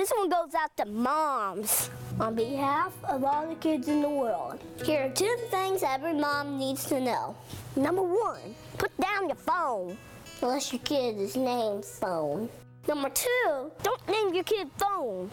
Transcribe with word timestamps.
This 0.00 0.12
one 0.16 0.30
goes 0.30 0.54
out 0.54 0.74
to 0.78 0.86
moms. 0.86 1.90
On 2.18 2.34
behalf 2.34 2.94
of 3.04 3.22
all 3.22 3.46
the 3.46 3.54
kids 3.56 3.86
in 3.86 4.00
the 4.00 4.08
world, 4.08 4.58
here 4.82 5.02
are 5.02 5.10
two 5.10 5.36
things 5.50 5.82
every 5.82 6.14
mom 6.14 6.58
needs 6.58 6.86
to 6.86 6.98
know. 6.98 7.36
Number 7.76 8.00
one, 8.00 8.54
put 8.78 8.98
down 8.98 9.28
your 9.28 9.36
phone, 9.36 9.98
unless 10.40 10.72
your 10.72 10.80
kid 10.84 11.18
is 11.18 11.36
named 11.36 11.84
phone. 11.84 12.48
Number 12.88 13.10
two, 13.10 13.70
don't 13.82 14.08
name 14.08 14.32
your 14.32 14.44
kid 14.44 14.70
phone. 14.78 15.30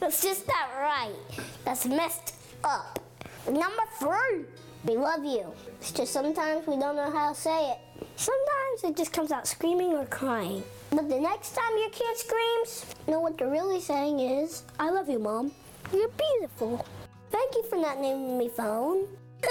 That's 0.00 0.22
just 0.22 0.46
not 0.46 0.68
right. 0.78 1.16
That's 1.64 1.86
messed 1.86 2.34
up. 2.62 2.98
Number 3.46 3.84
three, 3.98 4.44
we 4.84 4.98
love 4.98 5.24
you. 5.24 5.46
It's 5.80 5.92
just 5.92 6.12
sometimes 6.12 6.66
we 6.66 6.76
don't 6.76 6.96
know 6.96 7.10
how 7.10 7.32
to 7.32 7.34
say 7.34 7.70
it. 7.70 7.78
Sometimes 8.16 8.84
it 8.84 8.96
just 8.96 9.12
comes 9.12 9.32
out 9.32 9.46
screaming 9.46 9.92
or 9.92 10.04
crying. 10.06 10.62
But 10.90 11.08
the 11.08 11.18
next 11.18 11.54
time 11.54 11.70
your 11.78 11.90
kid 11.90 12.16
screams, 12.16 12.94
know 13.06 13.20
what 13.20 13.38
they're 13.38 13.50
really 13.50 13.80
saying 13.80 14.20
is, 14.20 14.64
I 14.78 14.90
love 14.90 15.08
you, 15.08 15.18
Mom. 15.18 15.52
You're 15.92 16.08
beautiful. 16.08 16.84
Thank 17.30 17.54
you 17.54 17.62
for 17.64 17.76
not 17.76 18.00
naming 18.00 18.38
me 18.38 18.48
phone. 18.48 19.06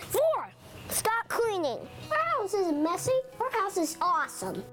Four, 0.00 0.50
stop 0.88 1.28
cleaning. 1.28 1.78
Our 2.10 2.40
house 2.40 2.54
isn't 2.54 2.82
messy. 2.82 3.12
Our 3.40 3.50
house 3.50 3.76
is 3.76 3.96
awesome. 4.00 4.64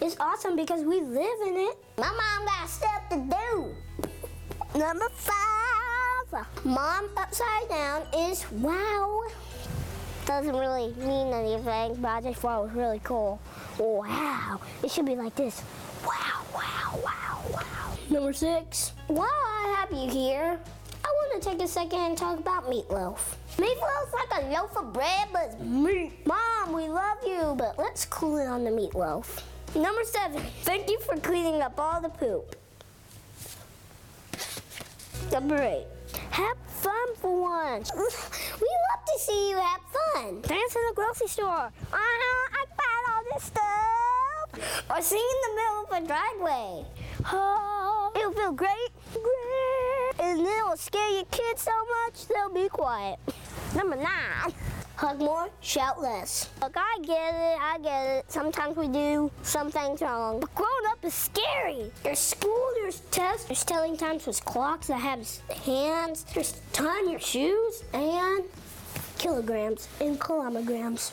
It's 0.00 0.16
awesome 0.18 0.56
because 0.56 0.82
we 0.82 1.00
live 1.00 1.40
in 1.46 1.56
it. 1.56 1.76
My 1.98 2.10
mom 2.10 2.46
got 2.46 2.68
stuff 2.68 3.08
to 3.10 3.16
do. 3.16 4.78
Number 4.78 5.08
five, 5.10 6.46
mom 6.64 7.08
upside 7.16 7.68
down 7.68 8.02
is 8.16 8.50
wow. 8.52 9.22
Doesn't 10.30 10.56
really 10.56 10.94
mean 10.98 11.32
anything, 11.32 12.00
but 12.00 12.08
I 12.08 12.20
just 12.20 12.38
thought 12.38 12.60
it 12.60 12.66
was 12.66 12.72
really 12.72 13.00
cool. 13.02 13.40
Wow. 13.80 14.60
It 14.80 14.88
should 14.88 15.04
be 15.04 15.16
like 15.16 15.34
this. 15.34 15.60
Wow, 16.06 16.44
wow, 16.54 17.00
wow, 17.04 17.42
wow. 17.52 17.98
Number 18.08 18.32
six, 18.32 18.92
while 19.08 19.26
I 19.26 19.74
have 19.76 19.90
you 19.90 20.08
here, 20.08 20.56
I 21.04 21.08
want 21.08 21.42
to 21.42 21.50
take 21.50 21.60
a 21.60 21.66
second 21.66 21.98
and 21.98 22.16
talk 22.16 22.38
about 22.38 22.70
meatloaf. 22.70 23.18
Meatloaf's 23.56 24.12
like 24.14 24.44
a 24.44 24.46
loaf 24.50 24.76
of 24.76 24.92
bread, 24.92 25.26
but 25.32 25.46
it's 25.46 25.60
meat. 25.62 26.12
Mom, 26.24 26.74
we 26.74 26.88
love 26.88 27.18
you, 27.26 27.56
but 27.58 27.76
let's 27.76 28.04
cool 28.04 28.36
it 28.36 28.46
on 28.46 28.62
the 28.62 28.70
meatloaf. 28.70 29.42
Number 29.74 30.04
seven, 30.04 30.42
thank 30.62 30.88
you 30.88 31.00
for 31.00 31.16
cleaning 31.16 31.60
up 31.60 31.74
all 31.76 32.00
the 32.00 32.08
poop. 32.08 32.54
Number 35.32 35.60
eight, 35.60 35.86
have 36.30 36.56
fun 36.66 37.14
for 37.16 37.40
once. 37.40 37.90
We 37.96 38.68
love 38.86 39.04
to 39.06 39.18
see 39.18 39.50
you 39.50 39.56
have 39.56 39.80
fun. 39.92 40.40
Dance 40.42 40.76
in 40.76 40.82
the 40.88 40.94
grocery 40.94 41.28
store. 41.28 41.70
Uh-huh, 41.92 42.58
I 42.58 42.64
found 42.80 43.04
all 43.10 43.22
this 43.32 43.44
stuff. 43.44 44.90
Or 44.90 45.02
sing 45.02 45.18
in 45.18 45.38
the 45.46 45.54
middle 45.60 45.80
of 45.84 46.04
a 46.04 46.06
driveway. 46.06 46.86
Oh, 47.32 48.12
it'll 48.16 48.32
feel 48.32 48.52
great, 48.52 48.90
great. 49.12 50.26
And 50.26 50.40
it'll 50.40 50.76
scare 50.76 51.10
your 51.10 51.24
kids 51.26 51.62
so 51.62 51.72
much, 52.04 52.26
they'll 52.28 52.52
be 52.52 52.68
quiet. 52.68 53.18
Number 53.74 53.96
nine. 53.96 54.54
Hug 55.00 55.18
more, 55.18 55.48
shout 55.62 56.02
less. 56.02 56.50
Look, 56.60 56.74
I 56.76 56.98
get 57.02 57.34
it, 57.34 57.58
I 57.58 57.78
get 57.82 58.06
it. 58.18 58.30
Sometimes 58.30 58.76
we 58.76 58.86
do 58.86 59.30
some 59.42 59.70
things 59.70 60.02
wrong. 60.02 60.40
But 60.40 60.54
growing 60.54 60.86
up 60.90 61.02
is 61.02 61.14
scary. 61.14 61.90
There's 62.02 62.18
school, 62.18 62.70
there's 62.74 63.00
tests, 63.10 63.46
there's 63.46 63.64
telling 63.64 63.96
times, 63.96 64.26
with 64.26 64.44
clocks 64.44 64.88
that 64.88 65.00
have 65.00 65.26
hands, 65.64 66.26
there's 66.34 66.60
tying 66.74 67.08
your 67.08 67.18
shoes, 67.18 67.82
and 67.94 68.44
kilograms 69.16 69.88
and 70.02 70.20
kilograms. 70.20 71.12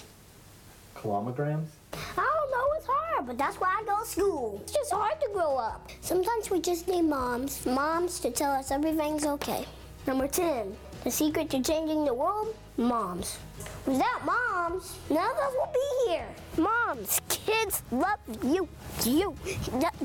Kilograms? 1.02 1.70
I 1.94 2.30
don't 2.36 2.52
know, 2.52 2.68
it's 2.76 2.88
hard, 2.90 3.26
but 3.26 3.38
that's 3.38 3.56
why 3.56 3.74
I 3.80 3.86
go 3.86 4.02
to 4.02 4.06
school. 4.06 4.60
It's 4.64 4.74
just 4.74 4.92
hard 4.92 5.18
to 5.22 5.30
grow 5.32 5.56
up. 5.56 5.90
Sometimes 6.02 6.52
we 6.52 6.60
just 6.60 6.90
need 6.90 7.04
moms, 7.04 7.66
moms 7.66 8.20
to 8.20 8.32
tell 8.32 8.52
us 8.52 8.70
everything's 8.70 9.26
okay. 9.26 9.66
Number 10.06 10.28
10, 10.28 10.76
the 11.06 11.10
secret 11.10 11.50
to 11.52 11.62
changing 11.64 12.04
the 12.04 12.14
world? 12.14 12.54
Moms. 12.78 13.39
Without 13.88 14.24
moms, 14.24 15.00
none 15.09 15.31
of 15.31 15.38
us 15.38 15.53
will 15.53 15.74
be 15.74 16.12
here. 16.12 16.28
Moms, 16.57 17.19
kids 17.28 17.81
love 17.91 18.19
you, 18.44 18.68
you, 19.03 19.35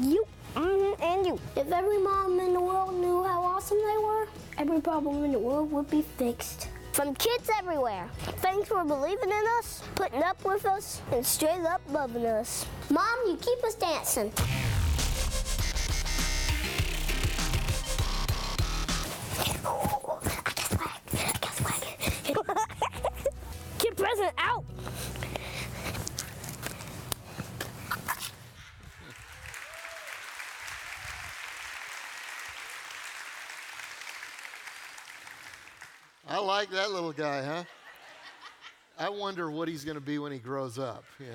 you, 0.01 0.25
mhm, 0.55 1.03
and 1.03 1.27
you. 1.27 1.39
If 1.55 1.71
every 1.71 1.99
mom 1.99 2.41
in 2.41 2.55
the 2.55 2.61
world 2.61 2.95
knew 2.95 3.23
how 3.25 3.43
awesome 3.43 3.77
they 3.77 3.99
were, 4.03 4.27
every 4.57 4.81
problem 4.81 5.23
in 5.23 5.33
the 5.33 5.39
world 5.39 5.71
would 5.71 5.91
be 5.91 6.01
fixed. 6.17 6.69
From 6.95 7.15
kids 7.15 7.51
everywhere, 7.59 8.09
thanks 8.41 8.69
for 8.69 8.85
believing 8.85 9.29
in 9.31 9.45
us, 9.59 9.83
putting 9.95 10.23
up 10.23 10.43
with 10.43 10.65
us, 10.65 11.03
and 11.13 11.25
straight 11.27 11.65
up 11.67 11.83
loving 11.91 12.25
us. 12.25 12.65
Mom, 12.89 13.19
you 13.27 13.37
keep 13.37 13.63
us 13.65 13.75
dancing. 13.75 14.33
Like 36.63 36.71
that 36.71 36.93
little 36.93 37.11
guy, 37.11 37.43
huh? 37.43 37.65
I 38.97 39.09
wonder 39.09 39.51
what 39.51 39.67
he's 39.67 39.85
going 39.85 39.97
to 39.97 40.01
be 40.01 40.21
when 40.21 40.31
he 40.31 40.39
grows 40.39 40.79
up. 40.79 41.03
Yeah. 41.19 41.27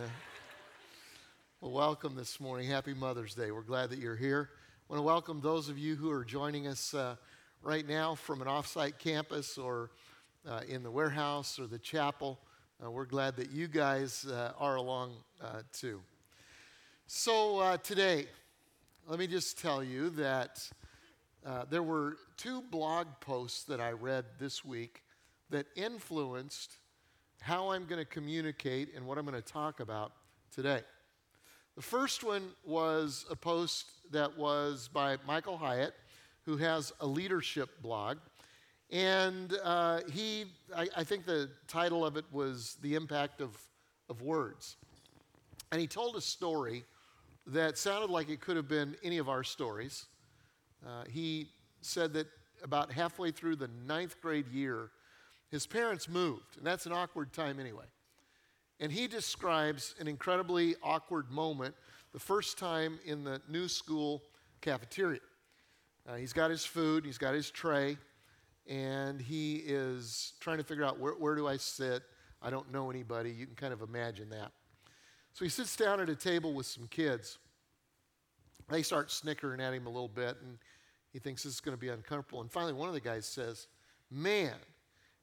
Well, 1.60 1.74
welcome 1.74 2.16
this 2.16 2.40
morning. 2.40 2.70
Happy 2.70 2.94
Mother's 2.94 3.36
Day. 3.36 3.52
We're 3.52 3.62
glad 3.62 3.90
that 3.90 4.00
you're 4.00 4.16
here. 4.16 4.52
I 4.90 4.94
want 4.94 5.00
to 5.00 5.04
welcome 5.04 5.42
those 5.42 5.68
of 5.68 5.78
you 5.78 5.98
who 5.98 6.10
are 6.12 6.24
joining 6.24 6.66
us 6.66 6.94
uh, 6.94 7.18
right 7.62 7.86
now 7.86 8.16
from 8.16 8.42
an 8.42 8.48
offsite 8.48 9.00
campus 9.00 9.58
or 9.58 9.92
uh, 10.48 10.62
in 10.66 10.82
the 10.82 10.90
warehouse 10.90 11.60
or 11.60 11.68
the 11.68 11.80
chapel. 11.80 12.40
Uh, 12.82 12.90
we're 12.90 13.04
glad 13.04 13.36
that 13.36 13.52
you 13.52 13.68
guys 13.68 14.26
uh, 14.32 14.54
are 14.58 14.78
along 14.78 15.12
uh, 15.44 15.60
too. 15.74 16.00
So, 17.08 17.60
uh, 17.60 17.76
today, 17.76 18.28
let 19.10 19.20
me 19.20 19.28
just 19.28 19.60
tell 19.60 19.84
you 19.84 20.10
that 20.12 20.70
there 21.70 21.84
were 21.84 22.16
two 22.38 22.62
blog 22.62 23.08
posts 23.20 23.66
that 23.66 23.82
I 23.82 23.92
read 23.92 24.24
this 24.40 24.64
week 24.64 25.02
that 25.50 25.66
influenced 25.76 26.78
how 27.42 27.72
I'm 27.72 27.86
going 27.86 28.00
to 28.00 28.06
communicate 28.06 28.96
and 28.96 29.06
what 29.06 29.18
I'm 29.18 29.26
going 29.26 29.42
to 29.42 29.54
talk 29.54 29.80
about 29.80 30.12
today. 30.54 30.82
The 31.76 31.82
first 31.82 32.24
one 32.24 32.50
was 32.66 33.26
a 33.30 33.36
post 33.36 33.86
that 34.12 34.38
was 34.38 34.90
by 34.92 35.18
Michael 35.28 35.58
Hyatt, 35.58 35.94
who 36.46 36.58
has 36.58 36.92
a 37.02 37.06
leadership 37.06 37.70
blog. 37.82 38.18
And 38.90 39.54
uh, 39.64 40.00
he, 40.12 40.46
I, 40.76 40.88
I 40.98 41.04
think 41.04 41.26
the 41.26 41.50
title 41.68 42.06
of 42.06 42.18
it 42.18 42.26
was 42.32 42.78
The 42.82 42.96
Impact 42.96 43.42
of, 43.42 43.56
of 44.10 44.22
Words. 44.22 44.78
And 45.72 45.80
he 45.82 45.88
told 45.88 46.16
a 46.16 46.22
story 46.22 46.84
that 47.48 47.78
sounded 47.78 48.10
like 48.10 48.30
it 48.30 48.42
could 48.42 48.56
have 48.56 48.68
been 48.68 48.96
any 49.04 49.18
of 49.18 49.30
our 49.30 49.44
stories. 49.44 50.06
Uh, 50.86 51.04
he 51.10 51.50
said 51.82 52.14
that 52.14 52.28
about 52.64 52.92
halfway 52.92 53.32
through 53.32 53.56
the 53.58 53.70
ninth 53.86 54.20
grade 54.22 54.48
year, 54.48 54.90
his 55.50 55.66
parents 55.66 56.10
moved, 56.10 56.58
and 56.58 56.66
that's 56.66 56.86
an 56.86 56.92
awkward 56.92 57.34
time 57.34 57.60
anyway. 57.60 57.86
And 58.80 58.92
he 58.92 59.08
describes 59.08 59.96
an 60.00 60.08
incredibly 60.08 60.76
awkward 60.84 61.32
moment 61.32 61.74
the 62.14 62.20
first 62.20 62.58
time 62.58 63.00
in 63.06 63.24
the 63.24 63.42
new 63.50 63.68
school 63.68 64.24
cafeteria. 64.62 65.20
Uh, 66.08 66.16
he's 66.16 66.34
got 66.34 66.50
his 66.52 66.66
food, 66.66 67.06
he's 67.06 67.18
got 67.18 67.34
his 67.34 67.50
tray, 67.50 67.98
and 68.68 69.20
he 69.20 69.58
is 69.66 70.34
trying 70.40 70.58
to 70.58 70.64
figure 70.64 70.84
out 70.84 71.00
where, 71.00 71.14
where 71.14 71.36
do 71.36 71.48
I 71.48 71.58
sit? 71.58 72.04
I 72.42 72.50
don't 72.50 72.72
know 72.72 72.90
anybody. 72.90 73.32
You 73.32 73.46
can 73.46 73.56
kind 73.56 73.74
of 73.74 73.82
imagine 73.82 74.30
that. 74.30 74.52
So 75.34 75.46
he 75.46 75.50
sits 75.50 75.76
down 75.76 76.00
at 76.00 76.10
a 76.10 76.16
table 76.16 76.54
with 76.54 76.66
some 76.66 76.88
kids. 76.88 77.38
They 78.70 78.82
start 78.82 79.12
snickering 79.12 79.62
at 79.62 79.74
him 79.74 79.86
a 79.86 79.90
little 79.90 80.08
bit, 80.08 80.38
and 80.42 80.58
he 81.14 81.20
thinks 81.20 81.44
this 81.44 81.54
is 81.54 81.60
going 81.60 81.76
to 81.76 81.80
be 81.80 81.90
uncomfortable. 81.90 82.42
And 82.42 82.52
finally, 82.52 82.74
one 82.74 82.88
of 82.88 82.94
the 82.94 83.02
guys 83.02 83.26
says, 83.26 83.68
Man, 84.10 84.56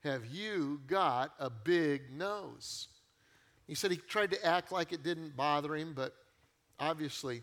have 0.05 0.27
you 0.27 0.81
got 0.87 1.33
a 1.39 1.51
big 1.51 2.13
nose? 2.13 2.89
He 3.67 3.75
said 3.75 3.91
he 3.91 3.97
tried 3.97 4.31
to 4.33 4.45
act 4.45 4.71
like 4.71 4.93
it 4.93 5.03
didn't 5.03 5.37
bother 5.37 5.75
him, 5.75 5.95
but 5.95 6.15
obviously 6.79 7.43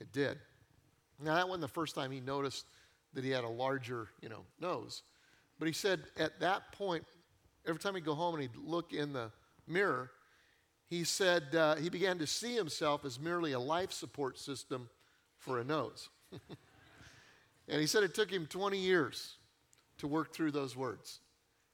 it 0.00 0.12
did. 0.12 0.38
Now, 1.22 1.36
that 1.36 1.48
wasn't 1.48 1.62
the 1.62 1.68
first 1.68 1.94
time 1.94 2.10
he 2.10 2.20
noticed 2.20 2.66
that 3.14 3.22
he 3.22 3.30
had 3.30 3.44
a 3.44 3.48
larger, 3.48 4.08
you 4.20 4.28
know, 4.28 4.44
nose. 4.60 5.02
But 5.58 5.66
he 5.66 5.72
said 5.72 6.00
at 6.18 6.40
that 6.40 6.72
point, 6.72 7.04
every 7.66 7.78
time 7.78 7.94
he'd 7.94 8.04
go 8.04 8.14
home 8.14 8.34
and 8.34 8.42
he'd 8.42 8.56
look 8.56 8.92
in 8.92 9.12
the 9.12 9.30
mirror, 9.68 10.10
he 10.86 11.04
said 11.04 11.54
uh, 11.54 11.76
he 11.76 11.88
began 11.88 12.18
to 12.18 12.26
see 12.26 12.54
himself 12.54 13.04
as 13.04 13.20
merely 13.20 13.52
a 13.52 13.60
life 13.60 13.92
support 13.92 14.38
system 14.38 14.90
for 15.38 15.60
a 15.60 15.64
nose. 15.64 16.08
and 17.68 17.80
he 17.80 17.86
said 17.86 18.02
it 18.02 18.14
took 18.14 18.30
him 18.30 18.46
20 18.46 18.76
years 18.76 19.36
to 19.98 20.08
work 20.08 20.34
through 20.34 20.50
those 20.50 20.76
words. 20.76 21.20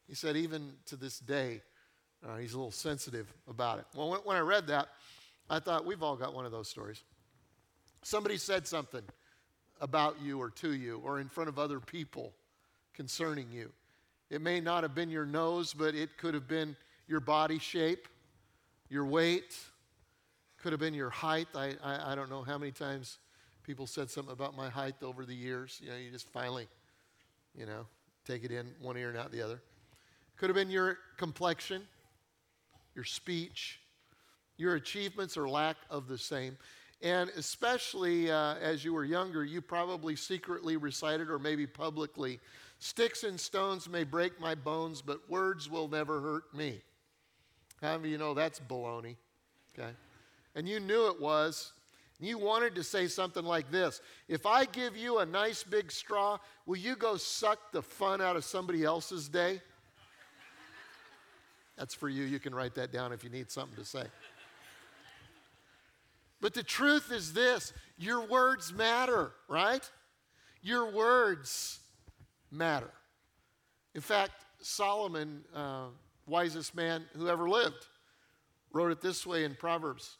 He 0.09 0.15
said, 0.15 0.37
even 0.37 0.73
to 0.87 0.97
this 0.97 1.19
day, 1.19 1.61
uh, 2.27 2.37
he's 2.37 2.55
a 2.55 2.57
little 2.57 2.73
sensitive 2.73 3.33
about 3.49 3.79
it. 3.79 3.85
Well, 3.95 4.11
when, 4.11 4.21
when 4.21 4.37
I 4.37 4.41
read 4.41 4.67
that, 4.69 4.89
I 5.51 5.61
thought 5.61 5.85
we've 5.85 6.03
all 6.03 6.17
got 6.17 6.35
one 6.35 6.47
of 6.47 6.53
those 6.53 6.69
stories. 6.69 7.03
Somebody 8.03 8.37
said 8.37 8.67
something 8.67 9.03
about 9.81 10.17
you 10.23 10.41
or 10.41 10.51
to 10.51 10.73
you 10.73 11.01
or 11.05 11.21
in 11.21 11.29
front 11.29 11.49
of 11.49 11.59
other 11.59 11.79
people 11.81 12.33
concerning 12.95 13.47
you. 13.53 13.71
It 14.31 14.41
may 14.41 14.61
not 14.61 14.83
have 14.83 14.95
been 14.95 15.11
your 15.11 15.27
nose, 15.27 15.73
but 15.73 15.95
it 15.95 16.17
could 16.19 16.35
have 16.35 16.49
been 16.49 16.77
your 17.07 17.21
body 17.21 17.59
shape, 17.59 18.09
your 18.91 19.07
weight, 19.07 19.57
could 20.59 20.73
have 20.73 20.81
been 20.81 20.95
your 20.95 21.11
height. 21.11 21.49
I, 21.55 21.77
I, 21.83 22.13
I 22.13 22.15
don't 22.15 22.29
know 22.29 22.43
how 22.43 22.59
many 22.59 22.73
times 22.73 23.19
people 23.63 23.87
said 23.87 24.11
something 24.11 24.33
about 24.33 24.57
my 24.57 24.69
height 24.69 24.97
over 25.03 25.25
the 25.25 25.35
years. 25.35 25.81
You 25.83 25.91
know, 25.91 25.97
you 25.97 26.11
just 26.11 26.29
finally, 26.29 26.67
you 27.55 27.67
know, 27.67 27.87
take 28.27 28.45
it 28.45 28.51
in 28.51 28.67
one 28.81 28.97
ear 28.97 29.09
and 29.09 29.17
out 29.17 29.31
the 29.31 29.43
other. 29.43 29.61
Could 30.39 30.49
have 30.49 30.55
been 30.55 30.71
your 30.71 30.99
complexion, 31.17 31.83
your 32.95 33.05
speech, 33.05 33.81
your 34.57 34.77
achievements 34.77 35.37
or 35.37 35.49
lack 35.49 35.77
of 35.91 36.09
the 36.09 36.19
same. 36.19 36.57
And 37.03 37.31
especially 37.37 38.31
uh, 38.31 38.55
as 38.57 38.85
you 38.85 38.93
were 38.93 39.05
younger, 39.05 39.45
you 39.45 39.61
probably 39.61 40.17
secretly 40.17 40.77
recited 40.77 41.31
or 41.31 41.39
maybe 41.39 41.67
publicly 41.67 42.41
Sticks 42.79 43.25
and 43.25 43.39
stones 43.39 43.89
may 43.89 44.05
break 44.05 44.41
my 44.41 44.55
bones, 44.55 45.03
but 45.03 45.29
words 45.29 45.69
will 45.69 45.89
never 45.89 46.21
hurt 46.21 46.55
me. 46.55 46.81
How 47.83 47.97
many 47.97 48.09
of 48.09 48.13
you 48.13 48.19
know 48.19 48.35
that's 48.35 48.61
baloney? 48.61 49.17
Okay. 49.77 49.91
And 50.55 50.69
you 50.69 50.79
knew 50.81 51.09
it 51.09 51.21
was. 51.21 51.73
You 52.21 52.39
wanted 52.39 52.75
to 52.77 52.85
say 52.85 53.07
something 53.07 53.45
like 53.45 53.71
this 53.71 54.01
If 54.29 54.47
I 54.47 54.65
give 54.65 54.97
you 54.97 55.19
a 55.19 55.27
nice 55.27 55.65
big 55.65 55.91
straw, 55.91 56.39
will 56.67 56.77
you 56.77 56.95
go 56.95 57.17
suck 57.17 57.73
the 57.73 57.83
fun 57.83 58.21
out 58.21 58.37
of 58.37 58.45
somebody 58.45 58.85
else's 58.85 59.29
day? 59.29 59.61
That's 61.79 61.95
for 61.95 62.09
you. 62.09 62.25
You 62.25 62.41
can 62.41 62.55
write 62.55 62.75
that 62.75 62.93
down 62.93 63.13
if 63.13 63.23
you 63.23 63.31
need 63.31 63.51
something 63.51 63.77
to 63.77 63.89
say. 63.89 64.05
But 66.41 66.53
the 66.53 66.63
truth 66.63 67.13
is 67.13 67.33
this 67.33 67.73
your 67.97 68.27
words 68.27 68.73
matter, 68.73 69.33
right? 69.49 69.89
Your 70.61 70.91
words 70.91 71.79
matter. 72.51 72.91
In 73.95 74.01
fact, 74.01 74.33
Solomon, 74.61 75.45
uh, 75.55 75.87
wisest 76.27 76.75
man 76.75 77.05
who 77.17 77.29
ever 77.29 77.49
lived, 77.49 77.87
wrote 78.73 78.91
it 78.91 79.01
this 79.01 79.25
way 79.25 79.45
in 79.45 79.55
Proverbs 79.55 80.17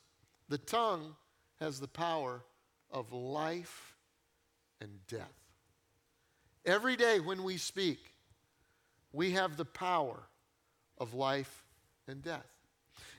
The 0.49 0.59
tongue 0.59 1.17
has 1.61 1.81
the 1.81 1.89
power 1.89 2.43
of 2.91 3.13
life 3.13 3.97
and 4.81 4.91
death. 5.09 5.35
Every 6.65 6.97
day 6.97 7.19
when 7.19 7.43
we 7.43 7.57
speak, 7.57 7.99
we 9.13 9.33
have 9.33 9.57
the 9.57 9.65
power 9.65 10.23
of 10.99 11.15
life 11.15 11.65
and 12.07 12.23
death. 12.23 12.47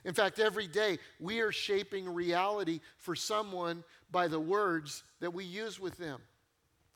In 0.04 0.14
fact, 0.14 0.38
every 0.38 0.66
day 0.66 0.98
we 1.18 1.40
are 1.40 1.52
shaping 1.52 2.08
reality 2.12 2.80
for 2.98 3.14
someone 3.14 3.84
by 4.10 4.28
the 4.28 4.40
words 4.40 5.02
that 5.20 5.32
we 5.32 5.44
use 5.44 5.78
with 5.78 5.96
them. 5.96 6.20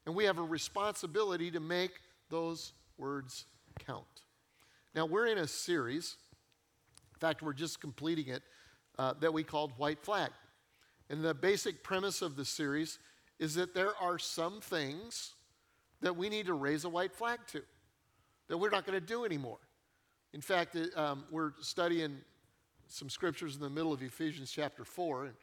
And 0.07 0.15
we 0.15 0.25
have 0.25 0.39
a 0.39 0.43
responsibility 0.43 1.51
to 1.51 1.61
make 1.61 1.93
those 2.31 2.73
words 2.99 3.47
count. 3.87 4.05
Now, 4.95 5.07
we're 5.07 5.27
in 5.27 5.39
a 5.39 5.47
series, 5.47 6.17
in 7.15 7.19
fact, 7.19 7.43
we're 7.43 7.53
just 7.53 7.81
completing 7.81 8.29
it, 8.29 8.43
uh, 8.99 9.15
that 9.21 9.33
we 9.33 9.43
called 9.43 9.73
White 9.77 10.03
Flag. 10.03 10.31
And 11.11 11.23
the 11.23 11.35
basic 11.35 11.83
premise 11.83 12.23
of 12.23 12.37
the 12.37 12.45
series 12.45 12.99
is 13.39 13.55
that 13.57 13.75
there 13.75 13.93
are 14.01 14.19
some 14.19 14.61
things 14.61 15.35
that 16.01 16.17
we 16.17 16.29
need 16.29 16.47
to 16.47 16.55
raise 16.55 16.85
a 16.85 16.89
white 16.89 17.15
flag 17.15 17.41
to, 17.49 17.63
that 18.49 18.59
we're 18.59 18.71
not 18.71 18.87
going 18.87 18.99
to 18.99 19.05
do 19.05 19.25
anymore. 19.25 19.59
In 20.35 20.41
fact, 20.41 20.75
it, 20.75 20.91
um, 20.99 21.23
we're 21.31 21.53
studying 21.61 22.19
some 22.89 23.09
scriptures 23.09 23.55
in 23.55 23.63
the 23.63 23.71
middle 23.71 23.93
of 23.93 24.03
Ephesians 24.03 24.51
chapter 24.51 24.85
4, 24.85 25.27
and, 25.27 25.35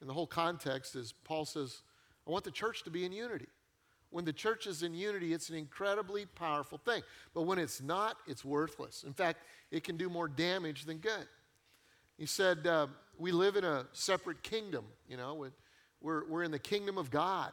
and 0.00 0.08
the 0.08 0.14
whole 0.14 0.26
context 0.26 0.94
is 0.94 1.12
Paul 1.24 1.44
says, 1.44 1.82
I 2.24 2.30
want 2.30 2.44
the 2.44 2.52
church 2.52 2.84
to 2.84 2.90
be 2.90 3.04
in 3.04 3.10
unity. 3.10 3.48
When 4.10 4.24
the 4.24 4.32
church 4.32 4.68
is 4.68 4.84
in 4.84 4.94
unity, 4.94 5.34
it's 5.34 5.50
an 5.50 5.56
incredibly 5.56 6.26
powerful 6.26 6.78
thing. 6.78 7.02
But 7.34 7.42
when 7.42 7.58
it's 7.58 7.82
not, 7.82 8.16
it's 8.28 8.44
worthless. 8.44 9.02
In 9.04 9.12
fact, 9.12 9.40
it 9.72 9.82
can 9.82 9.96
do 9.96 10.08
more 10.08 10.28
damage 10.28 10.84
than 10.84 10.98
good. 10.98 11.26
He 12.16 12.26
said, 12.26 12.68
uh, 12.68 12.86
We 13.18 13.32
live 13.32 13.56
in 13.56 13.64
a 13.64 13.84
separate 13.92 14.44
kingdom, 14.44 14.84
you 15.08 15.16
know, 15.16 15.44
we're, 16.00 16.28
we're 16.28 16.44
in 16.44 16.52
the 16.52 16.60
kingdom 16.60 16.98
of 16.98 17.10
God. 17.10 17.50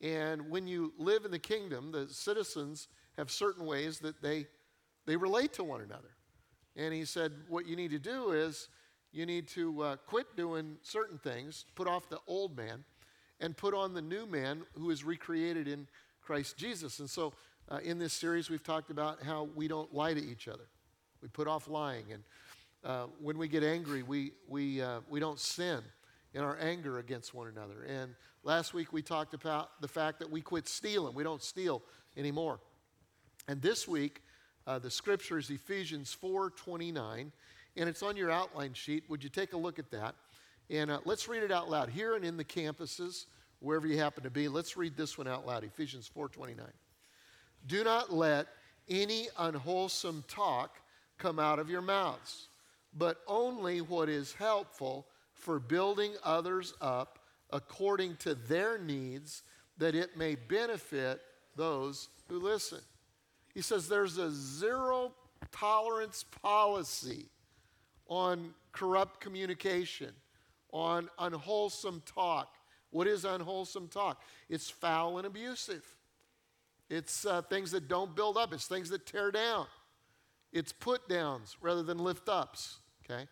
And 0.00 0.48
when 0.48 0.66
you 0.66 0.94
live 0.96 1.26
in 1.26 1.30
the 1.30 1.38
kingdom, 1.38 1.92
the 1.92 2.08
citizens 2.08 2.88
have 3.18 3.30
certain 3.30 3.66
ways 3.66 3.98
that 3.98 4.22
they, 4.22 4.46
they 5.10 5.16
relate 5.16 5.52
to 5.54 5.64
one 5.64 5.80
another. 5.80 6.10
And 6.76 6.94
he 6.94 7.04
said, 7.04 7.32
What 7.48 7.66
you 7.66 7.74
need 7.74 7.90
to 7.90 7.98
do 7.98 8.30
is 8.30 8.68
you 9.10 9.26
need 9.26 9.48
to 9.48 9.82
uh, 9.82 9.96
quit 10.06 10.36
doing 10.36 10.76
certain 10.82 11.18
things, 11.18 11.64
put 11.74 11.88
off 11.88 12.08
the 12.08 12.20
old 12.28 12.56
man, 12.56 12.84
and 13.40 13.56
put 13.56 13.74
on 13.74 13.92
the 13.92 14.00
new 14.00 14.24
man 14.24 14.62
who 14.74 14.90
is 14.90 15.02
recreated 15.02 15.66
in 15.66 15.88
Christ 16.22 16.56
Jesus. 16.56 17.00
And 17.00 17.10
so 17.10 17.32
uh, 17.68 17.78
in 17.82 17.98
this 17.98 18.12
series, 18.12 18.48
we've 18.48 18.62
talked 18.62 18.92
about 18.92 19.20
how 19.20 19.48
we 19.56 19.66
don't 19.66 19.92
lie 19.92 20.14
to 20.14 20.24
each 20.24 20.46
other. 20.46 20.68
We 21.20 21.26
put 21.26 21.48
off 21.48 21.66
lying. 21.66 22.04
And 22.12 22.22
uh, 22.84 23.06
when 23.20 23.36
we 23.36 23.48
get 23.48 23.64
angry, 23.64 24.04
we, 24.04 24.30
we, 24.46 24.80
uh, 24.80 25.00
we 25.10 25.18
don't 25.18 25.40
sin 25.40 25.80
in 26.34 26.42
our 26.42 26.56
anger 26.60 27.00
against 27.00 27.34
one 27.34 27.48
another. 27.48 27.82
And 27.88 28.14
last 28.44 28.74
week, 28.74 28.92
we 28.92 29.02
talked 29.02 29.34
about 29.34 29.80
the 29.80 29.88
fact 29.88 30.20
that 30.20 30.30
we 30.30 30.40
quit 30.40 30.68
stealing. 30.68 31.16
We 31.16 31.24
don't 31.24 31.42
steal 31.42 31.82
anymore. 32.16 32.60
And 33.48 33.60
this 33.60 33.88
week, 33.88 34.22
uh, 34.70 34.78
the 34.78 34.90
scripture 34.90 35.36
is 35.36 35.50
Ephesians 35.50 36.16
4.29, 36.22 37.32
and 37.76 37.88
it's 37.88 38.04
on 38.04 38.16
your 38.16 38.30
outline 38.30 38.72
sheet. 38.72 39.02
Would 39.08 39.24
you 39.24 39.28
take 39.28 39.52
a 39.52 39.56
look 39.56 39.80
at 39.80 39.90
that? 39.90 40.14
And 40.70 40.92
uh, 40.92 41.00
let's 41.04 41.26
read 41.26 41.42
it 41.42 41.50
out 41.50 41.68
loud 41.68 41.88
here 41.88 42.14
and 42.14 42.24
in 42.24 42.36
the 42.36 42.44
campuses, 42.44 43.26
wherever 43.58 43.88
you 43.88 43.98
happen 43.98 44.22
to 44.22 44.30
be. 44.30 44.46
Let's 44.46 44.76
read 44.76 44.96
this 44.96 45.18
one 45.18 45.26
out 45.26 45.44
loud 45.44 45.64
Ephesians 45.64 46.08
4:29. 46.16 46.60
Do 47.66 47.82
not 47.82 48.12
let 48.12 48.46
any 48.88 49.26
unwholesome 49.36 50.22
talk 50.28 50.78
come 51.18 51.40
out 51.40 51.58
of 51.58 51.68
your 51.68 51.82
mouths, 51.82 52.46
but 52.96 53.22
only 53.26 53.80
what 53.80 54.08
is 54.08 54.34
helpful 54.34 55.04
for 55.32 55.58
building 55.58 56.12
others 56.22 56.74
up 56.80 57.18
according 57.52 58.14
to 58.18 58.36
their 58.36 58.78
needs, 58.78 59.42
that 59.78 59.96
it 59.96 60.16
may 60.16 60.36
benefit 60.36 61.22
those 61.56 62.08
who 62.28 62.38
listen. 62.38 62.78
He 63.54 63.62
says 63.62 63.88
there's 63.88 64.18
a 64.18 64.30
zero 64.30 65.12
tolerance 65.52 66.24
policy 66.42 67.26
on 68.06 68.54
corrupt 68.72 69.20
communication 69.20 70.12
on 70.72 71.08
unwholesome 71.18 72.02
talk. 72.06 72.54
What 72.90 73.06
is 73.06 73.24
unwholesome 73.24 73.88
talk? 73.88 74.22
It's 74.48 74.70
foul 74.70 75.18
and 75.18 75.26
abusive. 75.26 75.84
It's 76.88 77.24
uh, 77.24 77.42
things 77.42 77.70
that 77.70 77.88
don't 77.88 78.14
build 78.16 78.36
up, 78.36 78.52
it's 78.52 78.66
things 78.66 78.90
that 78.90 79.06
tear 79.06 79.30
down. 79.30 79.66
It's 80.52 80.72
put 80.72 81.08
downs 81.08 81.56
rather 81.60 81.84
than 81.84 81.98
lift 81.98 82.28
ups, 82.28 82.78
okay? 83.04 83.28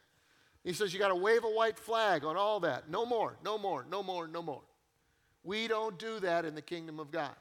He 0.63 0.73
says 0.73 0.93
you 0.93 1.01
got 1.01 1.09
to 1.09 1.17
wave 1.17 1.43
a 1.43 1.49
white 1.49 1.79
flag 1.79 2.25
on 2.25 2.37
all 2.37 2.61
that. 2.61 2.89
No 2.89 3.05
more, 3.05 3.37
no 3.45 3.59
more, 3.59 3.85
no 3.91 4.03
more, 4.03 4.29
no 4.29 4.43
more. 4.43 4.63
We 5.43 5.67
don't 5.67 5.99
do 5.99 6.21
that 6.21 6.45
in 6.45 6.55
the 6.55 6.63
kingdom 6.63 7.01
of 7.01 7.11
God. 7.11 7.35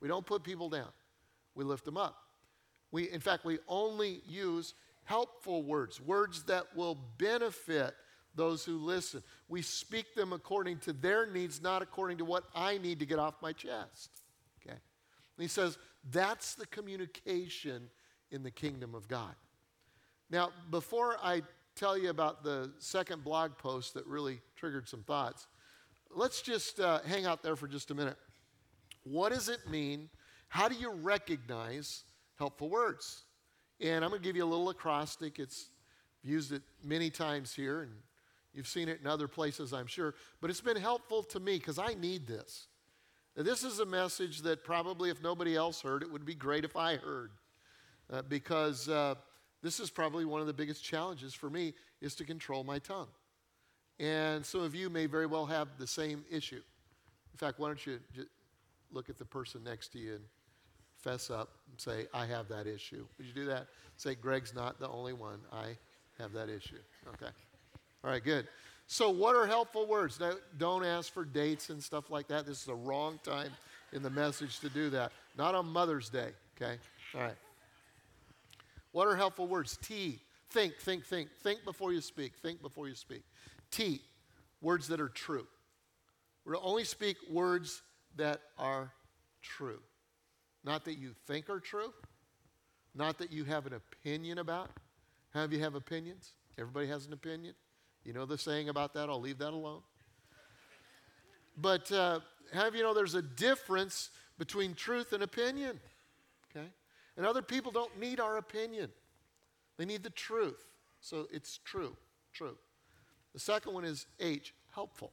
We 0.00 0.08
don't 0.08 0.24
put 0.24 0.42
people 0.42 0.70
down, 0.70 0.88
we 1.54 1.64
lift 1.64 1.84
them 1.84 1.96
up. 1.96 2.16
We, 2.90 3.10
in 3.10 3.20
fact, 3.20 3.44
we 3.44 3.58
only 3.68 4.22
use 4.26 4.74
helpful 5.04 5.62
words, 5.62 6.00
words 6.00 6.44
that 6.44 6.64
will 6.76 6.98
benefit 7.18 7.94
those 8.34 8.64
who 8.64 8.78
listen. 8.78 9.22
We 9.48 9.62
speak 9.62 10.14
them 10.14 10.32
according 10.32 10.78
to 10.80 10.92
their 10.92 11.26
needs, 11.26 11.62
not 11.62 11.82
according 11.82 12.18
to 12.18 12.24
what 12.24 12.44
I 12.54 12.78
need 12.78 12.98
to 13.00 13.06
get 13.06 13.18
off 13.18 13.34
my 13.42 13.52
chest. 13.52 14.10
Okay? 14.60 14.74
And 14.74 14.80
he 15.42 15.48
says 15.48 15.78
that's 16.10 16.54
the 16.54 16.66
communication 16.66 17.88
in 18.30 18.42
the 18.42 18.50
kingdom 18.50 18.94
of 18.94 19.08
God. 19.08 19.34
Now, 20.30 20.50
before 20.70 21.16
I 21.22 21.42
tell 21.74 21.96
you 21.96 22.10
about 22.10 22.42
the 22.42 22.72
second 22.78 23.22
blog 23.24 23.56
post 23.58 23.94
that 23.94 24.06
really 24.06 24.40
triggered 24.56 24.88
some 24.88 25.02
thoughts, 25.02 25.46
let's 26.10 26.40
just 26.42 26.80
uh, 26.80 27.00
hang 27.06 27.26
out 27.26 27.42
there 27.42 27.56
for 27.56 27.68
just 27.68 27.90
a 27.90 27.94
minute. 27.94 28.16
What 29.04 29.32
does 29.32 29.48
it 29.48 29.68
mean? 29.68 30.08
How 30.52 30.68
do 30.68 30.74
you 30.74 30.90
recognize 30.92 32.04
helpful 32.38 32.68
words? 32.68 33.24
And 33.80 34.04
I'm 34.04 34.10
going 34.10 34.22
to 34.22 34.26
give 34.26 34.36
you 34.36 34.44
a 34.44 34.52
little 34.52 34.68
acrostic. 34.68 35.38
It's 35.38 35.70
used 36.22 36.52
it 36.52 36.62
many 36.84 37.10
times 37.10 37.52
here, 37.54 37.82
and 37.82 37.92
You've 38.52 38.68
seen 38.68 38.88
it 38.88 39.00
in 39.00 39.06
other 39.06 39.28
places, 39.28 39.72
I'm 39.72 39.86
sure. 39.86 40.14
But 40.40 40.50
it's 40.50 40.60
been 40.60 40.76
helpful 40.76 41.22
to 41.24 41.40
me 41.40 41.58
because 41.58 41.78
I 41.78 41.94
need 41.94 42.26
this. 42.26 42.66
Now, 43.36 43.44
this 43.44 43.64
is 43.64 43.78
a 43.78 43.86
message 43.86 44.42
that 44.42 44.62
probably, 44.62 45.08
if 45.08 45.22
nobody 45.22 45.56
else 45.56 45.80
heard, 45.80 46.02
it 46.02 46.12
would 46.12 46.26
be 46.26 46.34
great 46.34 46.64
if 46.64 46.76
I 46.76 46.96
heard. 46.96 47.30
Uh, 48.12 48.20
because 48.22 48.88
uh, 48.90 49.14
this 49.62 49.80
is 49.80 49.88
probably 49.88 50.26
one 50.26 50.42
of 50.42 50.46
the 50.46 50.52
biggest 50.52 50.84
challenges 50.84 51.32
for 51.32 51.48
me 51.48 51.72
is 52.02 52.14
to 52.16 52.24
control 52.24 52.62
my 52.62 52.78
tongue. 52.78 53.08
And 53.98 54.44
some 54.44 54.60
of 54.60 54.74
you 54.74 54.90
may 54.90 55.06
very 55.06 55.26
well 55.26 55.46
have 55.46 55.68
the 55.78 55.86
same 55.86 56.24
issue. 56.30 56.60
In 57.32 57.38
fact, 57.38 57.58
why 57.58 57.68
don't 57.68 57.86
you 57.86 58.00
look 58.90 59.08
at 59.08 59.16
the 59.16 59.24
person 59.24 59.64
next 59.64 59.92
to 59.92 59.98
you 59.98 60.16
and 60.16 60.24
fess 61.02 61.30
up 61.30 61.50
and 61.70 61.80
say, 61.80 62.06
I 62.14 62.26
have 62.26 62.48
that 62.48 62.66
issue. 62.66 63.04
Would 63.18 63.26
you 63.26 63.32
do 63.32 63.46
that? 63.46 63.66
Say, 63.96 64.14
Greg's 64.14 64.54
not 64.54 64.78
the 64.78 64.88
only 64.88 65.12
one. 65.12 65.40
I 65.52 65.76
have 66.18 66.32
that 66.32 66.48
issue. 66.48 66.78
Okay. 67.14 67.30
All 68.04 68.10
right, 68.10 68.22
good. 68.22 68.46
So, 68.86 69.10
what 69.10 69.36
are 69.36 69.46
helpful 69.46 69.86
words? 69.86 70.20
Now, 70.20 70.32
don't 70.58 70.84
ask 70.84 71.12
for 71.12 71.24
dates 71.24 71.70
and 71.70 71.82
stuff 71.82 72.10
like 72.10 72.28
that. 72.28 72.46
This 72.46 72.58
is 72.60 72.64
the 72.64 72.74
wrong 72.74 73.18
time 73.22 73.50
in 73.92 74.02
the 74.02 74.10
message 74.10 74.60
to 74.60 74.68
do 74.68 74.90
that. 74.90 75.12
Not 75.38 75.54
on 75.54 75.66
Mother's 75.66 76.08
Day, 76.08 76.30
okay? 76.56 76.78
All 77.14 77.20
right. 77.20 77.36
What 78.92 79.08
are 79.08 79.16
helpful 79.16 79.46
words? 79.46 79.78
T, 79.80 80.18
think, 80.50 80.76
think, 80.76 81.04
think. 81.06 81.30
Think 81.42 81.64
before 81.64 81.92
you 81.92 82.00
speak. 82.00 82.34
Think 82.42 82.60
before 82.60 82.88
you 82.88 82.94
speak. 82.94 83.22
T, 83.70 84.02
words 84.60 84.88
that 84.88 85.00
are 85.00 85.08
true. 85.08 85.46
We're 86.44 86.54
to 86.54 86.60
only 86.60 86.84
speak 86.84 87.16
words 87.30 87.82
that 88.16 88.40
are 88.58 88.92
true. 89.42 89.80
Not 90.64 90.84
that 90.84 90.98
you 90.98 91.14
think 91.26 91.50
are 91.50 91.60
true, 91.60 91.92
not 92.94 93.18
that 93.18 93.32
you 93.32 93.44
have 93.44 93.66
an 93.66 93.74
opinion 93.74 94.38
about. 94.38 94.70
Have 95.34 95.52
you 95.52 95.60
have 95.60 95.74
opinions? 95.74 96.32
Everybody 96.58 96.86
has 96.88 97.06
an 97.06 97.12
opinion. 97.12 97.54
You 98.04 98.12
know 98.12 98.26
the 98.26 98.38
saying 98.38 98.68
about 98.68 98.94
that? 98.94 99.08
I'll 99.08 99.20
leave 99.20 99.38
that 99.38 99.52
alone. 99.52 99.80
But 101.56 101.90
uh, 101.90 102.20
have 102.52 102.74
you 102.74 102.82
know 102.82 102.94
there's 102.94 103.14
a 103.14 103.22
difference 103.22 104.10
between 104.38 104.74
truth 104.74 105.12
and 105.12 105.22
opinion? 105.22 105.80
Okay? 106.50 106.66
And 107.16 107.26
other 107.26 107.42
people 107.42 107.72
don't 107.72 107.98
need 107.98 108.20
our 108.20 108.38
opinion, 108.38 108.90
they 109.78 109.84
need 109.84 110.02
the 110.02 110.10
truth. 110.10 110.64
So 111.00 111.26
it's 111.32 111.58
true, 111.64 111.96
true. 112.32 112.56
The 113.32 113.40
second 113.40 113.72
one 113.72 113.84
is 113.84 114.06
H, 114.20 114.54
helpful. 114.70 115.12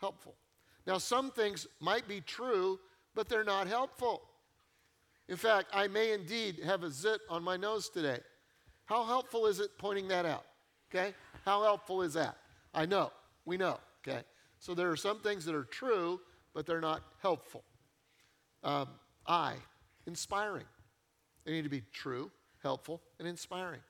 Helpful. 0.00 0.34
Now, 0.84 0.98
some 0.98 1.30
things 1.30 1.68
might 1.78 2.08
be 2.08 2.20
true, 2.20 2.80
but 3.14 3.28
they're 3.28 3.44
not 3.44 3.68
helpful. 3.68 4.22
In 5.32 5.38
fact, 5.38 5.68
I 5.72 5.88
may 5.88 6.12
indeed 6.12 6.60
have 6.62 6.82
a 6.82 6.90
zit 6.90 7.22
on 7.30 7.42
my 7.42 7.56
nose 7.56 7.88
today. 7.88 8.18
How 8.84 9.02
helpful 9.02 9.46
is 9.46 9.60
it 9.60 9.70
pointing 9.78 10.06
that 10.08 10.26
out? 10.26 10.44
Okay? 10.94 11.14
How 11.46 11.62
helpful 11.62 12.02
is 12.02 12.12
that? 12.12 12.36
I 12.74 12.84
know. 12.84 13.10
We 13.46 13.56
know. 13.56 13.80
Okay? 14.06 14.20
So 14.58 14.74
there 14.74 14.90
are 14.90 14.96
some 14.96 15.20
things 15.20 15.46
that 15.46 15.54
are 15.54 15.64
true, 15.64 16.20
but 16.52 16.66
they're 16.66 16.82
not 16.82 17.02
helpful. 17.22 17.64
Um, 18.62 18.88
I, 19.26 19.54
inspiring. 20.06 20.66
They 21.46 21.52
need 21.52 21.62
to 21.62 21.70
be 21.70 21.82
true, 21.94 22.30
helpful, 22.62 23.00
and 23.18 23.26
inspiring. 23.26 23.80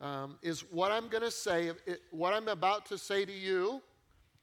Um, 0.00 0.38
is 0.42 0.64
what 0.72 0.90
I'm 0.90 1.06
going 1.06 1.22
to 1.22 1.30
say, 1.30 1.70
it, 1.86 2.00
what 2.10 2.34
I'm 2.34 2.48
about 2.48 2.86
to 2.86 2.98
say 2.98 3.24
to 3.24 3.32
you, 3.32 3.80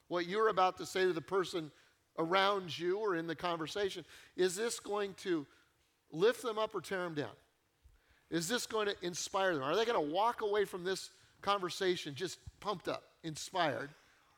what 0.07 0.27
you're 0.27 0.47
about 0.47 0.77
to 0.77 0.85
say 0.85 1.01
to 1.01 1.11
the 1.11 1.19
person 1.19 1.71
around 2.17 2.79
you 2.79 2.99
or 2.99 3.17
in 3.17 3.27
the 3.27 3.35
conversation, 3.35 4.05
is 4.37 4.55
this 4.55 4.79
going 4.79 5.13
to 5.15 5.45
lift 6.11 6.41
them 6.41 6.57
up 6.57 6.75
or 6.75 6.81
tear 6.81 7.03
them 7.03 7.13
down? 7.13 7.31
Is 8.29 8.47
this 8.47 8.65
going 8.65 8.87
to 8.87 8.95
inspire 9.01 9.53
them? 9.53 9.63
Are 9.63 9.75
they 9.75 9.85
going 9.85 10.01
to 10.07 10.13
walk 10.13 10.41
away 10.41 10.65
from 10.65 10.83
this 10.83 11.09
conversation 11.41 12.15
just 12.15 12.39
pumped 12.59 12.87
up, 12.87 13.03
inspired? 13.23 13.89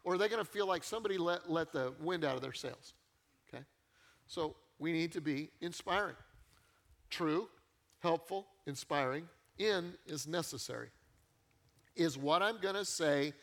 Or 0.03 0.15
are 0.15 0.17
they 0.17 0.27
going 0.27 0.43
to 0.43 0.49
feel 0.49 0.67
like 0.67 0.83
somebody 0.83 1.17
let, 1.17 1.49
let 1.49 1.71
the 1.71 1.93
wind 2.01 2.25
out 2.25 2.35
of 2.35 2.41
their 2.41 2.53
sails? 2.53 2.93
Okay? 3.47 3.63
So 4.27 4.55
we 4.79 4.91
need 4.91 5.11
to 5.13 5.21
be 5.21 5.49
inspiring. 5.61 6.15
True, 7.09 7.47
helpful, 7.99 8.47
inspiring. 8.65 9.27
In 9.59 9.93
is 10.07 10.27
necessary. 10.27 10.89
Is 11.95 12.17
what 12.17 12.41
I'm 12.41 12.59
going 12.59 12.75
to 12.75 12.85
say 12.85 13.33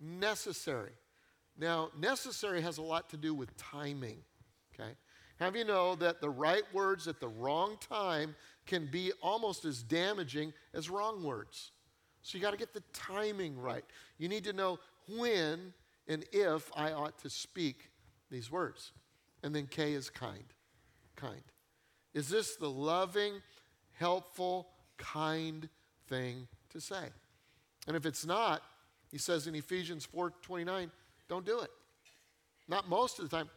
necessary? 0.00 0.90
Now, 1.56 1.90
necessary 1.98 2.60
has 2.62 2.78
a 2.78 2.82
lot 2.82 3.08
to 3.10 3.16
do 3.16 3.32
with 3.32 3.56
timing. 3.56 4.18
Okay? 4.74 4.90
Have 5.42 5.56
you 5.56 5.64
know 5.64 5.96
that 5.96 6.20
the 6.20 6.30
right 6.30 6.62
words 6.72 7.08
at 7.08 7.18
the 7.18 7.26
wrong 7.26 7.76
time 7.90 8.36
can 8.64 8.86
be 8.86 9.10
almost 9.20 9.64
as 9.64 9.82
damaging 9.82 10.52
as 10.72 10.88
wrong 10.88 11.24
words? 11.24 11.72
So 12.22 12.38
you 12.38 12.42
got 12.42 12.52
to 12.52 12.56
get 12.56 12.72
the 12.72 12.84
timing 12.92 13.58
right. 13.58 13.84
You 14.18 14.28
need 14.28 14.44
to 14.44 14.52
know 14.52 14.78
when 15.18 15.72
and 16.06 16.24
if 16.30 16.70
I 16.76 16.92
ought 16.92 17.18
to 17.22 17.28
speak 17.28 17.90
these 18.30 18.52
words. 18.52 18.92
And 19.42 19.52
then 19.52 19.66
K 19.66 19.94
is 19.94 20.10
kind. 20.10 20.44
Kind. 21.16 21.42
Is 22.14 22.28
this 22.28 22.54
the 22.54 22.70
loving, 22.70 23.42
helpful, 23.94 24.68
kind 24.96 25.68
thing 26.06 26.46
to 26.70 26.80
say? 26.80 27.08
And 27.88 27.96
if 27.96 28.06
it's 28.06 28.24
not, 28.24 28.62
he 29.10 29.18
says 29.18 29.48
in 29.48 29.56
Ephesians 29.56 30.06
4:29, 30.06 30.92
don't 31.28 31.44
do 31.44 31.58
it. 31.58 31.70
Not 32.68 32.88
most 32.88 33.18
of 33.18 33.28
the 33.28 33.36
time. 33.36 33.50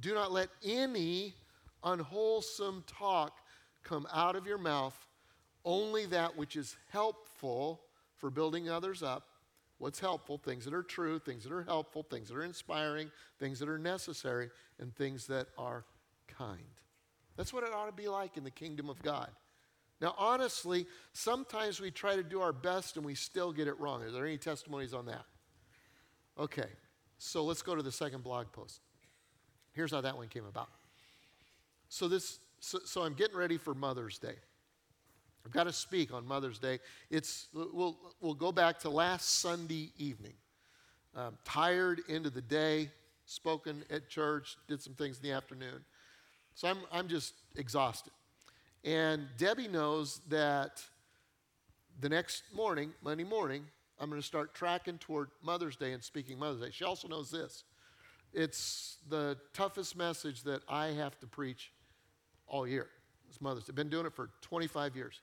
Do 0.00 0.14
not 0.14 0.32
let 0.32 0.48
any 0.64 1.34
unwholesome 1.84 2.84
talk 2.86 3.38
come 3.82 4.06
out 4.12 4.36
of 4.36 4.46
your 4.46 4.58
mouth, 4.58 4.96
only 5.64 6.06
that 6.06 6.36
which 6.36 6.56
is 6.56 6.76
helpful 6.90 7.82
for 8.16 8.30
building 8.30 8.68
others 8.68 9.02
up. 9.02 9.26
What's 9.78 9.98
helpful? 9.98 10.38
Things 10.38 10.64
that 10.64 10.74
are 10.74 10.82
true, 10.82 11.18
things 11.18 11.42
that 11.42 11.52
are 11.52 11.64
helpful, 11.64 12.04
things 12.04 12.28
that 12.28 12.36
are 12.36 12.44
inspiring, 12.44 13.10
things 13.40 13.58
that 13.58 13.68
are 13.68 13.78
necessary, 13.78 14.50
and 14.78 14.94
things 14.94 15.26
that 15.26 15.48
are 15.58 15.84
kind. 16.28 16.58
That's 17.36 17.52
what 17.52 17.64
it 17.64 17.72
ought 17.72 17.86
to 17.86 17.92
be 17.92 18.08
like 18.08 18.36
in 18.36 18.44
the 18.44 18.50
kingdom 18.50 18.88
of 18.88 19.02
God. 19.02 19.30
Now, 20.00 20.14
honestly, 20.18 20.86
sometimes 21.12 21.80
we 21.80 21.90
try 21.90 22.16
to 22.16 22.22
do 22.22 22.40
our 22.40 22.52
best 22.52 22.96
and 22.96 23.06
we 23.06 23.14
still 23.14 23.52
get 23.52 23.68
it 23.68 23.78
wrong. 23.78 24.02
Are 24.02 24.10
there 24.10 24.26
any 24.26 24.38
testimonies 24.38 24.94
on 24.94 25.06
that? 25.06 25.24
Okay, 26.38 26.68
so 27.18 27.44
let's 27.44 27.62
go 27.62 27.74
to 27.74 27.82
the 27.82 27.92
second 27.92 28.22
blog 28.22 28.50
post. 28.52 28.80
Here's 29.72 29.90
how 29.90 30.00
that 30.00 30.16
one 30.16 30.28
came 30.28 30.44
about. 30.44 30.68
So 31.88 32.08
this, 32.08 32.38
so, 32.60 32.78
so 32.84 33.02
I'm 33.02 33.14
getting 33.14 33.36
ready 33.36 33.58
for 33.58 33.74
Mother's 33.74 34.18
Day. 34.18 34.36
I've 35.44 35.52
got 35.52 35.64
to 35.64 35.72
speak 35.72 36.12
on 36.12 36.26
Mother's 36.26 36.58
Day. 36.58 36.78
It's 37.10 37.48
we'll 37.52 37.96
we'll 38.20 38.34
go 38.34 38.52
back 38.52 38.78
to 38.80 38.90
last 38.90 39.40
Sunday 39.40 39.90
evening. 39.98 40.34
Um, 41.14 41.36
tired 41.44 42.00
into 42.08 42.30
the 42.30 42.40
day, 42.40 42.90
spoken 43.26 43.84
at 43.90 44.08
church, 44.08 44.56
did 44.68 44.80
some 44.80 44.94
things 44.94 45.18
in 45.18 45.24
the 45.24 45.32
afternoon. 45.32 45.84
So 46.54 46.68
I'm 46.68 46.78
I'm 46.92 47.08
just 47.08 47.34
exhausted. 47.56 48.12
And 48.84 49.26
Debbie 49.36 49.68
knows 49.68 50.20
that 50.28 50.82
the 52.00 52.08
next 52.08 52.42
morning, 52.54 52.92
Monday 53.02 53.24
morning, 53.24 53.64
I'm 53.98 54.08
going 54.08 54.20
to 54.20 54.26
start 54.26 54.54
tracking 54.54 54.98
toward 54.98 55.30
Mother's 55.42 55.76
Day 55.76 55.92
and 55.92 56.02
speaking 56.02 56.38
Mother's 56.38 56.60
Day. 56.60 56.70
She 56.72 56.84
also 56.84 57.08
knows 57.08 57.30
this. 57.30 57.64
It's 58.32 58.98
the 59.08 59.36
toughest 59.52 59.96
message 59.96 60.42
that 60.44 60.62
I 60.68 60.88
have 60.88 61.18
to 61.20 61.26
preach 61.26 61.72
all 62.46 62.66
year. 62.66 62.88
It's 63.28 63.40
Mother's 63.40 63.64
Day. 63.64 63.70
I've 63.70 63.76
been 63.76 63.88
doing 63.88 64.06
it 64.06 64.14
for 64.14 64.30
25 64.42 64.96
years. 64.96 65.20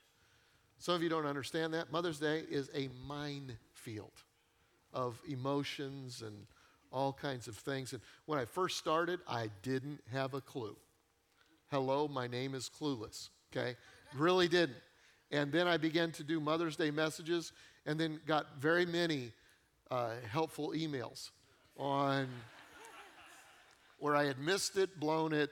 Some 0.78 0.96
of 0.96 1.04
you 1.04 1.10
don't 1.10 1.26
understand 1.26 1.74
that. 1.74 1.92
Mother's 1.92 2.20
Day 2.20 2.44
is 2.50 2.70
a 2.76 2.90
minefield 3.08 4.14
of 4.94 5.20
emotions 5.28 6.24
and 6.26 6.36
all 6.92 7.14
kinds 7.14 7.48
of 7.48 7.56
things. 7.56 7.94
And 7.94 8.02
when 8.26 8.40
I 8.40 8.46
first 8.46 8.78
started, 8.78 9.20
I 9.28 9.50
didn't 9.62 10.02
have 10.12 10.34
a 10.34 10.42
clue. 10.42 10.76
Hello, 11.70 12.08
my 12.08 12.28
name 12.28 12.56
is 12.56 12.70
Clueless 12.70 13.30
okay? 13.56 13.76
Really 14.16 14.48
didn't. 14.48 14.78
And 15.32 15.52
then 15.52 15.68
I 15.68 15.78
began 15.78 16.12
to 16.14 16.24
do 16.24 16.40
Mother's 16.40 16.76
Day 16.76 16.92
messages 16.92 17.52
and 17.86 18.00
then 18.00 18.20
got 18.26 18.60
very 18.60 18.86
many 18.86 19.32
uh, 19.92 20.12
helpful 20.30 20.74
emails 20.76 21.30
on 21.78 22.28
where 24.00 24.16
I 24.16 24.26
had 24.26 24.40
missed 24.40 24.78
it, 24.78 25.00
blown 25.00 25.34
it. 25.34 25.50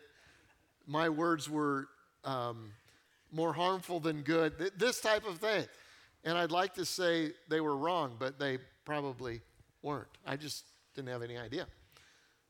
My 0.85 1.09
words 1.09 1.49
were 1.49 1.87
um, 2.23 2.71
more 3.31 3.53
harmful 3.53 3.99
than 3.99 4.21
good, 4.21 4.57
th- 4.57 4.73
this 4.77 5.01
type 5.01 5.27
of 5.27 5.37
thing. 5.37 5.65
And 6.23 6.37
I'd 6.37 6.51
like 6.51 6.73
to 6.75 6.85
say 6.85 7.31
they 7.49 7.61
were 7.61 7.75
wrong, 7.75 8.15
but 8.19 8.39
they 8.39 8.57
probably 8.85 9.41
weren't. 9.81 10.07
I 10.25 10.35
just 10.35 10.65
didn't 10.95 11.09
have 11.09 11.21
any 11.21 11.37
idea. 11.37 11.67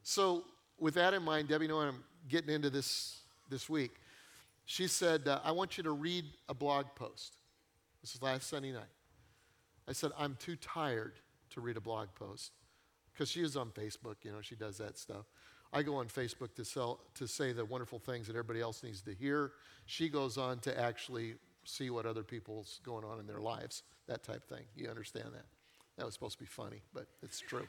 So, 0.03 0.45
with 0.79 0.93
that 0.93 1.13
in 1.13 1.23
mind, 1.23 1.47
Debbie, 1.47 1.67
know 1.67 1.79
I'm 1.79 2.03
getting 2.29 2.53
into 2.53 2.69
this 2.69 3.19
this 3.49 3.67
week 3.69 3.91
she 4.67 4.87
said, 4.87 5.29
uh, 5.29 5.39
I 5.45 5.53
want 5.53 5.77
you 5.77 5.83
to 5.85 5.91
read 5.91 6.25
a 6.49 6.53
blog 6.53 6.87
post. 6.93 7.37
This 8.01 8.13
is 8.13 8.21
last 8.21 8.49
Sunday 8.49 8.73
night. 8.73 8.83
I 9.87 9.93
said, 9.93 10.11
I'm 10.19 10.35
too 10.39 10.57
tired 10.57 11.13
to 11.51 11.61
read 11.61 11.77
a 11.77 11.81
blog 11.81 12.09
post 12.15 12.51
because 13.13 13.31
she 13.31 13.41
is 13.41 13.55
on 13.55 13.69
Facebook, 13.69 14.17
you 14.23 14.31
know, 14.31 14.41
she 14.41 14.55
does 14.55 14.77
that 14.79 14.97
stuff. 14.97 15.25
I 15.73 15.83
go 15.83 15.95
on 15.95 16.07
Facebook 16.07 16.55
to, 16.55 16.65
sell, 16.65 16.99
to 17.15 17.27
say 17.27 17.51
the 17.51 17.65
wonderful 17.65 17.99
things 17.99 18.27
that 18.27 18.33
everybody 18.33 18.61
else 18.61 18.83
needs 18.83 19.01
to 19.01 19.13
hear. 19.13 19.51
She 19.85 20.09
goes 20.09 20.37
on 20.37 20.59
to 20.59 20.79
actually 20.79 21.35
see 21.65 21.89
what 21.89 22.05
other 22.05 22.23
people's 22.23 22.79
going 22.83 23.03
on 23.03 23.19
in 23.19 23.27
their 23.27 23.41
lives, 23.41 23.83
that 24.07 24.23
type 24.23 24.47
thing. 24.47 24.63
You 24.75 24.89
understand 24.89 25.27
that? 25.33 25.45
That 25.97 26.05
was 26.05 26.13
supposed 26.13 26.37
to 26.37 26.43
be 26.43 26.47
funny, 26.47 26.81
but 26.93 27.07
it's 27.21 27.39
true. 27.39 27.67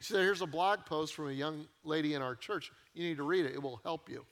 She 0.00 0.12
said, 0.12 0.22
Here's 0.22 0.42
a 0.42 0.46
blog 0.46 0.84
post 0.84 1.14
from 1.14 1.28
a 1.28 1.32
young 1.32 1.66
lady 1.84 2.14
in 2.14 2.22
our 2.22 2.34
church. 2.34 2.70
You 2.94 3.04
need 3.08 3.16
to 3.16 3.22
read 3.22 3.46
it, 3.46 3.54
it 3.54 3.62
will 3.62 3.80
help 3.82 4.08
you. 4.08 4.24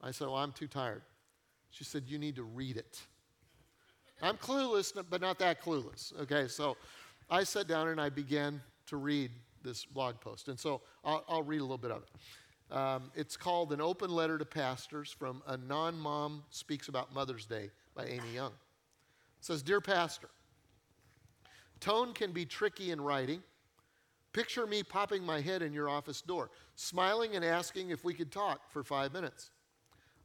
I 0.00 0.10
said, 0.10 0.28
Well, 0.28 0.36
I'm 0.36 0.52
too 0.52 0.68
tired. 0.68 1.02
She 1.70 1.84
said, 1.84 2.04
You 2.06 2.18
need 2.18 2.36
to 2.36 2.42
read 2.42 2.76
it. 2.76 3.00
I'm 4.20 4.36
clueless, 4.36 4.92
but 5.10 5.20
not 5.20 5.38
that 5.40 5.62
clueless. 5.62 6.18
Okay, 6.22 6.46
so 6.46 6.76
I 7.28 7.42
sat 7.42 7.66
down 7.66 7.88
and 7.88 8.00
I 8.00 8.08
began 8.08 8.60
to 8.86 8.96
read 8.96 9.30
this 9.62 9.84
blog 9.84 10.20
post. 10.20 10.48
And 10.48 10.58
so 10.58 10.80
I'll, 11.04 11.24
I'll 11.28 11.42
read 11.42 11.60
a 11.60 11.64
little 11.64 11.78
bit 11.78 11.90
of 11.90 12.02
it. 12.02 12.76
Um, 12.76 13.10
it's 13.14 13.36
called 13.36 13.72
An 13.72 13.80
Open 13.80 14.10
Letter 14.10 14.38
to 14.38 14.44
Pastors 14.44 15.10
from 15.10 15.42
a 15.46 15.56
Non 15.56 15.98
Mom 15.98 16.42
Speaks 16.50 16.88
About 16.88 17.12
Mother's 17.14 17.44
Day 17.44 17.70
by 17.94 18.06
Amy 18.06 18.34
Young. 18.34 18.52
It 18.52 19.44
says, 19.44 19.62
Dear 19.62 19.80
Pastor, 19.80 20.28
tone 21.80 22.14
can 22.14 22.32
be 22.32 22.46
tricky 22.46 22.90
in 22.92 23.00
writing, 23.00 23.42
Picture 24.32 24.66
me 24.66 24.82
popping 24.82 25.22
my 25.22 25.40
head 25.40 25.60
in 25.60 25.74
your 25.74 25.90
office 25.90 26.22
door, 26.22 26.50
smiling 26.74 27.36
and 27.36 27.44
asking 27.44 27.90
if 27.90 28.02
we 28.02 28.14
could 28.14 28.32
talk 28.32 28.70
for 28.70 28.82
five 28.82 29.12
minutes. 29.12 29.50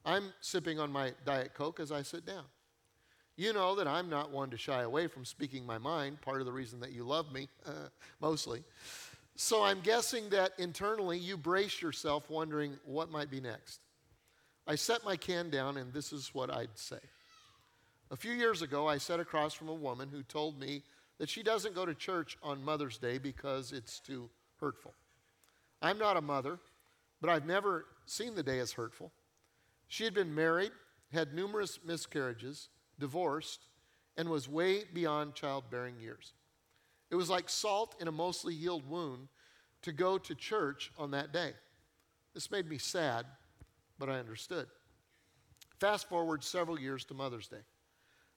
I'm 0.06 0.32
sipping 0.39 0.79
on 0.79 0.91
my 0.91 1.12
Diet 1.25 1.53
Coke 1.53 1.82
as 1.82 1.91
I 1.91 2.01
sit 2.01 2.25
down. 2.25 2.46
You 3.36 3.51
know 3.51 3.75
that 3.75 3.88
I'm 3.88 4.10
not 4.10 4.32
one 4.32 4.50
to 4.51 4.58
shy 4.58 4.84
away 4.84 5.08
from 5.08 5.25
speaking 5.25 5.65
my 5.65 5.77
mind, 5.77 6.22
part 6.22 6.39
of 6.39 6.46
the 6.46 6.53
reason 6.53 6.79
that 6.79 6.94
you 6.94 7.03
love 7.03 7.32
me, 7.34 7.50
mostly. 8.22 8.63
So 9.39 9.63
I'm 9.63 9.82
guessing 9.82 10.29
that 10.29 10.53
internally 10.58 11.20
you 11.20 11.38
brace 11.38 11.79
yourself 11.79 12.27
wondering 12.27 12.79
what 12.86 13.12
might 13.12 13.29
be 13.29 13.39
next. 13.39 13.82
I 14.65 14.74
set 14.74 15.06
my 15.06 15.15
can 15.15 15.51
down, 15.51 15.77
and 15.77 15.94
this 15.94 16.12
is 16.12 16.34
what 16.34 16.50
I'd 16.50 16.75
say. 16.75 16.98
A 18.10 18.15
few 18.15 18.32
years 18.32 18.63
ago, 18.63 18.88
I 18.88 18.98
sat 18.98 19.20
across 19.20 19.53
from 19.53 19.70
a 19.70 19.75
woman 19.75 20.10
who 20.10 20.24
told 20.24 20.60
me 20.60 20.82
that 21.20 21.29
she 21.29 21.44
doesn't 21.44 21.75
go 21.75 21.86
to 21.86 21.94
church 21.94 22.36
on 22.41 22.65
Mother's 22.65 22.98
Day 22.98 23.20
because 23.20 23.74
it's 23.74 24.00
too 24.00 24.27
hurtful. 24.60 24.96
I'm 25.84 26.00
not 26.00 26.17
a 26.17 26.22
mother, 26.22 26.58
but 27.22 27.29
I've 27.29 27.46
never 27.46 27.86
seen 28.08 28.34
the 28.34 28.41
day 28.41 28.58
as 28.58 28.72
hurtful. 28.72 29.12
She 29.88 30.03
had 30.03 30.15
been 30.15 30.34
married, 30.34 30.72
had 31.13 31.36
numerous 31.36 31.77
miscarriages, 31.86 32.70
divorced, 32.98 33.67
and 34.17 34.29
was 34.29 34.50
way 34.50 34.86
beyond 34.91 35.36
childbearing 35.36 36.00
years. 36.01 36.34
It 37.09 37.15
was 37.15 37.29
like 37.29 37.49
salt 37.49 37.95
in 37.99 38.07
a 38.07 38.11
mostly 38.11 38.53
healed 38.53 38.87
wound 38.89 39.27
to 39.83 39.91
go 39.91 40.17
to 40.17 40.35
church 40.35 40.91
on 40.97 41.11
that 41.11 41.31
day. 41.31 41.53
This 42.33 42.51
made 42.51 42.69
me 42.69 42.77
sad, 42.77 43.25
but 43.97 44.09
I 44.09 44.19
understood. 44.19 44.67
Fast 45.79 46.09
forward 46.09 46.43
several 46.43 46.79
years 46.79 47.05
to 47.05 47.13
Mother's 47.13 47.47
Day. 47.47 47.61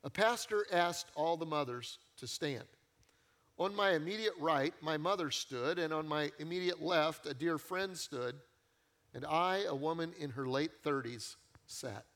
A 0.04 0.10
pastor 0.10 0.66
asked 0.72 1.10
all 1.14 1.36
the 1.36 1.46
mothers 1.46 1.98
to 2.18 2.26
stand. 2.26 2.64
On 3.58 3.74
my 3.74 3.90
immediate 3.90 4.32
right, 4.38 4.72
my 4.80 4.96
mother 4.96 5.30
stood, 5.30 5.78
and 5.78 5.92
on 5.92 6.08
my 6.08 6.30
immediate 6.38 6.82
left, 6.82 7.26
a 7.26 7.34
dear 7.34 7.58
friend 7.58 7.96
stood, 7.96 8.34
and 9.12 9.26
I, 9.26 9.64
a 9.68 9.74
woman 9.74 10.12
in 10.18 10.30
her 10.30 10.46
late 10.46 10.82
30s, 10.82 11.36
sat. 11.66 12.06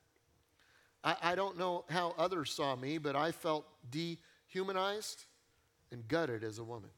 I, 1.02 1.16
I 1.20 1.34
don't 1.34 1.58
know 1.58 1.84
how 1.90 2.14
others 2.16 2.50
saw 2.50 2.76
me, 2.76 2.96
but 2.96 3.16
I 3.16 3.32
felt 3.32 3.66
dehumanized 3.90 5.26
and 5.90 6.06
gutted 6.08 6.44
as 6.44 6.58
a 6.58 6.64
woman. 6.64 6.90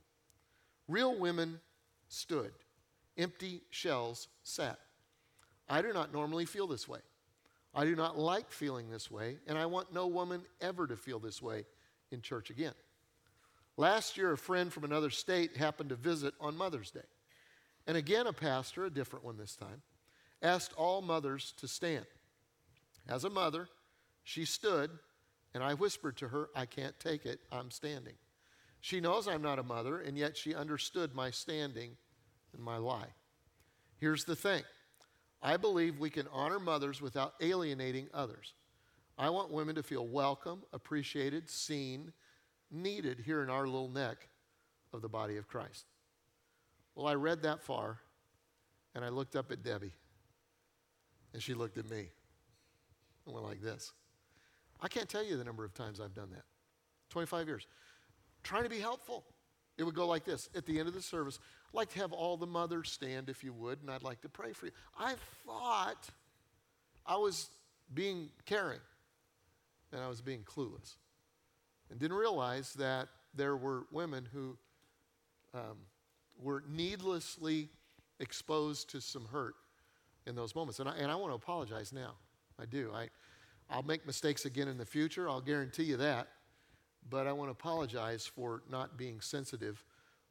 Real 0.89 1.19
women 1.19 1.61
stood, 2.09 2.53
empty 3.19 3.63
shells 3.71 4.29
sat. 4.43 4.79
I 5.69 5.83
do 5.83 5.93
not 5.93 6.13
normally 6.13 6.45
feel 6.45 6.67
this 6.67 6.89
way. 6.89 7.01
I 7.75 7.85
do 7.85 7.95
not 7.95 8.19
like 8.19 8.51
feeling 8.51 8.89
this 8.89 9.11
way, 9.11 9.37
and 9.47 9.59
I 9.59 9.67
want 9.67 9.93
no 9.93 10.07
woman 10.07 10.43
ever 10.61 10.87
to 10.87 10.97
feel 10.97 11.19
this 11.19 11.43
way 11.43 11.67
in 12.11 12.23
church 12.23 12.51
again. 12.51 12.73
Last 13.77 14.17
year, 14.17 14.33
a 14.33 14.39
friend 14.39 14.73
from 14.73 14.85
another 14.85 15.11
state 15.11 15.57
happened 15.57 15.91
to 15.91 15.97
visit 15.97 16.33
on 16.41 16.57
Mother's 16.57 16.91
Day. 16.91 17.01
And 17.87 17.97
again, 17.97 18.27
a 18.27 18.33
pastor, 18.33 18.87
a 18.87 18.91
different 18.91 19.25
one 19.25 19.37
this 19.37 19.55
time, 19.57 19.83
asked 20.43 20.73
all 20.75 21.03
mothers 21.03 21.53
to 21.59 21.69
stand. 21.69 22.07
As 23.09 23.25
a 23.25 23.31
mother, 23.31 23.69
she 24.25 24.45
stood, 24.45 24.91
and 25.53 25.63
I 25.63 25.75
whispered 25.75 26.17
to 26.19 26.29
her, 26.29 26.49
I 26.57 26.67
can't 26.67 26.99
take 26.99 27.27
it, 27.27 27.41
I'm 27.53 27.71
standing. 27.71 28.15
She 28.87 29.01
knows 29.01 29.27
I'm 29.27 29.43
not 29.43 29.59
a 29.59 29.65
mother, 29.65 29.99
and 29.99 30.17
yet 30.17 30.37
she 30.37 30.55
understood 30.55 31.13
my 31.13 31.33
standing 31.33 31.97
and 32.53 32.63
my 32.63 32.77
lie. 32.77 33.09
Here's 33.99 34.25
the 34.25 34.37
thing 34.37 34.63
I 35.43 35.57
believe 35.57 35.99
we 35.99 36.09
can 36.09 36.29
honor 36.33 36.61
mothers 36.61 37.03
without 37.03 37.35
alienating 37.41 38.07
others. 38.15 38.55
I 39.19 39.31
want 39.31 39.51
women 39.51 39.75
to 39.75 39.83
feel 39.83 40.07
welcome, 40.07 40.63
appreciated, 40.73 41.51
seen, 41.51 42.13
needed 42.71 43.19
here 43.27 43.43
in 43.43 43.51
our 43.51 43.67
little 43.67 43.89
neck 43.89 44.29
of 44.93 45.03
the 45.03 45.09
body 45.09 45.37
of 45.37 45.49
Christ. 45.49 45.87
Well, 46.95 47.09
I 47.09 47.15
read 47.15 47.43
that 47.43 47.65
far, 47.65 47.99
and 48.95 49.05
I 49.05 49.09
looked 49.09 49.35
up 49.35 49.51
at 49.51 49.65
Debbie, 49.65 49.95
and 51.33 51.43
she 51.43 51.55
looked 51.55 51.77
at 51.77 51.91
me 51.91 52.07
and 53.25 53.35
went 53.35 53.47
like 53.47 53.61
this. 53.61 53.93
I 54.81 54.87
can't 54.87 55.09
tell 55.09 55.25
you 55.25 55.37
the 55.37 55.43
number 55.43 55.65
of 55.65 55.75
times 55.75 56.01
I've 56.01 56.15
done 56.15 56.31
that. 56.31 56.45
25 57.11 57.49
years. 57.49 57.67
Trying 58.47 58.63
to 58.63 58.71
be 58.71 58.79
helpful. 58.79 59.25
It 59.77 59.83
would 59.83 59.97
go 59.97 60.07
like 60.07 60.25
this 60.25 60.49
at 60.55 60.67
the 60.67 60.79
end 60.79 60.87
of 60.87 60.95
the 60.95 61.03
service. 61.03 61.41
I'd 61.69 61.77
like 61.77 61.93
to 61.95 61.99
have 61.99 62.13
all 62.13 62.37
the 62.37 62.47
mothers 62.47 62.93
stand 62.93 63.29
if 63.29 63.43
you 63.43 63.53
would, 63.53 63.81
and 63.83 63.91
I'd 63.91 64.05
like 64.05 64.21
to 64.21 64.29
pray 64.29 64.53
for 64.53 64.67
you. 64.67 64.73
I 64.97 65.15
thought 65.45 66.09
I 67.05 67.17
was 67.17 67.49
being 67.93 68.29
caring, 68.45 68.79
and 69.91 70.01
I 70.01 70.07
was 70.07 70.21
being 70.21 70.45
clueless, 70.45 70.95
and 71.91 71.99
didn't 71.99 72.17
realize 72.17 72.73
that 72.75 73.09
there 73.35 73.57
were 73.57 73.87
women 73.91 74.29
who 74.33 74.57
um, 75.53 75.79
were 76.41 76.63
needlessly 76.69 77.69
exposed 78.21 78.91
to 78.91 79.01
some 79.01 79.25
hurt 79.25 79.57
in 80.25 80.37
those 80.37 80.55
moments. 80.55 80.79
And 80.79 80.89
I, 80.89 80.95
and 80.99 81.11
I 81.11 81.17
want 81.17 81.33
to 81.33 81.35
apologize 81.37 81.93
now. 81.93 82.13
I 82.61 82.65
do. 82.65 82.93
I, 82.95 83.09
I'll 83.69 83.83
make 83.83 84.07
mistakes 84.07 84.45
again 84.45 84.69
in 84.69 84.79
the 84.79 84.87
future, 84.87 85.29
I'll 85.29 85.41
guarantee 85.41 85.83
you 85.83 85.97
that. 85.97 86.29
But 87.09 87.27
I 87.27 87.33
want 87.33 87.49
to 87.49 87.53
apologize 87.53 88.27
for 88.27 88.63
not 88.71 88.97
being 88.97 89.21
sensitive 89.21 89.85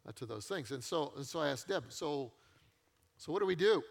uh, 0.08 0.12
to 0.16 0.26
those 0.26 0.46
things. 0.46 0.72
And 0.72 0.84
so, 0.84 1.14
and 1.16 1.26
so 1.26 1.40
I 1.40 1.50
asked 1.50 1.68
Deb, 1.68 1.86
so, 1.90 2.32
so 3.18 3.32
what 3.32 3.40
do 3.40 3.46
we 3.46 3.56
do? 3.56 3.84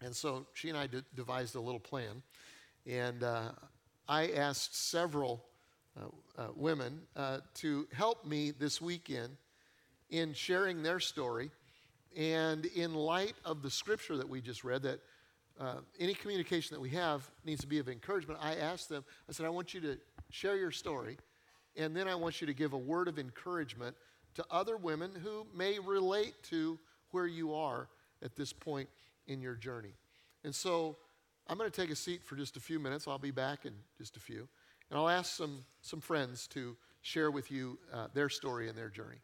And 0.00 0.14
so 0.14 0.46
she 0.54 0.68
and 0.68 0.78
I 0.78 0.86
d- 0.86 1.02
devised 1.14 1.54
a 1.54 1.60
little 1.60 1.80
plan. 1.80 2.22
And 2.86 3.22
uh, 3.22 3.50
I 4.08 4.30
asked 4.32 4.90
several 4.90 5.44
uh, 6.00 6.06
uh 6.40 6.48
women 6.56 7.02
uh, 7.16 7.40
to 7.54 7.86
help 7.92 8.24
me 8.24 8.50
this 8.50 8.80
weekend 8.80 9.36
in 10.10 10.32
sharing 10.32 10.82
their 10.82 11.00
story. 11.00 11.50
And 12.16 12.66
in 12.66 12.94
light 12.94 13.34
of 13.44 13.62
the 13.62 13.70
scripture 13.70 14.16
that 14.16 14.28
we 14.28 14.40
just 14.40 14.64
read, 14.64 14.82
that 14.82 15.00
uh, 15.60 15.76
any 15.98 16.14
communication 16.14 16.74
that 16.74 16.80
we 16.80 16.90
have 16.90 17.28
needs 17.44 17.60
to 17.60 17.66
be 17.66 17.78
of 17.78 17.88
encouragement. 17.88 18.40
I 18.42 18.56
asked 18.56 18.88
them, 18.88 19.04
I 19.28 19.32
said, 19.32 19.46
I 19.46 19.50
want 19.50 19.74
you 19.74 19.80
to 19.82 19.98
share 20.30 20.56
your 20.56 20.70
story, 20.70 21.18
and 21.76 21.96
then 21.96 22.08
I 22.08 22.14
want 22.14 22.40
you 22.40 22.46
to 22.46 22.54
give 22.54 22.72
a 22.72 22.78
word 22.78 23.08
of 23.08 23.18
encouragement 23.18 23.96
to 24.34 24.44
other 24.50 24.76
women 24.76 25.10
who 25.22 25.46
may 25.54 25.78
relate 25.78 26.34
to 26.44 26.78
where 27.10 27.26
you 27.26 27.54
are 27.54 27.88
at 28.22 28.36
this 28.36 28.52
point 28.52 28.88
in 29.26 29.40
your 29.40 29.54
journey. 29.54 29.94
And 30.44 30.54
so 30.54 30.96
I'm 31.46 31.58
going 31.58 31.70
to 31.70 31.80
take 31.80 31.90
a 31.90 31.96
seat 31.96 32.24
for 32.24 32.36
just 32.36 32.56
a 32.56 32.60
few 32.60 32.78
minutes. 32.78 33.06
I'll 33.06 33.18
be 33.18 33.30
back 33.30 33.66
in 33.66 33.72
just 33.98 34.16
a 34.16 34.20
few. 34.20 34.48
And 34.90 34.98
I'll 34.98 35.08
ask 35.08 35.34
some, 35.34 35.64
some 35.80 36.00
friends 36.00 36.46
to 36.48 36.76
share 37.02 37.30
with 37.30 37.50
you 37.50 37.78
uh, 37.92 38.08
their 38.14 38.28
story 38.28 38.68
and 38.68 38.76
their 38.76 38.88
journey. 38.88 39.18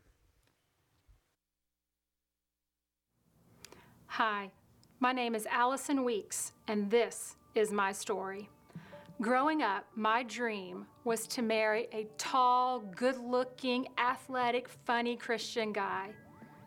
Hi, 4.06 4.50
my 5.00 5.12
name 5.12 5.34
is 5.34 5.46
Allison 5.46 6.02
Weeks, 6.02 6.52
and 6.66 6.90
this 6.90 7.36
is 7.54 7.70
my 7.70 7.92
story. 7.92 8.48
Growing 9.20 9.62
up, 9.62 9.84
my 9.96 10.22
dream 10.22 10.86
was 11.02 11.26
to 11.26 11.42
marry 11.42 11.88
a 11.92 12.06
tall, 12.18 12.78
good 12.78 13.18
looking, 13.18 13.88
athletic, 13.98 14.68
funny 14.68 15.16
Christian 15.16 15.72
guy, 15.72 16.10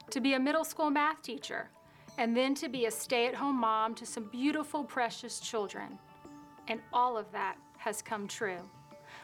to 0.10 0.20
be 0.20 0.34
a 0.34 0.40
middle 0.40 0.66
school 0.66 0.90
math 0.90 1.22
teacher, 1.22 1.70
and 2.18 2.36
then 2.36 2.54
to 2.56 2.68
be 2.68 2.88
a 2.88 2.92
stay 2.92 3.26
at 3.28 3.36
home 3.36 3.56
mom 3.56 3.96
to 3.96 4.06
some 4.06 4.30
beautiful, 4.32 4.84
precious 4.84 5.40
children. 5.40 5.98
And 6.68 6.82
all 6.92 7.18
of 7.18 7.32
that 7.32 7.56
has 7.78 8.02
come 8.02 8.28
true. 8.28 8.70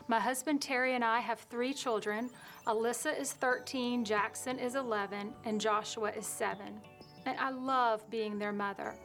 My 0.07 0.21
husband 0.21 0.61
Terry 0.61 0.95
and 0.95 1.03
I 1.03 1.19
have 1.19 1.41
three 1.41 1.73
children. 1.73 2.29
Alyssa 2.65 3.19
is 3.19 3.33
13, 3.33 4.05
Jackson 4.05 4.57
is 4.57 4.75
11, 4.75 5.33
and 5.43 5.59
Joshua 5.59 6.11
is 6.11 6.25
7 6.25 6.79
and 7.27 7.37
I 7.39 7.49
love 7.49 8.09
being 8.09 8.39
their 8.39 8.53
mother. 8.53 8.95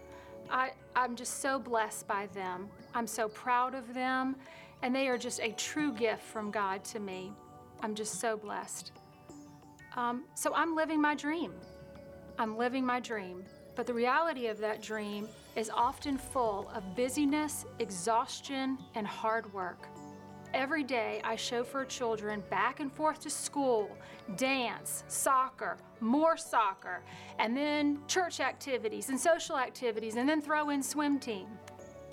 I, 0.52 0.72
I'm 0.94 1.16
just 1.16 1.40
so 1.40 1.58
blessed 1.58 2.06
by 2.06 2.26
them. 2.34 2.68
I'm 2.94 3.06
so 3.06 3.26
proud 3.28 3.74
of 3.74 3.94
them, 3.94 4.36
and 4.82 4.94
they 4.94 5.08
are 5.08 5.16
just 5.16 5.40
a 5.40 5.52
true 5.52 5.92
gift 5.92 6.22
from 6.22 6.50
God 6.50 6.84
to 6.84 7.00
me. 7.00 7.32
I'm 7.80 7.94
just 7.94 8.20
so 8.20 8.36
blessed. 8.36 8.92
Um, 9.96 10.24
so 10.34 10.52
I'm 10.54 10.76
living 10.76 11.00
my 11.00 11.14
dream. 11.14 11.54
I'm 12.38 12.56
living 12.56 12.84
my 12.84 13.00
dream. 13.00 13.44
But 13.74 13.86
the 13.86 13.94
reality 13.94 14.48
of 14.48 14.58
that 14.58 14.82
dream 14.82 15.26
is 15.56 15.70
often 15.70 16.18
full 16.18 16.70
of 16.74 16.94
busyness, 16.94 17.64
exhaustion, 17.78 18.76
and 18.94 19.06
hard 19.06 19.50
work. 19.54 19.88
Every 20.54 20.84
day, 20.84 21.22
I 21.24 21.34
chauffeur 21.34 21.86
children 21.86 22.42
back 22.50 22.80
and 22.80 22.92
forth 22.92 23.20
to 23.20 23.30
school, 23.30 23.90
dance, 24.36 25.02
soccer, 25.08 25.78
more 26.00 26.36
soccer, 26.36 27.02
and 27.38 27.56
then 27.56 27.98
church 28.06 28.38
activities 28.38 29.08
and 29.08 29.18
social 29.18 29.56
activities, 29.56 30.16
and 30.16 30.28
then 30.28 30.42
throw 30.42 30.68
in 30.68 30.82
swim 30.82 31.18
team. 31.18 31.46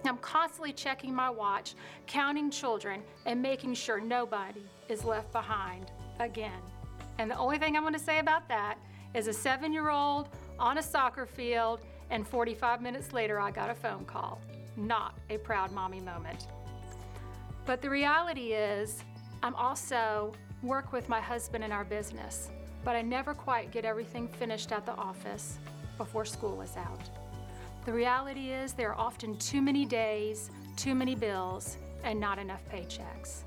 I'm 0.05 0.17
constantly 0.19 0.71
checking 0.71 1.13
my 1.13 1.29
watch, 1.29 1.75
counting 2.07 2.49
children, 2.49 3.03
and 3.25 3.41
making 3.41 3.73
sure 3.73 3.99
nobody 3.99 4.63
is 4.87 5.03
left 5.03 5.33
behind 5.33 5.91
again. 6.21 6.61
And 7.17 7.29
the 7.29 7.37
only 7.37 7.57
thing 7.57 7.75
I'm 7.75 7.83
going 7.83 7.93
to 7.93 7.99
say 7.99 8.19
about 8.19 8.47
that 8.47 8.77
is 9.13 9.27
a 9.27 9.33
seven 9.33 9.73
year 9.73 9.89
old 9.89 10.29
on 10.57 10.77
a 10.77 10.83
soccer 10.83 11.25
field, 11.25 11.81
and 12.09 12.25
45 12.25 12.81
minutes 12.81 13.11
later, 13.11 13.37
I 13.37 13.51
got 13.51 13.69
a 13.69 13.75
phone 13.75 14.05
call. 14.05 14.39
Not 14.77 15.17
a 15.29 15.37
proud 15.37 15.73
mommy 15.73 15.99
moment. 15.99 16.47
But 17.69 17.83
the 17.83 17.89
reality 17.91 18.53
is, 18.53 19.03
I'm 19.43 19.53
also 19.53 20.33
work 20.63 20.91
with 20.91 21.07
my 21.07 21.21
husband 21.21 21.63
in 21.63 21.71
our 21.71 21.83
business. 21.83 22.49
but 22.83 22.95
I 22.95 23.03
never 23.03 23.35
quite 23.35 23.69
get 23.69 23.85
everything 23.85 24.27
finished 24.27 24.71
at 24.71 24.87
the 24.87 24.93
office 24.93 25.59
before 25.99 26.25
school 26.25 26.61
is 26.61 26.75
out. 26.77 27.09
The 27.85 27.93
reality 27.93 28.49
is, 28.49 28.73
there 28.73 28.89
are 28.89 28.99
often 28.99 29.37
too 29.37 29.61
many 29.61 29.85
days, 29.85 30.49
too 30.77 30.95
many 30.95 31.13
bills, 31.13 31.77
and 32.03 32.19
not 32.19 32.39
enough 32.39 32.63
paychecks. 32.73 33.43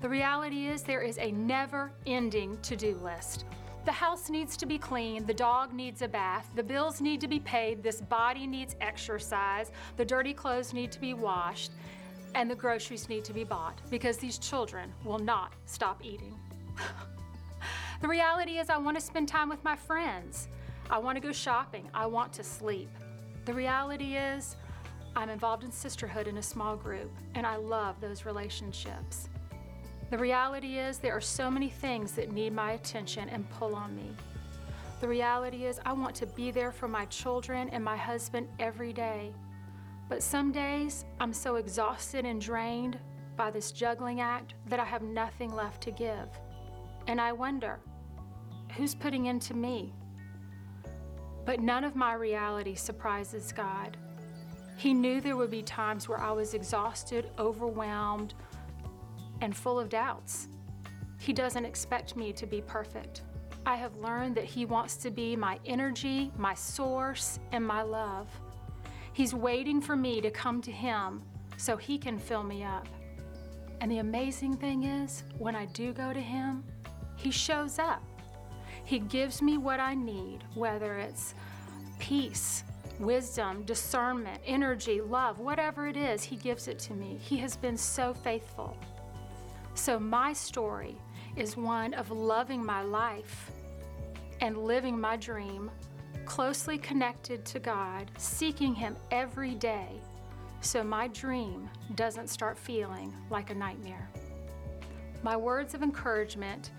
The 0.00 0.08
reality 0.08 0.66
is, 0.66 0.82
there 0.82 1.02
is 1.02 1.18
a 1.18 1.30
never 1.30 1.92
ending 2.06 2.58
to 2.62 2.74
do 2.74 2.98
list. 3.04 3.44
The 3.84 3.92
house 3.92 4.30
needs 4.30 4.56
to 4.56 4.66
be 4.66 4.78
clean, 4.78 5.26
the 5.26 5.34
dog 5.34 5.72
needs 5.72 6.02
a 6.02 6.08
bath, 6.08 6.48
the 6.56 6.62
bills 6.64 7.00
need 7.00 7.20
to 7.20 7.28
be 7.28 7.38
paid, 7.38 7.82
this 7.82 8.00
body 8.00 8.46
needs 8.46 8.74
exercise, 8.80 9.70
the 9.96 10.04
dirty 10.04 10.32
clothes 10.32 10.72
need 10.72 10.90
to 10.90 11.00
be 11.00 11.12
washed, 11.12 11.70
and 12.34 12.50
the 12.50 12.54
groceries 12.54 13.08
need 13.08 13.24
to 13.24 13.32
be 13.32 13.44
bought 13.44 13.80
because 13.90 14.16
these 14.16 14.38
children 14.38 14.92
will 15.04 15.18
not 15.18 15.52
stop 15.66 16.04
eating. 16.04 16.38
the 18.00 18.08
reality 18.08 18.58
is, 18.58 18.70
I 18.70 18.76
want 18.76 18.96
to 18.96 19.00
spend 19.00 19.28
time 19.28 19.48
with 19.48 19.62
my 19.64 19.76
friends. 19.76 20.48
I 20.90 20.98
want 20.98 21.16
to 21.16 21.20
go 21.20 21.32
shopping. 21.32 21.88
I 21.94 22.06
want 22.06 22.32
to 22.34 22.44
sleep. 22.44 22.90
The 23.44 23.54
reality 23.54 24.16
is, 24.16 24.56
I'm 25.16 25.28
involved 25.28 25.64
in 25.64 25.70
sisterhood 25.70 26.26
in 26.26 26.38
a 26.38 26.42
small 26.42 26.76
group, 26.76 27.12
and 27.34 27.46
I 27.46 27.56
love 27.56 28.00
those 28.00 28.24
relationships. 28.24 29.28
The 30.10 30.18
reality 30.18 30.78
is, 30.78 30.98
there 30.98 31.16
are 31.16 31.20
so 31.20 31.50
many 31.50 31.68
things 31.68 32.12
that 32.12 32.32
need 32.32 32.52
my 32.52 32.72
attention 32.72 33.28
and 33.28 33.48
pull 33.50 33.74
on 33.74 33.94
me. 33.94 34.10
The 35.00 35.08
reality 35.08 35.66
is, 35.66 35.80
I 35.84 35.92
want 35.92 36.14
to 36.16 36.26
be 36.26 36.50
there 36.50 36.72
for 36.72 36.88
my 36.88 37.04
children 37.06 37.68
and 37.70 37.84
my 37.84 37.96
husband 37.96 38.48
every 38.58 38.92
day. 38.92 39.32
But 40.08 40.22
some 40.22 40.52
days, 40.52 41.04
I'm 41.18 41.32
so 41.32 41.56
exhausted 41.56 42.24
and 42.24 42.40
drained 42.40 42.98
by 43.36 43.50
this 43.50 43.72
juggling 43.72 44.20
act 44.20 44.54
that 44.66 44.78
I 44.78 44.84
have 44.84 45.02
nothing 45.02 45.54
left 45.54 45.82
to 45.82 45.90
give. 45.90 46.28
And 47.06 47.20
I 47.20 47.32
wonder, 47.32 47.80
who's 48.76 48.94
putting 48.94 49.26
into 49.26 49.54
me? 49.54 49.92
But 51.44 51.60
none 51.60 51.84
of 51.84 51.96
my 51.96 52.14
reality 52.14 52.74
surprises 52.74 53.52
God. 53.52 53.96
He 54.76 54.94
knew 54.94 55.20
there 55.20 55.36
would 55.36 55.50
be 55.50 55.62
times 55.62 56.08
where 56.08 56.20
I 56.20 56.32
was 56.32 56.54
exhausted, 56.54 57.30
overwhelmed, 57.38 58.34
and 59.40 59.56
full 59.56 59.78
of 59.78 59.88
doubts. 59.88 60.48
He 61.18 61.32
doesn't 61.32 61.64
expect 61.64 62.16
me 62.16 62.32
to 62.32 62.46
be 62.46 62.60
perfect. 62.60 63.22
I 63.66 63.76
have 63.76 63.96
learned 63.96 64.34
that 64.34 64.44
He 64.44 64.66
wants 64.66 64.96
to 64.98 65.10
be 65.10 65.36
my 65.36 65.58
energy, 65.64 66.32
my 66.36 66.54
source, 66.54 67.38
and 67.52 67.64
my 67.66 67.82
love. 67.82 68.28
He's 69.14 69.32
waiting 69.32 69.80
for 69.80 69.94
me 69.94 70.20
to 70.20 70.30
come 70.30 70.60
to 70.62 70.72
Him 70.72 71.22
so 71.56 71.76
He 71.76 71.98
can 71.98 72.18
fill 72.18 72.42
me 72.42 72.64
up. 72.64 72.88
And 73.80 73.90
the 73.90 73.98
amazing 73.98 74.56
thing 74.56 74.82
is, 74.82 75.22
when 75.38 75.54
I 75.54 75.66
do 75.66 75.92
go 75.92 76.12
to 76.12 76.20
Him, 76.20 76.64
He 77.14 77.30
shows 77.30 77.78
up. 77.78 78.02
He 78.84 78.98
gives 78.98 79.40
me 79.40 79.56
what 79.56 79.78
I 79.78 79.94
need, 79.94 80.44
whether 80.54 80.98
it's 80.98 81.34
peace, 82.00 82.64
wisdom, 82.98 83.62
discernment, 83.62 84.42
energy, 84.44 85.00
love, 85.00 85.38
whatever 85.38 85.86
it 85.86 85.96
is, 85.96 86.24
He 86.24 86.34
gives 86.34 86.66
it 86.66 86.80
to 86.80 86.92
me. 86.92 87.16
He 87.22 87.36
has 87.38 87.56
been 87.56 87.76
so 87.76 88.12
faithful. 88.12 88.76
So, 89.74 89.98
my 89.98 90.32
story 90.32 90.96
is 91.36 91.56
one 91.56 91.94
of 91.94 92.10
loving 92.10 92.64
my 92.64 92.82
life 92.82 93.52
and 94.40 94.58
living 94.58 95.00
my 95.00 95.16
dream, 95.16 95.70
closely 96.24 96.78
connected 96.78 97.44
to 97.46 97.58
God, 97.58 98.10
seeking 98.18 98.74
Him 98.74 98.96
every 99.10 99.54
day, 99.54 99.88
so 100.60 100.82
my 100.82 101.08
dream 101.08 101.68
doesn't 101.94 102.28
start 102.28 102.58
feeling 102.58 103.12
like 103.30 103.50
a 103.50 103.54
nightmare. 103.54 104.08
My 105.22 105.36
words 105.36 105.74
of 105.74 105.82
encouragement 105.82 106.70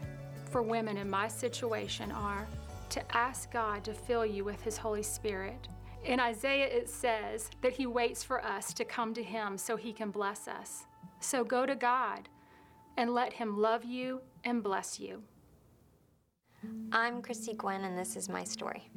for 0.51 0.61
women 0.61 0.97
in 0.97 1.09
my 1.09 1.27
situation 1.27 2.11
are 2.11 2.47
to 2.89 3.17
ask 3.17 3.51
God 3.51 3.83
to 3.83 3.93
fill 3.93 4.25
you 4.25 4.43
with 4.43 4.61
His 4.61 4.77
Holy 4.77 5.03
Spirit. 5.03 5.67
In 6.03 6.19
Isaiah, 6.19 6.67
it 6.67 6.89
says 6.89 7.49
that 7.61 7.73
He 7.73 7.87
waits 7.87 8.23
for 8.23 8.43
us 8.43 8.73
to 8.73 8.85
come 8.85 9.13
to 9.15 9.23
Him 9.23 9.57
so 9.57 9.75
He 9.75 9.91
can 9.91 10.11
bless 10.11 10.47
us. 10.47 10.85
So 11.19 11.43
go 11.43 11.65
to 11.65 11.75
God 11.75 12.29
and 12.97 13.13
let 13.13 13.33
Him 13.33 13.57
love 13.57 13.83
you 13.83 14.21
and 14.43 14.63
bless 14.63 14.99
you. 14.99 15.23
I'm 16.91 17.21
Christy 17.21 17.53
Gwen, 17.53 17.83
and 17.83 17.97
this 17.97 18.15
is 18.15 18.29
my 18.29 18.43
story. 18.43 18.89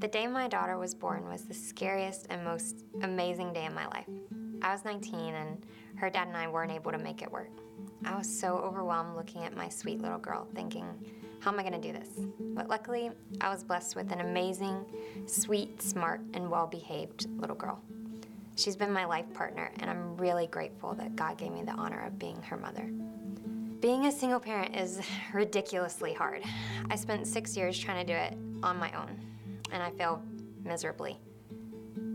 The 0.00 0.08
day 0.08 0.26
my 0.26 0.48
daughter 0.48 0.76
was 0.76 0.92
born 0.92 1.28
was 1.28 1.42
the 1.42 1.54
scariest 1.54 2.26
and 2.28 2.44
most 2.44 2.84
amazing 3.02 3.52
day 3.52 3.64
in 3.64 3.74
my 3.74 3.86
life. 3.86 4.08
I 4.60 4.72
was 4.72 4.84
19, 4.84 5.14
and 5.14 5.64
her 5.96 6.10
dad 6.10 6.26
and 6.26 6.36
I 6.36 6.48
weren't 6.48 6.72
able 6.72 6.90
to 6.90 6.98
make 6.98 7.22
it 7.22 7.30
work. 7.30 7.50
I 8.04 8.16
was 8.16 8.28
so 8.28 8.56
overwhelmed 8.56 9.14
looking 9.14 9.44
at 9.44 9.56
my 9.56 9.68
sweet 9.68 10.00
little 10.00 10.18
girl, 10.18 10.48
thinking, 10.54 10.84
how 11.38 11.52
am 11.52 11.60
I 11.60 11.62
going 11.62 11.80
to 11.80 11.92
do 11.92 11.92
this? 11.92 12.08
But 12.40 12.68
luckily, 12.68 13.12
I 13.40 13.50
was 13.50 13.62
blessed 13.62 13.94
with 13.94 14.10
an 14.10 14.20
amazing, 14.20 14.84
sweet, 15.26 15.80
smart, 15.80 16.20
and 16.34 16.50
well 16.50 16.66
behaved 16.66 17.28
little 17.38 17.56
girl. 17.56 17.80
She's 18.56 18.76
been 18.76 18.92
my 18.92 19.04
life 19.04 19.32
partner, 19.32 19.70
and 19.78 19.88
I'm 19.88 20.16
really 20.16 20.48
grateful 20.48 20.94
that 20.94 21.14
God 21.14 21.38
gave 21.38 21.52
me 21.52 21.62
the 21.62 21.72
honor 21.72 22.04
of 22.04 22.18
being 22.18 22.42
her 22.42 22.56
mother. 22.56 22.90
Being 23.80 24.06
a 24.06 24.12
single 24.12 24.40
parent 24.40 24.74
is 24.74 25.00
ridiculously 25.32 26.14
hard. 26.14 26.42
I 26.90 26.96
spent 26.96 27.28
six 27.28 27.56
years 27.56 27.78
trying 27.78 28.04
to 28.04 28.12
do 28.12 28.18
it 28.18 28.36
on 28.62 28.78
my 28.78 28.90
own, 28.92 29.20
and 29.74 29.82
I 29.82 29.90
failed 29.90 30.20
miserably. 30.64 31.18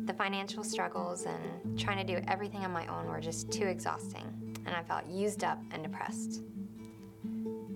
The 0.06 0.13
financial 0.13 0.63
struggles 0.63 1.26
and 1.26 1.78
trying 1.78 1.98
to 1.98 2.15
do 2.15 2.24
everything 2.28 2.65
on 2.65 2.72
my 2.72 2.88
own 2.88 3.06
were 3.08 3.19
just 3.19 3.52
too 3.52 3.65
exhausting, 3.65 4.58
and 4.65 4.76
I 4.76 4.82
felt 4.82 5.06
used 5.06 5.43
up 5.43 5.60
and 5.72 5.84
depressed. 5.84 6.41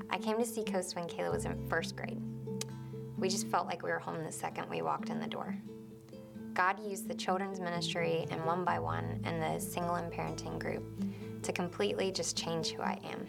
I 0.09 0.17
came 0.17 0.39
to 0.39 0.45
Seacoast 0.45 0.95
when 0.95 1.05
Kayla 1.05 1.31
was 1.31 1.45
in 1.45 1.69
first 1.69 1.95
grade. 1.95 2.21
We 3.17 3.29
just 3.29 3.47
felt 3.47 3.67
like 3.67 3.83
we 3.83 3.91
were 3.91 3.99
home 3.99 4.23
the 4.23 4.31
second 4.31 4.69
we 4.69 4.81
walked 4.81 5.09
in 5.09 5.19
the 5.19 5.27
door. 5.27 5.55
God 6.53 6.79
used 6.79 7.07
the 7.07 7.15
children's 7.15 7.59
ministry 7.59 8.25
and 8.31 8.43
one 8.45 8.63
by 8.63 8.79
one 8.79 9.19
and 9.25 9.41
the 9.41 9.59
single 9.59 9.95
and 9.95 10.11
parenting 10.11 10.59
group 10.59 10.83
to 11.41 11.51
completely 11.51 12.11
just 12.11 12.37
change 12.37 12.69
who 12.69 12.81
I 12.81 12.99
am. 13.11 13.27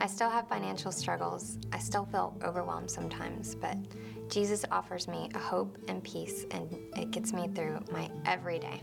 I 0.00 0.06
still 0.06 0.30
have 0.30 0.48
financial 0.48 0.92
struggles. 0.92 1.58
I 1.72 1.78
still 1.78 2.04
feel 2.04 2.36
overwhelmed 2.44 2.90
sometimes, 2.90 3.56
but 3.56 3.76
Jesus 4.28 4.64
offers 4.70 5.08
me 5.08 5.28
a 5.34 5.38
hope 5.38 5.76
and 5.88 6.04
peace, 6.04 6.46
and 6.52 6.72
it 6.96 7.10
gets 7.10 7.32
me 7.32 7.48
through 7.48 7.80
my 7.90 8.08
everyday. 8.24 8.80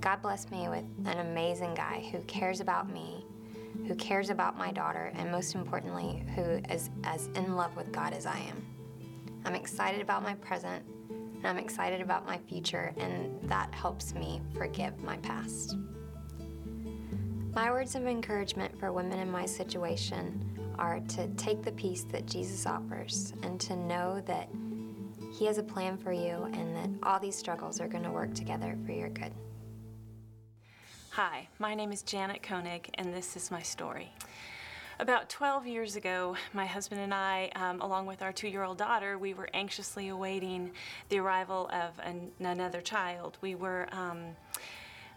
God 0.00 0.22
blessed 0.22 0.52
me 0.52 0.68
with 0.68 0.84
an 1.06 1.18
amazing 1.18 1.74
guy 1.74 2.08
who 2.12 2.20
cares 2.22 2.60
about 2.60 2.92
me, 2.92 3.26
who 3.88 3.96
cares 3.96 4.30
about 4.30 4.56
my 4.56 4.70
daughter, 4.70 5.12
and 5.16 5.32
most 5.32 5.56
importantly, 5.56 6.24
who 6.36 6.60
is 6.70 6.90
as 7.02 7.26
in 7.34 7.56
love 7.56 7.74
with 7.76 7.90
God 7.90 8.12
as 8.12 8.24
I 8.24 8.38
am. 8.38 8.64
I'm 9.44 9.56
excited 9.56 10.00
about 10.00 10.22
my 10.22 10.34
present, 10.34 10.84
and 11.10 11.44
I'm 11.44 11.58
excited 11.58 12.00
about 12.00 12.24
my 12.24 12.38
future, 12.38 12.94
and 12.98 13.36
that 13.50 13.74
helps 13.74 14.14
me 14.14 14.40
forgive 14.54 15.02
my 15.02 15.16
past. 15.18 15.76
My 17.54 17.70
words 17.70 17.94
of 17.96 18.06
encouragement 18.06 18.78
for 18.80 18.92
women 18.92 19.18
in 19.18 19.30
my 19.30 19.44
situation 19.44 20.58
are 20.78 21.00
to 21.00 21.28
take 21.34 21.62
the 21.62 21.72
peace 21.72 22.02
that 22.04 22.24
Jesus 22.24 22.64
offers 22.64 23.34
and 23.42 23.60
to 23.60 23.76
know 23.76 24.22
that 24.24 24.48
He 25.34 25.44
has 25.44 25.58
a 25.58 25.62
plan 25.62 25.98
for 25.98 26.14
you 26.14 26.48
and 26.54 26.74
that 26.74 27.06
all 27.06 27.20
these 27.20 27.36
struggles 27.36 27.78
are 27.78 27.88
going 27.88 28.04
to 28.04 28.10
work 28.10 28.32
together 28.32 28.78
for 28.86 28.92
your 28.92 29.10
good. 29.10 29.34
Hi, 31.10 31.46
my 31.58 31.74
name 31.74 31.92
is 31.92 32.00
Janet 32.00 32.42
Koenig, 32.42 32.88
and 32.94 33.12
this 33.12 33.36
is 33.36 33.50
my 33.50 33.60
story. 33.60 34.10
About 34.98 35.28
12 35.28 35.66
years 35.66 35.96
ago, 35.96 36.34
my 36.54 36.64
husband 36.64 37.02
and 37.02 37.12
I, 37.12 37.50
um, 37.54 37.82
along 37.82 38.06
with 38.06 38.22
our 38.22 38.32
two 38.32 38.48
year 38.48 38.62
old 38.62 38.78
daughter, 38.78 39.18
we 39.18 39.34
were 39.34 39.50
anxiously 39.52 40.08
awaiting 40.08 40.70
the 41.10 41.18
arrival 41.18 41.68
of 41.70 42.00
an, 42.02 42.30
another 42.40 42.80
child. 42.80 43.36
We 43.42 43.56
were. 43.56 43.88
Um, 43.92 44.36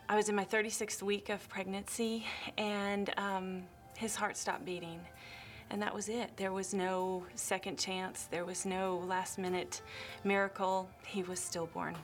I 0.08 0.16
was 0.16 0.30
in 0.30 0.36
my 0.36 0.46
36th 0.46 1.02
week 1.02 1.30
of 1.30 1.50
pregnancy, 1.50 2.26
and 2.60 3.12
um, 3.18 3.64
his 3.98 4.16
heart 4.16 4.38
stopped 4.38 4.64
beating. 4.64 5.00
And 5.72 5.82
that 5.82 5.96
was 5.96 6.10
it. 6.10 6.30
There 6.38 6.54
was 6.54 6.76
no 6.76 7.26
second 7.34 7.80
chance, 7.80 8.28
there 8.30 8.46
was 8.46 8.68
no 8.68 9.04
last 9.08 9.40
minute 9.40 9.82
miracle. 10.24 10.88
He 11.08 11.24
was 11.24 11.40
stillborn. 11.40 11.98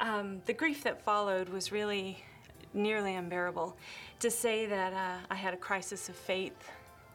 Um, 0.00 0.40
the 0.46 0.54
grief 0.54 0.82
that 0.84 1.02
followed 1.02 1.50
was 1.50 1.70
really 1.70 2.24
nearly 2.72 3.14
unbearable. 3.14 3.76
To 4.20 4.30
say 4.30 4.64
that 4.64 4.94
uh, 4.94 5.26
I 5.30 5.34
had 5.34 5.52
a 5.52 5.58
crisis 5.58 6.08
of 6.08 6.16
faith 6.16 6.70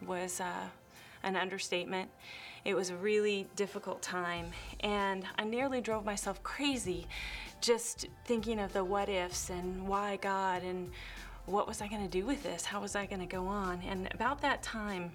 was 0.06 0.40
uh, 0.40 0.68
an 1.24 1.36
understatement. 1.36 2.10
It 2.66 2.76
was 2.76 2.90
a 2.90 2.96
really 2.96 3.48
difficult 3.56 4.02
time, 4.02 4.48
and 4.82 5.26
I 5.38 5.44
nearly 5.44 5.82
drove 5.82 6.06
myself 6.06 6.44
crazy 6.44 7.08
just 7.62 8.08
thinking 8.26 8.60
of 8.60 8.74
the 8.74 8.84
what 8.84 9.10
ifs 9.10 9.50
and 9.50 9.88
why 9.88 10.18
God 10.18 10.64
and 10.64 10.92
what 11.46 11.68
was 11.68 11.82
I 11.82 11.88
going 11.88 12.04
to 12.04 12.10
do 12.10 12.26
with 12.26 12.44
this? 12.44 12.66
How 12.66 12.82
was 12.82 12.96
I 12.96 13.06
going 13.06 13.22
to 13.22 13.26
go 13.26 13.48
on? 13.48 13.82
And 13.88 14.10
about 14.14 14.42
that 14.42 14.62
time, 14.62 15.12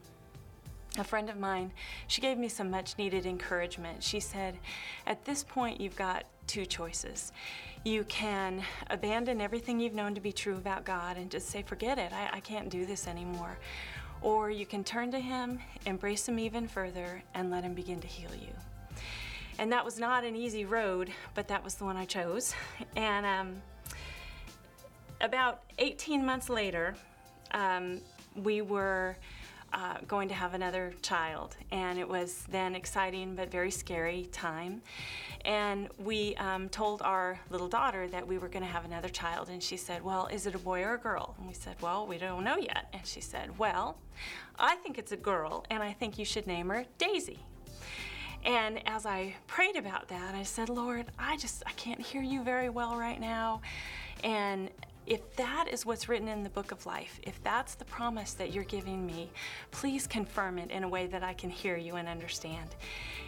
a 0.98 1.04
friend 1.04 1.30
of 1.30 1.38
mine, 1.38 1.72
she 2.06 2.20
gave 2.20 2.38
me 2.38 2.48
some 2.48 2.70
much 2.70 2.98
needed 2.98 3.26
encouragement. 3.26 4.02
She 4.02 4.20
said, 4.20 4.58
At 5.06 5.24
this 5.24 5.44
point, 5.44 5.80
you've 5.80 5.96
got 5.96 6.24
two 6.46 6.66
choices. 6.66 7.32
You 7.84 8.04
can 8.04 8.62
abandon 8.90 9.40
everything 9.40 9.80
you've 9.80 9.94
known 9.94 10.14
to 10.14 10.20
be 10.20 10.32
true 10.32 10.56
about 10.56 10.84
God 10.84 11.16
and 11.16 11.30
just 11.30 11.48
say, 11.48 11.62
Forget 11.62 11.98
it, 11.98 12.12
I, 12.12 12.30
I 12.34 12.40
can't 12.40 12.68
do 12.68 12.84
this 12.86 13.06
anymore. 13.06 13.58
Or 14.22 14.50
you 14.50 14.66
can 14.66 14.84
turn 14.84 15.10
to 15.12 15.18
Him, 15.18 15.58
embrace 15.86 16.28
Him 16.28 16.38
even 16.38 16.68
further, 16.68 17.22
and 17.34 17.50
let 17.50 17.64
Him 17.64 17.74
begin 17.74 18.00
to 18.00 18.06
heal 18.06 18.30
you. 18.34 18.52
And 19.58 19.70
that 19.72 19.84
was 19.84 19.98
not 19.98 20.24
an 20.24 20.34
easy 20.34 20.64
road, 20.64 21.10
but 21.34 21.48
that 21.48 21.62
was 21.62 21.74
the 21.74 21.84
one 21.84 21.96
I 21.96 22.04
chose. 22.04 22.54
And 22.96 23.26
um, 23.26 23.62
about 25.20 25.62
18 25.78 26.24
months 26.24 26.48
later, 26.48 26.94
um, 27.52 28.00
we 28.34 28.62
were 28.62 29.16
uh, 29.72 29.98
going 30.06 30.28
to 30.28 30.34
have 30.34 30.54
another 30.54 30.92
child, 31.02 31.56
and 31.70 31.98
it 31.98 32.08
was 32.08 32.44
then 32.50 32.74
exciting 32.74 33.34
but 33.34 33.50
very 33.50 33.70
scary 33.70 34.28
time. 34.32 34.82
And 35.44 35.88
we 35.98 36.36
um, 36.36 36.68
told 36.68 37.02
our 37.02 37.38
little 37.50 37.68
daughter 37.68 38.06
that 38.08 38.26
we 38.26 38.38
were 38.38 38.48
going 38.48 38.64
to 38.64 38.70
have 38.70 38.84
another 38.84 39.08
child, 39.08 39.48
and 39.48 39.62
she 39.62 39.76
said, 39.76 40.02
"Well, 40.02 40.28
is 40.28 40.46
it 40.46 40.54
a 40.54 40.58
boy 40.58 40.82
or 40.82 40.94
a 40.94 40.98
girl?" 40.98 41.34
And 41.38 41.48
we 41.48 41.54
said, 41.54 41.76
"Well, 41.80 42.06
we 42.06 42.18
don't 42.18 42.44
know 42.44 42.56
yet." 42.56 42.88
And 42.92 43.04
she 43.04 43.20
said, 43.20 43.58
"Well, 43.58 43.96
I 44.58 44.76
think 44.76 44.98
it's 44.98 45.12
a 45.12 45.16
girl, 45.16 45.64
and 45.70 45.82
I 45.82 45.92
think 45.92 46.18
you 46.18 46.24
should 46.24 46.46
name 46.46 46.68
her 46.68 46.84
Daisy." 46.98 47.40
And 48.44 48.86
as 48.88 49.06
I 49.06 49.34
prayed 49.46 49.76
about 49.76 50.08
that, 50.08 50.34
I 50.34 50.42
said, 50.42 50.68
Lord, 50.68 51.06
I 51.18 51.36
just, 51.36 51.62
I 51.64 51.70
can't 51.72 52.00
hear 52.00 52.22
you 52.22 52.42
very 52.42 52.68
well 52.68 52.96
right 52.96 53.20
now. 53.20 53.60
And 54.24 54.68
if 55.06 55.34
that 55.36 55.66
is 55.70 55.84
what's 55.84 56.08
written 56.08 56.28
in 56.28 56.42
the 56.42 56.50
book 56.50 56.72
of 56.72 56.86
life, 56.86 57.18
if 57.22 57.42
that's 57.42 57.74
the 57.74 57.84
promise 57.84 58.34
that 58.34 58.52
you're 58.52 58.64
giving 58.64 59.04
me, 59.04 59.30
please 59.70 60.06
confirm 60.06 60.58
it 60.58 60.70
in 60.70 60.84
a 60.84 60.88
way 60.88 61.06
that 61.08 61.22
I 61.22 61.34
can 61.34 61.50
hear 61.50 61.76
you 61.76 61.96
and 61.96 62.08
understand. 62.08 62.70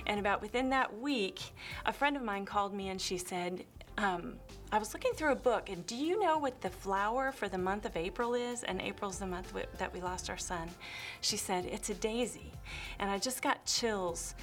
And 0.07 0.21
about 0.21 0.41
within 0.41 0.71
that 0.71 0.99
week, 0.99 1.41
a 1.87 1.93
friend 1.93 2.17
of 2.17 2.23
mine 2.23 2.45
called 2.45 2.75
me 2.75 2.89
and 2.89 3.01
she 3.01 3.19
said, 3.19 3.65
um, 3.97 4.35
I 4.73 4.79
was 4.79 4.93
looking 4.93 5.13
through 5.13 5.33
a 5.33 5.37
book, 5.37 5.71
and 5.71 5.87
do 5.87 5.95
you 5.95 6.19
know 6.19 6.39
what 6.39 6.61
the 6.61 6.71
flower 6.71 7.31
for 7.31 7.49
the 7.49 7.59
month 7.59 7.85
of 7.85 7.97
April 7.97 8.35
is? 8.35 8.65
And 8.65 8.81
April's 8.81 9.21
the 9.21 9.27
month 9.27 9.49
w- 9.49 9.67
that 9.79 9.95
we 9.95 10.01
lost 10.01 10.29
our 10.29 10.37
son. 10.37 10.69
She 11.21 11.37
said, 11.37 11.65
It's 11.67 11.91
a 11.91 11.95
daisy. 11.95 12.51
And 12.99 13.09
I 13.09 13.19
just 13.19 13.41
got 13.41 13.65
chills 13.67 14.35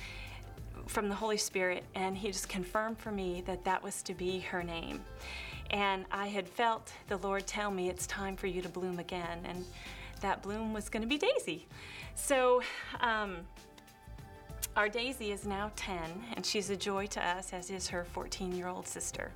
from 0.88 1.10
the 1.10 1.15
Holy 1.15 1.36
Spirit, 1.36 1.84
and 1.96 2.15
He 2.15 2.28
just 2.28 2.48
confirmed 2.48 2.98
for 2.98 3.12
me 3.12 3.44
that 3.46 3.65
that 3.65 3.84
was 3.84 4.02
to 4.04 4.13
be 4.13 4.39
her 4.39 4.63
name. 4.63 5.02
And 5.71 6.05
I 6.12 6.27
had 6.27 6.47
felt 6.47 6.91
the 7.07 7.17
Lord 7.17 7.47
tell 7.47 7.71
me 7.71 7.89
it's 7.89 8.05
time 8.05 8.36
for 8.36 8.47
you 8.47 8.62
to 8.62 8.69
bloom 8.69 8.99
again, 8.99 9.39
and 9.45 9.65
that 10.19 10.43
bloom 10.43 10.73
was 10.73 10.89
going 10.89 11.01
to 11.01 11.07
be 11.07 11.17
Daisy. 11.17 11.67
So, 12.15 12.62
um, 12.99 13.38
our 14.75 14.88
Daisy 14.88 15.31
is 15.31 15.45
now 15.45 15.71
10, 15.75 15.97
and 16.36 16.45
she's 16.45 16.69
a 16.69 16.77
joy 16.77 17.05
to 17.07 17.25
us, 17.25 17.51
as 17.51 17.69
is 17.71 17.88
her 17.89 18.03
14 18.03 18.55
year 18.55 18.67
old 18.67 18.88
sister. 18.88 19.31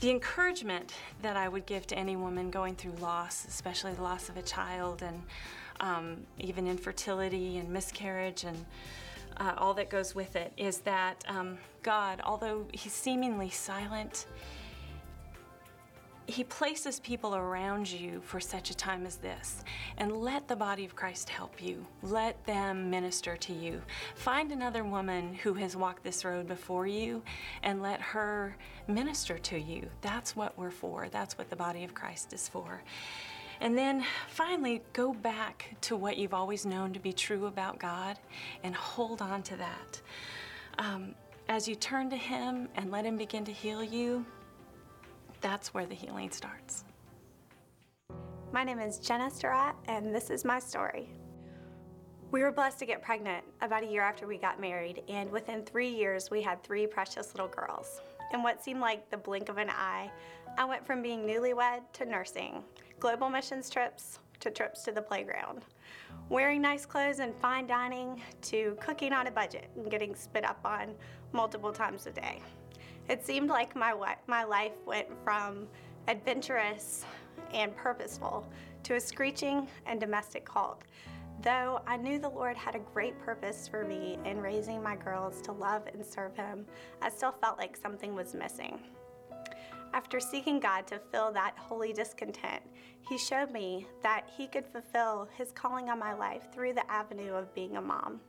The 0.00 0.10
encouragement 0.10 0.92
that 1.22 1.36
I 1.36 1.48
would 1.48 1.66
give 1.66 1.86
to 1.88 1.98
any 1.98 2.16
woman 2.16 2.50
going 2.50 2.74
through 2.74 2.92
loss, 3.00 3.44
especially 3.46 3.92
the 3.94 4.02
loss 4.02 4.28
of 4.28 4.36
a 4.36 4.42
child, 4.42 5.02
and 5.02 5.22
um, 5.80 6.18
even 6.38 6.66
infertility 6.66 7.58
and 7.58 7.68
miscarriage, 7.68 8.44
and 8.44 8.64
uh, 9.38 9.54
all 9.56 9.74
that 9.74 9.90
goes 9.90 10.14
with 10.14 10.36
it, 10.36 10.52
is 10.56 10.78
that 10.78 11.24
um, 11.28 11.58
God, 11.82 12.20
although 12.24 12.66
He's 12.72 12.92
seemingly 12.92 13.50
silent, 13.50 14.26
he 16.26 16.44
places 16.44 17.00
people 17.00 17.34
around 17.34 17.90
you 17.90 18.20
for 18.24 18.38
such 18.38 18.70
a 18.70 18.76
time 18.76 19.06
as 19.06 19.16
this. 19.16 19.64
And 19.98 20.16
let 20.16 20.46
the 20.46 20.56
body 20.56 20.84
of 20.84 20.94
Christ 20.94 21.28
help 21.28 21.62
you. 21.62 21.84
Let 22.02 22.42
them 22.44 22.90
minister 22.90 23.36
to 23.36 23.52
you. 23.52 23.82
Find 24.14 24.52
another 24.52 24.84
woman 24.84 25.34
who 25.34 25.54
has 25.54 25.76
walked 25.76 26.04
this 26.04 26.24
road 26.24 26.46
before 26.46 26.86
you 26.86 27.22
and 27.62 27.82
let 27.82 28.00
her 28.00 28.56
minister 28.86 29.38
to 29.38 29.58
you. 29.58 29.88
That's 30.00 30.36
what 30.36 30.56
we're 30.56 30.70
for. 30.70 31.08
That's 31.10 31.36
what 31.36 31.50
the 31.50 31.56
body 31.56 31.84
of 31.84 31.94
Christ 31.94 32.32
is 32.32 32.48
for. 32.48 32.82
And 33.60 33.76
then 33.76 34.04
finally, 34.28 34.82
go 34.92 35.12
back 35.12 35.76
to 35.82 35.96
what 35.96 36.16
you've 36.16 36.34
always 36.34 36.66
known 36.66 36.92
to 36.92 37.00
be 37.00 37.12
true 37.12 37.46
about 37.46 37.78
God 37.78 38.18
and 38.64 38.74
hold 38.74 39.22
on 39.22 39.42
to 39.44 39.56
that. 39.56 40.00
Um, 40.78 41.14
as 41.48 41.68
you 41.68 41.74
turn 41.74 42.10
to 42.10 42.16
Him 42.16 42.68
and 42.76 42.90
let 42.90 43.04
Him 43.04 43.16
begin 43.16 43.44
to 43.44 43.52
heal 43.52 43.84
you, 43.84 44.24
that's 45.42 45.74
where 45.74 45.84
the 45.84 45.94
healing 45.94 46.30
starts. 46.30 46.84
My 48.52 48.64
name 48.64 48.78
is 48.78 48.98
Jenna 48.98 49.30
Surratt, 49.30 49.74
and 49.86 50.14
this 50.14 50.30
is 50.30 50.44
my 50.44 50.58
story. 50.58 51.10
We 52.30 52.42
were 52.42 52.52
blessed 52.52 52.78
to 52.78 52.86
get 52.86 53.02
pregnant 53.02 53.44
about 53.60 53.82
a 53.82 53.86
year 53.86 54.02
after 54.02 54.26
we 54.26 54.38
got 54.38 54.60
married, 54.60 55.02
and 55.08 55.30
within 55.30 55.64
three 55.64 55.88
years, 55.88 56.30
we 56.30 56.40
had 56.40 56.62
three 56.62 56.86
precious 56.86 57.34
little 57.34 57.48
girls. 57.48 58.00
In 58.32 58.42
what 58.42 58.62
seemed 58.62 58.80
like 58.80 59.10
the 59.10 59.16
blink 59.16 59.48
of 59.48 59.58
an 59.58 59.68
eye, 59.68 60.10
I 60.56 60.64
went 60.64 60.86
from 60.86 61.02
being 61.02 61.26
newlywed 61.26 61.80
to 61.94 62.04
nursing, 62.06 62.62
global 63.00 63.28
missions 63.28 63.68
trips 63.68 64.20
to 64.40 64.50
trips 64.50 64.82
to 64.84 64.92
the 64.92 65.02
playground, 65.02 65.62
wearing 66.28 66.62
nice 66.62 66.86
clothes 66.86 67.18
and 67.18 67.34
fine 67.36 67.66
dining 67.66 68.20
to 68.42 68.76
cooking 68.80 69.12
on 69.12 69.26
a 69.26 69.30
budget 69.30 69.68
and 69.76 69.90
getting 69.90 70.14
spit 70.14 70.44
up 70.44 70.60
on 70.64 70.94
multiple 71.32 71.72
times 71.72 72.06
a 72.06 72.10
day. 72.12 72.40
It 73.08 73.26
seemed 73.26 73.48
like 73.48 73.74
my, 73.74 74.16
my 74.26 74.44
life 74.44 74.72
went 74.86 75.08
from 75.24 75.66
adventurous 76.08 77.04
and 77.52 77.76
purposeful 77.76 78.46
to 78.84 78.94
a 78.94 79.00
screeching 79.00 79.68
and 79.86 80.00
domestic 80.00 80.48
halt. 80.48 80.82
Though 81.42 81.82
I 81.86 81.96
knew 81.96 82.18
the 82.18 82.28
Lord 82.28 82.56
had 82.56 82.76
a 82.76 82.80
great 82.94 83.18
purpose 83.20 83.66
for 83.66 83.84
me 83.84 84.18
in 84.24 84.40
raising 84.40 84.82
my 84.82 84.94
girls 84.94 85.40
to 85.42 85.52
love 85.52 85.82
and 85.92 86.04
serve 86.04 86.36
Him, 86.36 86.66
I 87.00 87.08
still 87.08 87.32
felt 87.32 87.58
like 87.58 87.76
something 87.76 88.14
was 88.14 88.34
missing. 88.34 88.78
After 89.92 90.20
seeking 90.20 90.60
God 90.60 90.86
to 90.86 91.00
fill 91.10 91.32
that 91.32 91.54
holy 91.58 91.92
discontent, 91.92 92.62
He 93.08 93.18
showed 93.18 93.50
me 93.50 93.86
that 94.02 94.28
He 94.36 94.46
could 94.46 94.66
fulfill 94.66 95.28
His 95.36 95.50
calling 95.52 95.90
on 95.90 95.98
my 95.98 96.14
life 96.14 96.42
through 96.52 96.74
the 96.74 96.90
avenue 96.90 97.34
of 97.34 97.54
being 97.54 97.76
a 97.76 97.82
mom. 97.82 98.20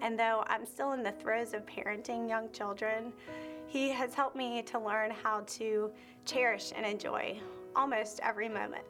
And 0.00 0.18
though 0.18 0.42
I'm 0.46 0.66
still 0.66 0.92
in 0.92 1.02
the 1.02 1.12
throes 1.12 1.54
of 1.54 1.66
parenting 1.66 2.28
young 2.28 2.50
children, 2.50 3.12
he 3.74 3.88
has 3.88 4.14
helped 4.14 4.36
me 4.36 4.62
to 4.62 4.78
learn 4.78 5.10
how 5.10 5.40
to 5.48 5.90
cherish 6.24 6.72
and 6.76 6.86
enjoy 6.86 7.36
almost 7.74 8.20
every 8.22 8.48
moment. 8.48 8.84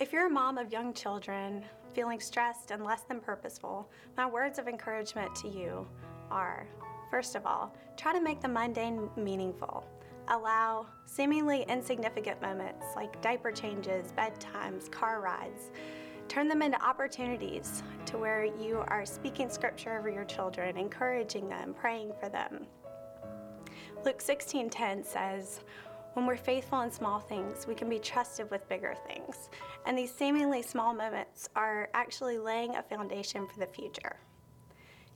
If 0.00 0.10
you're 0.10 0.26
a 0.26 0.30
mom 0.30 0.56
of 0.56 0.72
young 0.72 0.94
children 0.94 1.62
feeling 1.92 2.18
stressed 2.18 2.70
and 2.70 2.82
less 2.82 3.02
than 3.02 3.20
purposeful, 3.20 3.90
my 4.16 4.24
words 4.24 4.58
of 4.58 4.68
encouragement 4.68 5.34
to 5.34 5.48
you 5.48 5.86
are 6.30 6.66
first 7.10 7.34
of 7.34 7.44
all, 7.44 7.76
try 7.98 8.14
to 8.14 8.22
make 8.22 8.40
the 8.40 8.48
mundane 8.48 9.10
meaningful. 9.16 9.84
Allow 10.28 10.86
seemingly 11.04 11.66
insignificant 11.68 12.40
moments 12.40 12.86
like 12.96 13.20
diaper 13.20 13.52
changes, 13.52 14.14
bedtimes, 14.16 14.90
car 14.90 15.20
rides. 15.20 15.72
Turn 16.26 16.48
them 16.48 16.62
into 16.62 16.82
opportunities 16.82 17.82
to 18.06 18.16
where 18.16 18.46
you 18.46 18.82
are 18.88 19.04
speaking 19.04 19.50
scripture 19.50 19.98
over 19.98 20.08
your 20.08 20.24
children, 20.24 20.78
encouraging 20.78 21.50
them, 21.50 21.74
praying 21.78 22.12
for 22.18 22.30
them. 22.30 22.66
Luke 24.04 24.22
16:10 24.22 25.04
says, 25.04 25.60
when 26.14 26.26
we're 26.26 26.36
faithful 26.36 26.80
in 26.80 26.90
small 26.90 27.20
things, 27.20 27.66
we 27.66 27.74
can 27.74 27.88
be 27.88 27.98
trusted 27.98 28.50
with 28.50 28.68
bigger 28.68 28.94
things. 29.06 29.50
And 29.86 29.96
these 29.96 30.12
seemingly 30.12 30.62
small 30.62 30.92
moments 30.92 31.48
are 31.54 31.90
actually 31.94 32.38
laying 32.38 32.74
a 32.74 32.82
foundation 32.82 33.46
for 33.46 33.60
the 33.60 33.66
future. 33.66 34.16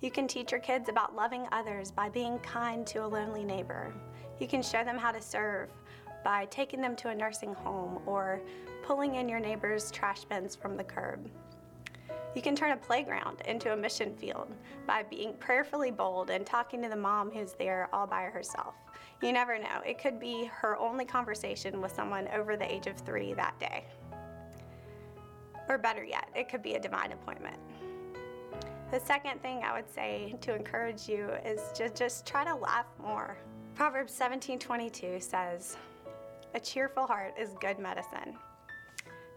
You 0.01 0.11
can 0.11 0.29
teach 0.29 0.53
your 0.53 0.61
kids 0.61 0.88
about 0.88 1.16
loving 1.16 1.47
others 1.51 1.90
by 1.90 2.09
being 2.09 2.38
kind 2.38 2.87
to 2.88 3.05
a 3.05 3.07
lonely 3.07 3.45
neighbor. 3.45 3.92
You 4.38 4.47
can 4.47 4.62
show 4.62 4.85
them 4.85 4.99
how 4.99 5.11
to 5.11 5.21
serve 5.21 5.71
by 6.25 6.47
taking 6.47 6.81
them 6.81 6.95
to 6.97 7.09
a 7.09 7.14
nursing 7.14 7.55
home 7.55 8.01
or 8.07 8.40
pulling 8.85 9.16
in 9.16 9.29
your 9.29 9.40
neighbor's 9.40 9.90
trash 9.90 10.25
bins 10.25 10.55
from 10.55 10.77
the 10.77 10.85
curb. 10.85 11.29
You 12.35 12.40
can 12.40 12.57
turn 12.57 12.71
a 12.71 12.77
playground 12.77 13.42
into 13.47 13.73
a 13.73 13.77
mission 13.77 14.14
field 14.16 14.55
by 14.87 15.03
being 15.03 15.35
prayerfully 15.35 15.90
bold 15.90 16.31
and 16.31 16.47
talking 16.47 16.83
to 16.83 16.88
the 16.88 16.97
mom 16.97 17.31
who's 17.31 17.53
there 17.53 17.88
all 17.92 18.07
by 18.07 18.23
herself. 18.23 18.75
You 19.21 19.33
never 19.33 19.59
know, 19.59 19.83
it 19.85 19.99
could 19.99 20.18
be 20.18 20.47
her 20.47 20.79
only 20.79 21.05
conversation 21.05 21.81
with 21.81 21.92
someone 21.92 22.29
over 22.29 22.57
the 22.57 22.71
age 22.71 22.87
of 22.87 22.97
three 22.97 23.35
that 23.35 23.59
day. 23.61 23.85
Or 25.68 25.79
better 25.79 26.03
yet, 26.05 26.29
it 26.35 26.49
could 26.49 26.62
be 26.62 26.75
a 26.75 26.81
divine 26.81 27.12
appointment. 27.12 27.59
The 28.90 29.01
second 29.01 29.40
thing 29.40 29.62
I 29.62 29.73
would 29.73 29.88
say 29.88 30.35
to 30.40 30.55
encourage 30.55 31.09
you 31.09 31.31
is 31.45 31.61
to 31.75 31.88
just 31.90 32.27
try 32.27 32.45
to 32.45 32.55
laugh 32.55 32.87
more. 33.01 33.38
Proverbs 33.75 34.12
17:22 34.12 35.21
says, 35.21 35.77
"A 36.55 36.61
cheerful 36.61 37.07
heart 37.07 37.35
is 37.38 37.55
good 37.55 37.79
medicine." 37.79 38.38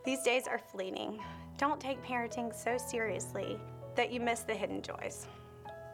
These 0.04 0.24
days 0.24 0.48
are 0.48 0.60
fleeting. 0.60 1.24
Don't 1.58 1.80
take 1.80 2.04
parenting 2.04 2.54
so 2.54 2.78
seriously 2.78 3.58
that 3.96 4.12
you 4.12 4.20
miss 4.20 4.42
the 4.42 4.54
hidden 4.54 4.82
joys. 4.82 5.28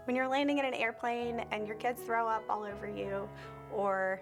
When 0.06 0.16
you're 0.16 0.28
landing 0.28 0.58
in 0.58 0.66
an 0.66 0.74
airplane 0.74 1.46
and 1.52 1.68
your 1.68 1.76
kids 1.76 2.02
throw 2.02 2.28
up 2.28 2.44
all 2.50 2.64
over 2.64 2.90
you, 2.90 3.30
or 3.72 4.22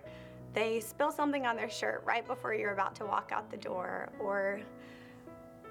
they 0.54 0.82
spill 0.82 1.12
something 1.12 1.45
on 1.45 1.56
their 1.56 1.69
shirt 1.69 2.04
right 2.06 2.28
before 2.28 2.54
you're 2.54 2.73
about 2.73 2.93
to 2.95 3.06
walk 3.06 3.32
out 3.34 3.49
the 3.49 3.58
door, 3.58 4.10
or 4.19 4.60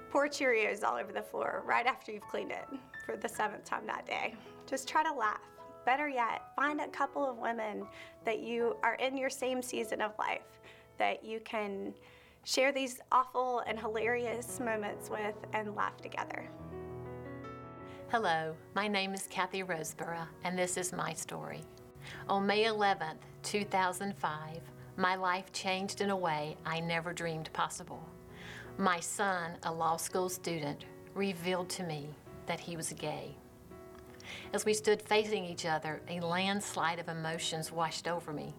pour 0.09 0.27
Cheerios 0.27 0.83
all 0.83 0.97
over 0.97 1.11
the 1.11 1.21
floor 1.21 1.61
right 1.67 1.85
after 1.85 2.11
you've 2.11 2.27
cleaned 2.27 2.51
it 2.51 2.65
for 3.05 3.15
the 3.15 3.29
seventh 3.29 3.63
time 3.63 3.85
that 3.85 4.07
day. 4.07 4.33
Just 4.65 4.87
try 4.87 5.03
to 5.03 5.13
laugh. 5.13 5.41
Better 5.85 6.09
yet, 6.09 6.41
find 6.55 6.81
a 6.81 6.87
couple 6.87 7.29
of 7.29 7.37
women 7.37 7.85
that 8.25 8.39
you 8.39 8.75
are 8.81 8.95
in 8.95 9.15
your 9.17 9.29
same 9.29 9.61
season 9.61 10.01
of 10.01 10.11
life 10.17 10.59
that 10.97 11.23
you 11.23 11.39
can 11.41 11.93
share 12.49 12.71
these 12.71 12.99
awful 13.11 13.59
and 13.67 13.79
hilarious 13.79 14.59
moments 14.59 15.07
with 15.07 15.35
and 15.53 15.75
laugh 15.75 15.95
together. 16.01 16.49
Hello, 18.07 18.55
my 18.73 18.87
name 18.87 19.13
is 19.13 19.27
Kathy 19.29 19.61
Roseborough, 19.61 20.27
and 20.43 20.57
this 20.57 20.75
is 20.75 20.91
my 20.91 21.13
story. 21.13 21.61
On 22.27 22.47
May 22.47 22.63
11th, 22.63 23.19
2005, 23.43 24.61
my 24.97 25.15
life 25.15 25.51
changed 25.53 26.01
in 26.01 26.09
a 26.09 26.17
way 26.17 26.57
I 26.65 26.79
never 26.79 27.13
dreamed 27.13 27.53
possible. 27.53 28.03
My 28.79 28.99
son, 28.99 29.51
a 29.61 29.71
law 29.71 29.97
school 29.97 30.27
student, 30.27 30.85
revealed 31.13 31.69
to 31.69 31.83
me 31.83 32.09
that 32.47 32.59
he 32.59 32.75
was 32.75 32.93
gay. 32.93 33.35
As 34.53 34.65
we 34.65 34.73
stood 34.73 35.03
facing 35.03 35.45
each 35.45 35.67
other, 35.67 36.01
a 36.09 36.19
landslide 36.19 36.97
of 36.97 37.09
emotions 37.09 37.71
washed 37.71 38.07
over 38.07 38.33
me 38.33 38.55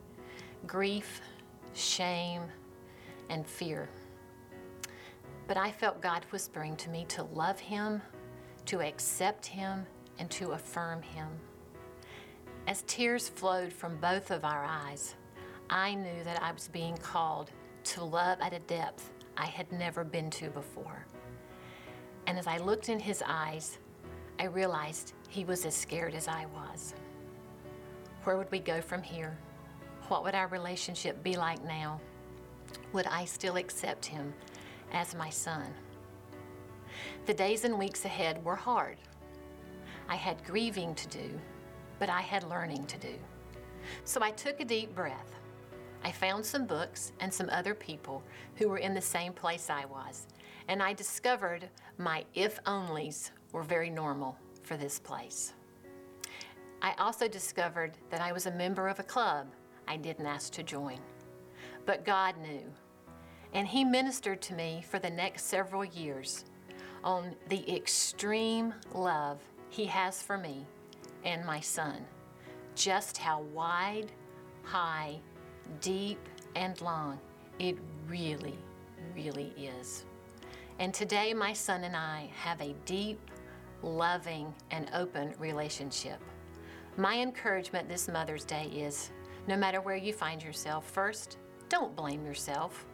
grief, 0.65 1.21
shame, 1.75 2.43
and 3.31 3.47
fear. 3.47 3.89
But 5.49 5.57
I 5.57 5.73
felt 5.73 6.03
God 6.03 6.27
whispering 6.31 6.77
to 6.77 6.91
me 6.91 7.07
to 7.09 7.23
love 7.23 7.59
him, 7.59 8.03
to 8.67 8.83
accept 8.83 9.47
him, 9.47 9.87
and 10.19 10.31
to 10.33 10.53
affirm 10.53 11.01
him. 11.01 11.29
As 12.67 12.83
tears 12.87 13.29
flowed 13.29 13.73
from 13.73 13.97
both 13.97 14.31
of 14.31 14.45
our 14.45 14.65
eyes, 14.65 15.15
I 15.71 15.95
knew 15.95 16.23
that 16.25 16.43
I 16.43 16.53
was 16.53 16.69
being 16.69 16.97
called 16.99 17.51
to 17.85 18.05
love 18.05 18.39
at 18.41 18.53
a 18.53 18.59
depth 18.61 19.13
I 19.37 19.47
had 19.47 19.73
never 19.73 20.05
been 20.05 20.31
to 20.31 20.51
before. 20.51 21.07
And 22.27 22.39
as 22.39 22.47
I 22.47 22.59
looked 22.59 22.89
in 22.91 23.01
his 23.01 23.23
eyes, 23.27 23.79
I 24.39 24.45
realized 24.45 25.15
he 25.29 25.45
was 25.45 25.65
as 25.65 25.75
scared 25.75 26.15
as 26.15 26.29
I 26.29 26.47
was. 26.47 26.95
Where 28.25 28.37
would 28.37 28.51
we 28.51 28.59
go 28.59 28.81
from 28.81 29.03
here? 29.03 29.37
What 30.09 30.25
would 30.25 30.35
our 30.35 30.49
relationship 30.49 31.23
be 31.23 31.37
like 31.37 31.65
now? 31.65 32.01
Would 32.93 33.07
I 33.07 33.25
still 33.25 33.57
accept 33.57 34.07
him 34.07 34.33
as 34.93 35.15
my 35.15 35.31
son? 35.31 35.67
The 37.27 37.35
days 37.35 37.65
and 37.65 37.79
weeks 37.79 38.05
ahead 38.05 38.45
were 38.45 38.57
hard. 38.57 38.99
I 40.09 40.17
had 40.17 40.45
grieving 40.45 40.95
to 40.97 41.09
do, 41.09 41.41
but 41.99 42.09
I 42.09 42.21
had 42.21 42.49
learning 42.49 42.87
to 42.87 42.99
do. 42.99 43.15
So 44.05 44.23
I 44.23 44.31
took 44.33 44.61
a 44.61 44.65
deep 44.65 44.95
breath. 44.95 45.35
I 46.03 46.11
found 46.11 46.45
some 46.45 46.67
books 46.67 47.13
and 47.21 47.33
some 47.33 47.49
other 47.51 47.75
people 47.75 48.23
who 48.57 48.69
were 48.69 48.79
in 48.79 48.95
the 48.95 49.01
same 49.01 49.33
place 49.33 49.71
I 49.71 49.85
was, 49.85 50.27
and 50.69 50.83
I 50.83 50.93
discovered 50.93 51.69
my 51.99 52.25
if 52.35 52.63
onlys 52.65 53.31
were 53.53 53.63
very 53.63 53.91
normal 53.91 54.37
for 54.63 54.77
this 54.77 54.99
place. 54.99 55.53
I 56.83 56.95
also 56.99 57.29
discovered 57.29 57.99
that 58.09 58.21
I 58.21 58.33
was 58.33 58.47
a 58.47 58.51
member 58.51 58.89
of 58.89 58.99
a 58.99 59.05
club 59.05 59.47
I 59.87 59.97
didn't 59.97 60.27
ask 60.27 60.53
to 60.55 60.63
join. 60.63 60.99
But 61.91 62.05
God 62.05 62.37
knew, 62.39 62.63
and 63.53 63.67
He 63.67 63.83
ministered 63.83 64.41
to 64.43 64.55
me 64.55 64.85
for 64.89 65.01
the 65.01 65.11
next 65.11 65.47
several 65.47 65.85
years 65.85 66.45
on 67.03 67.35
the 67.49 67.69
extreme 67.75 68.73
love 68.95 69.41
He 69.71 69.87
has 69.87 70.23
for 70.23 70.39
me 70.39 70.69
and 71.25 71.45
my 71.45 71.59
son, 71.59 72.07
just 72.77 73.19
how 73.19 73.41
wide, 73.41 74.13
high, 74.63 75.19
deep, 75.81 76.21
and 76.55 76.81
long 76.81 77.19
it 77.59 77.77
really, 78.07 78.57
really 79.17 79.53
is. 79.59 80.05
And 80.79 80.95
today, 80.95 81.35
my 81.35 81.53
son 81.53 81.83
and 81.83 81.97
I 81.97 82.31
have 82.37 82.61
a 82.61 82.73
deep, 82.85 83.19
loving, 83.83 84.55
and 84.71 84.89
open 84.95 85.35
relationship. 85.41 86.21
My 86.97 87.19
encouragement 87.19 87.89
this 87.89 88.07
Mother's 88.07 88.45
Day 88.45 88.67
is 88.67 89.11
no 89.49 89.57
matter 89.57 89.81
where 89.81 89.97
you 89.97 90.13
find 90.13 90.41
yourself, 90.41 90.89
first, 90.89 91.39
don't 91.71 91.97
blame 91.97 92.27
yourself. 92.27 92.85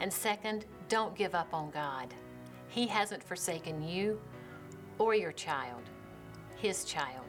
And 0.00 0.12
second, 0.12 0.66
don't 0.90 1.16
give 1.16 1.34
up 1.34 1.54
on 1.54 1.70
God. 1.70 2.12
He 2.68 2.86
hasn't 2.86 3.22
forsaken 3.22 3.82
you 3.82 4.20
or 4.98 5.14
your 5.14 5.32
child, 5.32 5.82
His 6.56 6.84
child. 6.84 7.24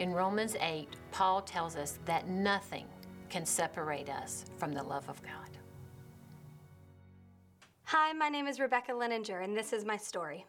In 0.00 0.12
Romans 0.12 0.56
8, 0.60 0.88
Paul 1.12 1.42
tells 1.42 1.76
us 1.76 2.00
that 2.06 2.28
nothing 2.28 2.86
can 3.28 3.46
separate 3.46 4.08
us 4.08 4.46
from 4.56 4.72
the 4.72 4.82
love 4.82 5.08
of 5.08 5.22
God. 5.22 5.58
Hi, 7.84 8.12
my 8.12 8.28
name 8.28 8.46
is 8.46 8.58
Rebecca 8.58 8.92
Leninger, 8.92 9.44
and 9.44 9.56
this 9.56 9.72
is 9.72 9.84
my 9.84 9.96
story. 9.96 10.46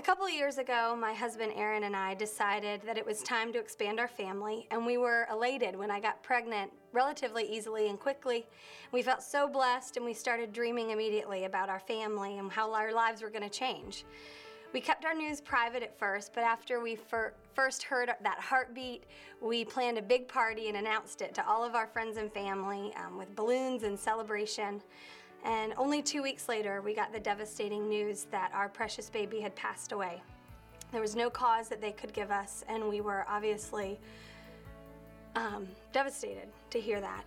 A 0.00 0.02
couple 0.02 0.26
years 0.30 0.56
ago, 0.56 0.96
my 0.98 1.12
husband 1.12 1.52
Aaron 1.54 1.82
and 1.82 1.94
I 1.94 2.14
decided 2.14 2.80
that 2.86 2.96
it 2.96 3.04
was 3.04 3.22
time 3.22 3.52
to 3.52 3.58
expand 3.58 4.00
our 4.00 4.08
family, 4.08 4.66
and 4.70 4.86
we 4.86 4.96
were 4.96 5.26
elated 5.30 5.76
when 5.76 5.90
I 5.90 6.00
got 6.00 6.22
pregnant 6.22 6.72
relatively 6.94 7.44
easily 7.44 7.90
and 7.90 8.00
quickly. 8.00 8.46
We 8.92 9.02
felt 9.02 9.22
so 9.22 9.46
blessed, 9.46 9.98
and 9.98 10.06
we 10.06 10.14
started 10.14 10.54
dreaming 10.54 10.88
immediately 10.88 11.44
about 11.44 11.68
our 11.68 11.80
family 11.80 12.38
and 12.38 12.50
how 12.50 12.72
our 12.72 12.94
lives 12.94 13.20
were 13.20 13.28
going 13.28 13.42
to 13.42 13.50
change. 13.50 14.06
We 14.72 14.80
kept 14.80 15.04
our 15.04 15.12
news 15.12 15.42
private 15.42 15.82
at 15.82 15.98
first, 15.98 16.32
but 16.32 16.44
after 16.44 16.80
we 16.80 16.96
fir- 16.96 17.34
first 17.52 17.82
heard 17.82 18.08
that 18.08 18.38
heartbeat, 18.40 19.04
we 19.42 19.66
planned 19.66 19.98
a 19.98 20.02
big 20.02 20.28
party 20.28 20.68
and 20.68 20.78
announced 20.78 21.20
it 21.20 21.34
to 21.34 21.46
all 21.46 21.62
of 21.62 21.74
our 21.74 21.86
friends 21.86 22.16
and 22.16 22.32
family 22.32 22.94
um, 22.96 23.18
with 23.18 23.36
balloons 23.36 23.82
and 23.82 23.98
celebration. 23.98 24.80
And 25.44 25.72
only 25.76 26.02
two 26.02 26.22
weeks 26.22 26.48
later, 26.48 26.82
we 26.82 26.94
got 26.94 27.12
the 27.12 27.20
devastating 27.20 27.88
news 27.88 28.24
that 28.30 28.50
our 28.54 28.68
precious 28.68 29.08
baby 29.08 29.40
had 29.40 29.54
passed 29.56 29.92
away. 29.92 30.22
There 30.92 31.00
was 31.00 31.16
no 31.16 31.30
cause 31.30 31.68
that 31.68 31.80
they 31.80 31.92
could 31.92 32.12
give 32.12 32.30
us, 32.30 32.64
and 32.68 32.88
we 32.88 33.00
were 33.00 33.24
obviously 33.28 33.98
um, 35.36 35.68
devastated 35.92 36.48
to 36.70 36.80
hear 36.80 37.00
that. 37.00 37.24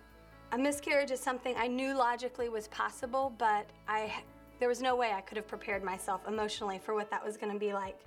A 0.52 0.58
miscarriage 0.58 1.10
is 1.10 1.18
something 1.18 1.54
I 1.56 1.66
knew 1.66 1.96
logically 1.96 2.48
was 2.48 2.68
possible, 2.68 3.34
but 3.38 3.66
I 3.88 4.12
there 4.60 4.68
was 4.68 4.80
no 4.80 4.94
way 4.94 5.10
I 5.12 5.20
could 5.20 5.36
have 5.36 5.48
prepared 5.48 5.82
myself 5.82 6.20
emotionally 6.28 6.78
for 6.78 6.94
what 6.94 7.10
that 7.10 7.24
was 7.24 7.36
going 7.36 7.52
to 7.52 7.58
be 7.58 7.72
like. 7.72 7.98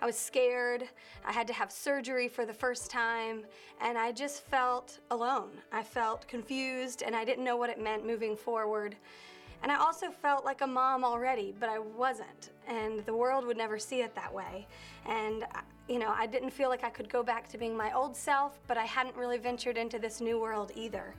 I 0.00 0.06
was 0.06 0.16
scared. 0.16 0.84
I 1.24 1.32
had 1.32 1.46
to 1.46 1.54
have 1.54 1.72
surgery 1.72 2.28
for 2.28 2.44
the 2.44 2.52
first 2.52 2.90
time, 2.90 3.44
and 3.80 3.96
I 3.96 4.12
just 4.12 4.44
felt 4.44 4.98
alone. 5.10 5.50
I 5.72 5.82
felt 5.82 6.28
confused, 6.28 7.02
and 7.02 7.16
I 7.16 7.24
didn't 7.24 7.44
know 7.44 7.56
what 7.56 7.70
it 7.70 7.82
meant 7.82 8.06
moving 8.06 8.36
forward. 8.36 8.94
And 9.66 9.72
I 9.72 9.78
also 9.78 10.12
felt 10.12 10.44
like 10.44 10.60
a 10.60 10.66
mom 10.66 11.02
already, 11.02 11.52
but 11.58 11.68
I 11.68 11.80
wasn't. 11.80 12.50
And 12.68 13.04
the 13.04 13.12
world 13.12 13.44
would 13.44 13.56
never 13.56 13.80
see 13.80 14.00
it 14.00 14.14
that 14.14 14.32
way. 14.32 14.64
And, 15.06 15.44
you 15.88 15.98
know, 15.98 16.14
I 16.16 16.28
didn't 16.28 16.50
feel 16.50 16.68
like 16.68 16.84
I 16.84 16.88
could 16.88 17.08
go 17.08 17.24
back 17.24 17.48
to 17.48 17.58
being 17.58 17.76
my 17.76 17.92
old 17.92 18.14
self, 18.14 18.60
but 18.68 18.78
I 18.78 18.84
hadn't 18.84 19.16
really 19.16 19.38
ventured 19.38 19.76
into 19.76 19.98
this 19.98 20.20
new 20.20 20.38
world 20.38 20.70
either. 20.76 21.16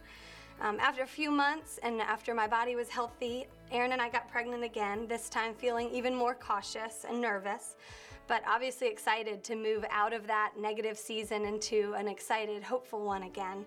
Um, 0.62 0.80
after 0.80 1.04
a 1.04 1.08
few 1.08 1.30
months 1.30 1.78
and 1.84 2.00
after 2.00 2.34
my 2.34 2.48
body 2.48 2.78
was 2.78 2.88
healthy, 2.88 3.48
Aaron 3.70 3.92
and 3.92 4.02
I 4.02 4.08
got 4.08 4.32
pregnant 4.32 4.64
again, 4.64 5.10
this 5.10 5.28
time 5.28 5.54
feeling 5.54 5.90
even 5.90 6.16
more 6.16 6.34
cautious 6.34 7.06
and 7.06 7.20
nervous, 7.20 7.76
but 8.30 8.44
obviously 8.48 8.88
excited 8.88 9.44
to 9.44 9.58
move 9.58 9.84
out 9.92 10.14
of 10.14 10.26
that 10.28 10.54
negative 10.58 10.98
season 10.98 11.44
into 11.44 11.96
an 11.98 12.08
excited, 12.08 12.64
hopeful 12.64 13.04
one 13.04 13.24
again. 13.24 13.66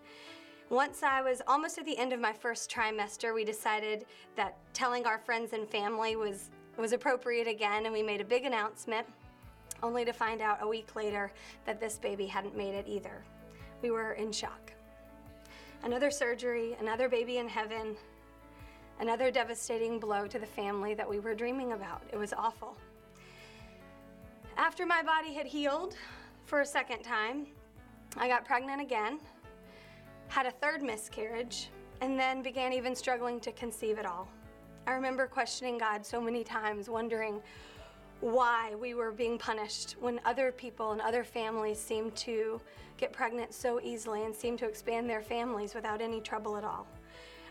Once 0.70 1.02
I 1.02 1.20
was 1.20 1.42
almost 1.48 1.78
at 1.78 1.85
the 1.85 1.98
end 1.98 2.12
of 2.12 2.20
my 2.20 2.33
first 2.33 2.70
trimester, 2.70 3.35
we 3.35 3.44
decided 3.44 4.06
that 4.37 4.56
telling 4.72 5.04
our 5.04 5.18
friends 5.18 5.52
and 5.52 5.68
family 5.68 6.14
was, 6.14 6.50
was 6.76 6.92
appropriate 6.92 7.48
again, 7.48 7.87
and 7.87 7.92
we 7.92 8.04
made 8.04 8.20
a 8.20 8.24
big 8.24 8.44
announcement, 8.44 9.04
only 9.83 10.04
to 10.04 10.12
find 10.12 10.40
out 10.40 10.59
a 10.62 10.68
week 10.68 10.94
later 10.94 11.33
that 11.64 11.80
this 11.80 11.98
baby 11.98 12.24
hadn't 12.24 12.56
made 12.56 12.74
it 12.74 12.87
either. 12.87 13.24
We 13.83 13.90
were 13.90 14.12
in 14.12 14.30
shock. 14.30 14.72
Another 15.83 16.09
surgery, 16.09 16.76
another 16.78 17.09
baby 17.09 17.38
in 17.38 17.48
heaven, 17.48 17.96
another 19.00 19.33
devastating 19.33 19.98
blow 19.98 20.28
to 20.28 20.38
the 20.38 20.46
family 20.46 20.94
that 20.94 21.09
we 21.09 21.18
were 21.18 21.35
dreaming 21.35 21.72
about. 21.72 22.02
It 22.12 22.16
was 22.16 22.33
awful. 22.33 22.76
After 24.56 24.87
my 24.87 25.02
body 25.02 25.35
had 25.35 25.46
healed 25.46 25.96
for 26.44 26.61
a 26.61 26.66
second 26.66 27.02
time, 27.02 27.48
I 28.16 28.28
got 28.28 28.44
pregnant 28.44 28.80
again, 28.80 29.18
had 30.31 30.47
a 30.47 30.51
third 30.53 30.81
miscarriage, 30.81 31.71
and 32.01 32.19
then 32.19 32.40
began 32.40 32.73
even 32.73 32.95
struggling 32.95 33.40
to 33.40 33.51
conceive 33.51 33.99
at 33.99 34.07
all. 34.07 34.29
I 34.87 34.93
remember 34.93 35.27
questioning 35.27 35.77
God 35.77 36.07
so 36.07 36.21
many 36.21 36.45
times, 36.45 36.88
wondering 36.88 37.43
why 38.21 38.75
we 38.77 38.95
were 38.95 39.11
being 39.11 39.37
punished 39.38 39.97
when 39.99 40.21
other 40.25 40.53
people 40.53 40.93
and 40.93 41.01
other 41.01 41.25
families 41.25 41.81
seemed 41.81 42.15
to 42.15 42.61
get 42.96 43.13
pregnant 43.13 43.52
so 43.52 43.81
easily 43.83 44.25
and 44.25 44.33
seemed 44.35 44.61
to 44.61 44.69
expand 44.69 45.11
their 45.11 45.21
families 45.21 45.75
without 45.75 46.00
any 46.00 46.21
trouble 46.21 46.57
at 46.57 46.63
all. 46.63 46.87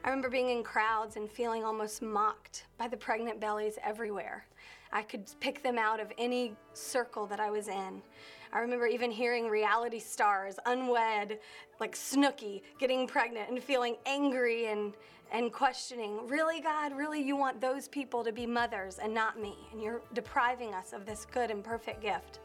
I 0.05 0.09
remember 0.09 0.29
being 0.29 0.49
in 0.49 0.63
crowds 0.63 1.17
and 1.17 1.29
feeling 1.29 1.65
almost 1.65 2.01
mocked 2.01 2.65
by 2.77 2.87
the 2.87 2.95
pregnant 2.95 3.41
bellies 3.41 3.77
everywhere. 3.83 4.45
I 4.93 5.01
could 5.01 5.29
pick 5.41 5.61
them 5.61 5.77
out 5.77 5.99
of 5.99 6.13
any 6.17 6.55
circle 6.73 7.25
that 7.27 7.41
I 7.41 7.51
was 7.51 7.67
in. 7.67 8.01
I 8.51 8.59
remember 8.59 8.87
even 8.87 9.11
hearing 9.11 9.47
reality 9.47 9.99
stars, 9.99 10.55
unwed, 10.65 11.39
like 11.79 11.95
Snooki, 11.95 12.61
getting 12.79 13.07
pregnant 13.07 13.49
and 13.49 13.61
feeling 13.61 13.95
angry 14.05 14.67
and, 14.67 14.93
and 15.31 15.53
questioning, 15.53 16.27
really, 16.27 16.59
God, 16.59 16.95
really, 16.95 17.21
you 17.21 17.35
want 17.35 17.61
those 17.61 17.87
people 17.87 18.23
to 18.23 18.31
be 18.31 18.47
mothers 18.47 18.97
and 18.97 19.13
not 19.13 19.39
me, 19.39 19.55
and 19.71 19.81
you're 19.81 20.01
depriving 20.13 20.73
us 20.73 20.93
of 20.93 21.05
this 21.05 21.25
good 21.31 21.51
and 21.51 21.63
perfect 21.63 22.01
gift. 22.01 22.39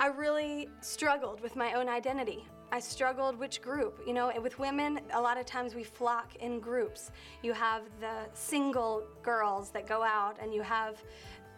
I 0.00 0.06
really 0.06 0.68
struggled 0.80 1.40
with 1.40 1.54
my 1.54 1.74
own 1.74 1.88
identity. 1.88 2.46
I 2.70 2.80
struggled 2.80 3.36
which 3.38 3.60
group. 3.60 4.00
You 4.06 4.12
know, 4.12 4.32
with 4.40 4.58
women, 4.58 5.00
a 5.12 5.20
lot 5.20 5.38
of 5.38 5.44
times 5.46 5.74
we 5.74 5.82
flock 5.82 6.36
in 6.36 6.60
groups. 6.60 7.10
You 7.42 7.52
have 7.52 7.82
the 8.00 8.28
single 8.32 9.02
girls 9.22 9.70
that 9.70 9.86
go 9.86 10.02
out, 10.02 10.38
and 10.40 10.54
you 10.54 10.62
have 10.62 11.02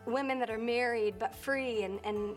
women 0.07 0.39
that 0.39 0.51
are 0.51 0.59
married 0.59 1.17
but 1.19 1.35
free 1.35 1.83
and, 1.83 2.01
and 2.05 2.37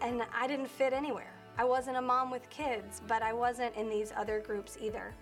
and 0.00 0.22
I 0.34 0.46
didn't 0.46 0.68
fit 0.68 0.92
anywhere. 0.92 1.32
I 1.58 1.64
wasn't 1.64 1.96
a 1.96 2.02
mom 2.02 2.30
with 2.30 2.48
kids, 2.50 3.02
but 3.06 3.22
I 3.22 3.32
wasn't 3.32 3.74
in 3.76 3.88
these 3.88 4.12
other 4.16 4.40
groups 4.40 4.78
either. 4.80 5.14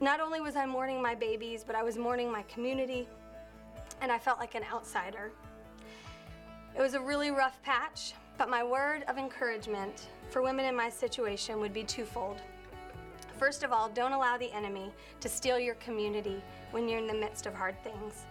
Not 0.00 0.20
only 0.20 0.40
was 0.40 0.56
I 0.56 0.66
mourning 0.66 1.00
my 1.00 1.14
babies, 1.14 1.64
but 1.66 1.76
I 1.76 1.82
was 1.82 1.96
mourning 1.96 2.30
my 2.30 2.42
community, 2.42 3.08
and 4.00 4.12
I 4.12 4.18
felt 4.18 4.38
like 4.38 4.54
an 4.54 4.64
outsider. 4.72 5.30
It 6.76 6.80
was 6.80 6.94
a 6.94 7.00
really 7.00 7.30
rough 7.30 7.62
patch, 7.62 8.14
but 8.36 8.50
my 8.50 8.62
word 8.64 9.04
of 9.08 9.16
encouragement 9.16 10.08
for 10.28 10.42
women 10.42 10.66
in 10.66 10.74
my 10.74 10.90
situation 10.90 11.60
would 11.60 11.72
be 11.72 11.84
twofold. 11.84 12.40
First 13.38 13.62
of 13.62 13.72
all, 13.72 13.88
don't 13.88 14.12
allow 14.12 14.36
the 14.36 14.52
enemy 14.52 14.92
to 15.20 15.28
steal 15.28 15.58
your 15.58 15.76
community 15.76 16.42
when 16.72 16.88
you're 16.88 16.98
in 16.98 17.06
the 17.06 17.14
midst 17.14 17.46
of 17.46 17.54
hard 17.54 17.80
things. 17.82 18.24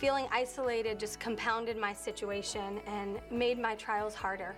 Feeling 0.00 0.26
isolated 0.32 0.98
just 0.98 1.20
compounded 1.20 1.76
my 1.76 1.92
situation 1.92 2.80
and 2.86 3.20
made 3.30 3.58
my 3.58 3.74
trials 3.74 4.14
harder. 4.14 4.56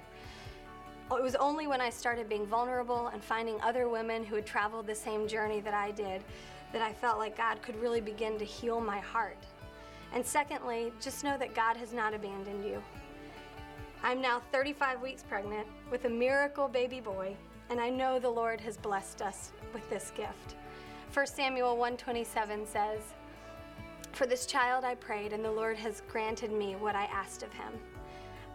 Oh, 1.10 1.16
it 1.16 1.22
was 1.24 1.34
only 1.34 1.66
when 1.66 1.80
I 1.80 1.90
started 1.90 2.28
being 2.28 2.46
vulnerable 2.46 3.08
and 3.08 3.20
finding 3.20 3.60
other 3.60 3.88
women 3.88 4.24
who 4.24 4.36
had 4.36 4.46
traveled 4.46 4.86
the 4.86 4.94
same 4.94 5.26
journey 5.26 5.58
that 5.58 5.74
I 5.74 5.90
did 5.90 6.22
that 6.72 6.80
I 6.80 6.92
felt 6.92 7.18
like 7.18 7.36
God 7.36 7.60
could 7.60 7.74
really 7.82 8.00
begin 8.00 8.38
to 8.38 8.44
heal 8.44 8.80
my 8.80 9.00
heart. 9.00 9.36
And 10.14 10.24
secondly, 10.24 10.92
just 11.00 11.24
know 11.24 11.36
that 11.36 11.56
God 11.56 11.76
has 11.76 11.92
not 11.92 12.14
abandoned 12.14 12.64
you. 12.64 12.80
I'm 14.04 14.20
now 14.20 14.42
35 14.52 15.02
weeks 15.02 15.24
pregnant 15.28 15.66
with 15.90 16.04
a 16.04 16.08
miracle 16.08 16.68
baby 16.68 17.00
boy, 17.00 17.34
and 17.68 17.80
I 17.80 17.90
know 17.90 18.20
the 18.20 18.30
Lord 18.30 18.60
has 18.60 18.76
blessed 18.76 19.22
us 19.22 19.50
with 19.74 19.90
this 19.90 20.12
gift. 20.16 20.54
1 21.12 21.26
Samuel 21.26 21.76
127 21.76 22.64
says, 22.64 23.00
For 24.12 24.26
this 24.26 24.44
child 24.44 24.84
I 24.84 24.94
prayed, 24.94 25.32
and 25.32 25.42
the 25.42 25.50
Lord 25.50 25.76
has 25.78 26.02
granted 26.08 26.52
me 26.52 26.76
what 26.76 26.94
I 26.94 27.04
asked 27.04 27.42
of 27.42 27.52
him. 27.52 27.72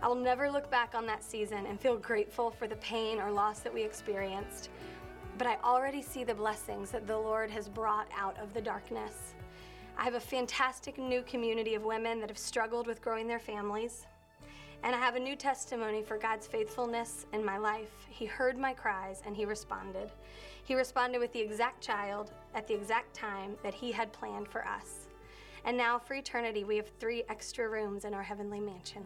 I 0.03 0.07
will 0.07 0.15
never 0.15 0.51
look 0.51 0.69
back 0.69 0.93
on 0.93 1.07
that 1.07 1.23
season 1.23 1.65
and 1.65 1.79
feel 1.79 1.97
grateful 1.97 2.51
for 2.51 2.67
the 2.67 2.75
pain 2.75 3.19
or 3.19 3.31
loss 3.31 3.61
that 3.61 3.73
we 3.73 3.81
experienced, 3.81 4.69
but 5.39 5.47
I 5.47 5.57
already 5.63 6.03
see 6.03 6.23
the 6.23 6.35
blessings 6.35 6.91
that 6.91 7.07
the 7.07 7.17
Lord 7.17 7.49
has 7.49 7.67
brought 7.67 8.07
out 8.15 8.37
of 8.39 8.53
the 8.53 8.61
darkness. 8.61 9.33
I 9.97 10.03
have 10.03 10.13
a 10.13 10.19
fantastic 10.19 10.99
new 10.99 11.23
community 11.23 11.73
of 11.73 11.83
women 11.83 12.19
that 12.19 12.29
have 12.29 12.37
struggled 12.37 12.85
with 12.85 13.01
growing 13.01 13.27
their 13.27 13.39
families. 13.39 14.05
And 14.83 14.95
I 14.95 14.99
have 14.99 15.15
a 15.15 15.19
new 15.19 15.35
testimony 15.35 16.03
for 16.03 16.19
God's 16.19 16.45
faithfulness 16.45 17.25
in 17.33 17.43
my 17.43 17.57
life. 17.57 18.05
He 18.07 18.25
heard 18.25 18.59
my 18.59 18.73
cries 18.73 19.23
and 19.25 19.35
He 19.35 19.45
responded. 19.45 20.11
He 20.63 20.75
responded 20.75 21.17
with 21.17 21.33
the 21.33 21.39
exact 21.39 21.81
child 21.81 22.31
at 22.53 22.67
the 22.67 22.75
exact 22.75 23.15
time 23.15 23.55
that 23.63 23.73
He 23.73 23.91
had 23.91 24.13
planned 24.13 24.47
for 24.47 24.63
us. 24.67 25.06
And 25.67 25.75
now, 25.75 25.99
for 25.99 26.13
eternity, 26.13 26.63
we 26.63 26.77
have 26.77 26.87
three 26.97 27.25
extra 27.27 27.67
rooms 27.67 28.05
in 28.05 28.13
our 28.13 28.23
heavenly 28.23 28.61
mansion. 28.61 29.05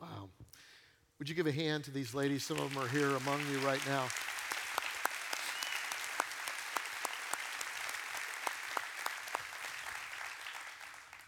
Wow. 0.00 0.28
Would 1.18 1.28
you 1.28 1.34
give 1.34 1.48
a 1.48 1.52
hand 1.52 1.82
to 1.86 1.90
these 1.90 2.14
ladies? 2.14 2.44
Some 2.44 2.60
of 2.60 2.72
them 2.72 2.80
are 2.80 2.86
here 2.86 3.08
among 3.08 3.40
you 3.50 3.58
right 3.58 3.84
now. 3.88 4.06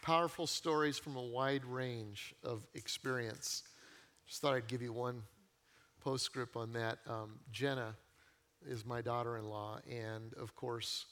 Powerful 0.03 0.47
stories 0.47 0.97
from 0.97 1.17
a 1.17 1.23
wide 1.23 1.65
range 1.65 2.37
of 2.45 2.65
experience. 2.75 3.65
Just 4.29 4.43
thought 4.43 4.55
I'd 4.55 4.69
give 4.69 4.81
you 4.81 4.93
one 4.93 5.25
postscript 6.05 6.55
on 6.55 6.75
that. 6.75 7.01
Um, 7.09 7.41
Jenna 7.51 7.97
is 8.65 8.87
my 8.87 9.03
daughter 9.03 9.37
in 9.39 9.47
law, 9.47 9.81
and 9.91 10.33
of 10.35 10.55
course, 10.55 11.07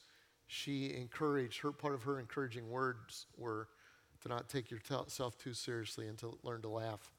she 0.48 0.94
encouraged, 0.94 1.60
her 1.60 1.72
part 1.72 1.94
of 1.94 2.02
her 2.02 2.18
encouraging 2.18 2.68
words 2.70 3.26
were 3.36 3.68
to 4.22 4.28
not 4.28 4.48
take 4.48 4.70
yourself 4.70 5.38
too 5.38 5.54
seriously 5.54 6.08
and 6.08 6.18
to 6.18 6.36
learn 6.42 6.62
to 6.62 6.68
laugh. 6.68 7.12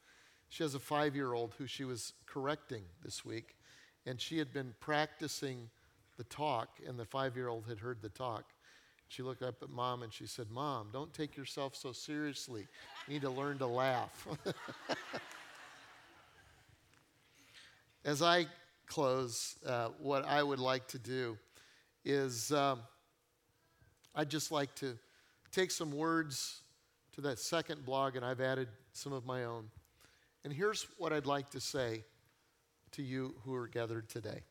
She 0.49 0.63
has 0.63 0.73
a 0.73 0.79
five 0.79 1.15
year 1.15 1.33
old 1.33 1.53
who 1.57 1.67
she 1.67 1.85
was 1.85 2.13
correcting 2.25 2.81
this 3.03 3.23
week, 3.23 3.55
and 4.05 4.19
she 4.19 4.39
had 4.39 4.51
been 4.51 4.73
practicing 4.79 5.69
the 6.17 6.23
talk, 6.25 6.79
and 6.85 6.99
the 6.99 7.05
five 7.05 7.35
year 7.35 7.47
old 7.47 7.67
had 7.67 7.79
heard 7.79 8.01
the 8.01 8.09
talk. 8.09 8.45
She 9.09 9.21
looked 9.21 9.43
up 9.43 9.61
at 9.61 9.69
mom 9.69 10.03
and 10.03 10.11
she 10.11 10.25
said, 10.25 10.49
Mom, 10.51 10.89
don't 10.91 11.13
take 11.13 11.37
yourself 11.37 11.75
so 11.75 11.91
seriously. 11.91 12.67
You 13.07 13.13
need 13.13 13.21
to 13.21 13.29
learn 13.29 13.57
to 13.59 13.67
laugh. 13.67 14.27
As 18.05 18.21
I 18.21 18.47
close, 18.87 19.55
uh, 19.65 19.89
what 19.99 20.25
I 20.25 20.41
would 20.43 20.59
like 20.59 20.87
to 20.89 20.99
do 20.99 21.37
is 22.05 22.51
um, 22.51 22.81
I'd 24.15 24.29
just 24.29 24.51
like 24.51 24.73
to 24.75 24.97
take 25.51 25.71
some 25.71 25.91
words 25.91 26.61
to 27.13 27.21
that 27.21 27.39
second 27.39 27.85
blog, 27.85 28.15
and 28.15 28.25
I've 28.25 28.41
added 28.41 28.67
some 28.93 29.13
of 29.13 29.25
my 29.25 29.45
own. 29.45 29.69
And 30.43 30.53
here's 30.53 30.87
what 30.97 31.13
I'd 31.13 31.25
like 31.25 31.49
to 31.51 31.59
say 31.59 32.03
to 32.91 33.03
you 33.03 33.35
who 33.43 33.53
are 33.55 33.67
gathered 33.67 34.09
today. 34.09 34.41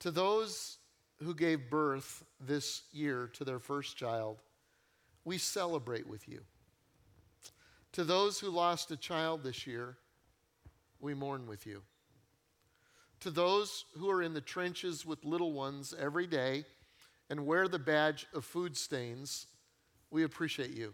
To 0.00 0.10
those 0.10 0.78
who 1.22 1.34
gave 1.34 1.68
birth 1.68 2.24
this 2.40 2.82
year 2.92 3.28
to 3.34 3.44
their 3.44 3.58
first 3.58 3.96
child, 3.96 4.38
we 5.24 5.38
celebrate 5.38 6.06
with 6.06 6.28
you. 6.28 6.40
To 7.92 8.04
those 8.04 8.38
who 8.40 8.48
lost 8.48 8.90
a 8.90 8.96
child 8.96 9.42
this 9.42 9.66
year, 9.66 9.96
we 11.00 11.12
mourn 11.14 11.46
with 11.46 11.66
you. 11.66 11.82
To 13.20 13.30
those 13.30 13.84
who 13.98 14.08
are 14.08 14.22
in 14.22 14.32
the 14.32 14.40
trenches 14.40 15.04
with 15.04 15.24
little 15.24 15.52
ones 15.52 15.94
every 15.98 16.26
day 16.26 16.64
and 17.30 17.46
wear 17.46 17.68
the 17.68 17.78
badge 17.78 18.26
of 18.34 18.44
food 18.44 18.76
stains, 18.76 19.46
we 20.10 20.24
appreciate 20.24 20.76
you. 20.76 20.92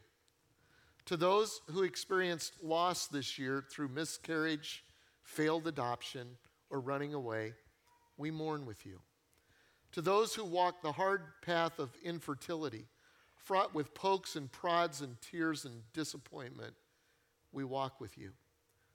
To 1.07 1.17
those 1.17 1.63
who 1.71 1.83
experienced 1.83 2.63
loss 2.63 3.07
this 3.07 3.39
year 3.39 3.65
through 3.71 3.89
miscarriage, 3.89 4.85
failed 5.23 5.67
adoption, 5.67 6.37
or 6.69 6.81
running 6.81 7.15
away, 7.15 7.55
we 8.19 8.31
mourn 8.31 8.67
with 8.67 8.85
you. 8.85 9.01
To 9.93 10.03
those 10.03 10.35
who 10.35 10.45
walk 10.45 10.83
the 10.83 10.93
hard 10.93 11.23
path 11.43 11.79
of 11.79 11.91
infertility, 12.05 12.87
fraught 13.37 13.75
with 13.75 13.95
pokes 13.95 14.37
and 14.37 14.53
prods 14.53 15.01
and 15.01 15.17
tears 15.23 15.65
and 15.65 15.83
disappointment, 15.95 16.75
we 17.53 17.65
walk 17.65 18.01
with 18.01 18.19
you. 18.19 18.33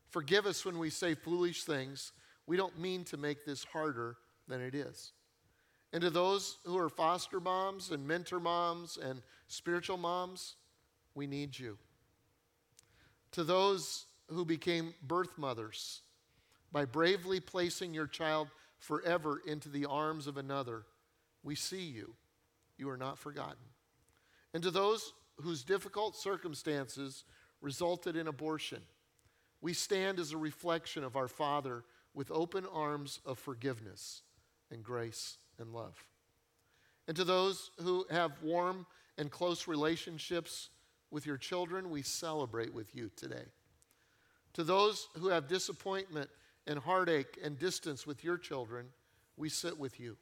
Forgive 0.09 0.45
us 0.45 0.63
when 0.65 0.77
we 0.77 0.89
say 0.89 1.15
foolish 1.15 1.63
things. 1.63 2.11
We 2.45 2.57
don't 2.57 2.77
mean 2.77 3.05
to 3.05 3.17
make 3.17 3.45
this 3.45 3.63
harder 3.63 4.17
than 4.47 4.61
it 4.61 4.75
is. 4.75 5.13
And 5.93 6.01
to 6.01 6.09
those 6.09 6.57
who 6.63 6.77
are 6.77 6.89
foster 6.89 7.39
moms 7.39 7.91
and 7.91 8.07
mentor 8.07 8.39
moms 8.39 8.97
and 8.97 9.21
spiritual 9.47 9.97
moms, 9.97 10.55
we 11.15 11.27
need 11.27 11.57
you. 11.57 11.77
To 13.33 13.43
those 13.43 14.05
who 14.27 14.45
became 14.45 14.93
birth 15.03 15.37
mothers 15.37 16.01
by 16.71 16.85
bravely 16.85 17.39
placing 17.39 17.93
your 17.93 18.07
child 18.07 18.47
forever 18.79 19.41
into 19.45 19.69
the 19.69 19.85
arms 19.85 20.27
of 20.27 20.37
another, 20.37 20.83
we 21.43 21.55
see 21.55 21.83
you. 21.83 22.13
You 22.77 22.89
are 22.89 22.97
not 22.97 23.19
forgotten. 23.19 23.57
And 24.53 24.63
to 24.63 24.71
those 24.71 25.13
whose 25.41 25.63
difficult 25.63 26.15
circumstances 26.15 27.25
resulted 27.61 28.15
in 28.15 28.27
abortion, 28.27 28.81
we 29.59 29.73
stand 29.73 30.19
as 30.19 30.31
a 30.31 30.37
reflection 30.37 31.03
of 31.03 31.15
our 31.15 31.27
Father 31.27 31.83
with 32.13 32.31
open 32.31 32.65
arms 32.73 33.19
of 33.25 33.37
forgiveness 33.37 34.23
and 34.71 34.83
grace 34.83 35.37
and 35.61 35.73
love. 35.73 35.95
And 37.07 37.15
to 37.17 37.23
those 37.23 37.71
who 37.81 38.05
have 38.09 38.31
warm 38.41 38.85
and 39.17 39.31
close 39.31 39.67
relationships 39.67 40.69
with 41.09 41.25
your 41.25 41.37
children, 41.37 41.89
we 41.89 42.01
celebrate 42.01 42.73
with 42.73 42.95
you 42.95 43.11
today. 43.15 43.45
To 44.53 44.63
those 44.63 45.07
who 45.17 45.29
have 45.29 45.47
disappointment 45.47 46.29
and 46.67 46.77
heartache 46.79 47.37
and 47.43 47.57
distance 47.57 48.05
with 48.05 48.23
your 48.23 48.37
children, 48.37 48.87
we 49.37 49.49
sit 49.49 49.79
with 49.79 49.99
you. 49.99 50.17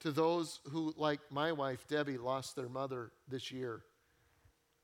To 0.00 0.10
those 0.10 0.60
who, 0.70 0.94
like 0.96 1.20
my 1.30 1.52
wife 1.52 1.86
Debbie, 1.88 2.18
lost 2.18 2.56
their 2.56 2.68
mother 2.68 3.12
this 3.28 3.52
year, 3.52 3.82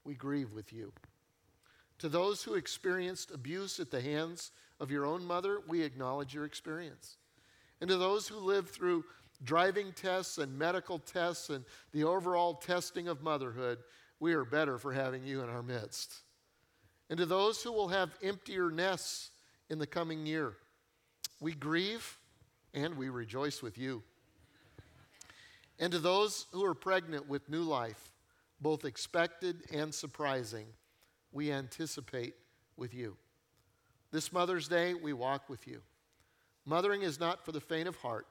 we 0.04 0.14
grieve 0.14 0.52
with 0.52 0.72
you. 0.72 0.92
To 1.98 2.08
those 2.08 2.42
who 2.42 2.54
experienced 2.54 3.32
abuse 3.32 3.80
at 3.80 3.90
the 3.90 4.00
hands 4.00 4.52
of 4.78 4.90
your 4.90 5.04
own 5.04 5.24
mother, 5.24 5.58
we 5.66 5.82
acknowledge 5.82 6.32
your 6.32 6.44
experience. 6.44 7.16
And 7.80 7.90
to 7.90 7.96
those 7.96 8.28
who 8.28 8.38
lived 8.38 8.68
through 8.68 9.04
driving 9.44 9.92
tests 9.92 10.38
and 10.38 10.58
medical 10.58 10.98
tests 10.98 11.50
and 11.50 11.64
the 11.92 12.04
overall 12.04 12.54
testing 12.54 13.08
of 13.08 13.22
motherhood, 13.22 13.78
we 14.20 14.34
are 14.34 14.44
better 14.44 14.78
for 14.78 14.92
having 14.92 15.24
you 15.24 15.42
in 15.42 15.48
our 15.48 15.62
midst. 15.62 16.14
And 17.10 17.18
to 17.18 17.26
those 17.26 17.62
who 17.62 17.72
will 17.72 17.88
have 17.88 18.10
emptier 18.22 18.70
nests 18.70 19.30
in 19.70 19.78
the 19.78 19.86
coming 19.86 20.26
year, 20.26 20.54
we 21.40 21.52
grieve 21.52 22.18
and 22.74 22.96
we 22.96 23.08
rejoice 23.08 23.62
with 23.62 23.78
you. 23.78 24.02
And 25.78 25.92
to 25.92 25.98
those 25.98 26.46
who 26.52 26.64
are 26.64 26.74
pregnant 26.74 27.28
with 27.28 27.48
new 27.48 27.62
life, 27.62 28.12
both 28.60 28.84
expected 28.84 29.62
and 29.72 29.94
surprising, 29.94 30.66
we 31.32 31.52
anticipate 31.52 32.34
with 32.76 32.92
you. 32.92 33.16
This 34.10 34.32
Mother's 34.32 34.68
Day, 34.68 34.94
we 34.94 35.12
walk 35.12 35.48
with 35.48 35.66
you. 35.66 35.80
Mothering 36.64 37.02
is 37.02 37.20
not 37.20 37.44
for 37.44 37.52
the 37.52 37.60
faint 37.60 37.86
of 37.86 37.96
heart, 37.96 38.26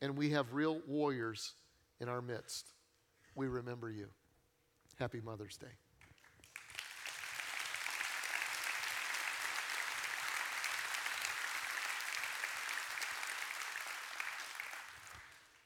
and 0.00 0.16
we 0.16 0.30
have 0.30 0.52
real 0.52 0.80
warriors 0.86 1.54
in 2.00 2.08
our 2.08 2.22
midst. 2.22 2.72
We 3.34 3.46
remember 3.48 3.90
you. 3.90 4.08
Happy 4.98 5.20
Mother's 5.20 5.56
Day. 5.56 5.66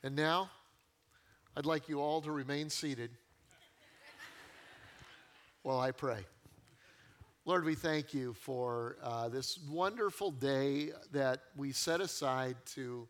And 0.05 0.17
now, 0.17 0.51
I'd 1.57 1.65
like 1.65 1.89
you 1.89 2.01
all 2.01 2.21
to 2.23 2.33
remain 2.33 2.71
seated 2.71 3.11
while 5.63 5.79
I 5.79 5.93
pray. 5.93 6.27
Lord, 7.45 7.65
we 7.65 7.75
thank 7.75 8.13
you 8.13 8.35
for 8.35 8.97
uh, 9.03 9.29
this 9.29 9.61
wonderful 9.71 10.33
day 10.33 10.91
that 11.13 11.43
we 11.57 11.73
set 11.73 12.01
aside 12.01 12.57
to 12.75 13.07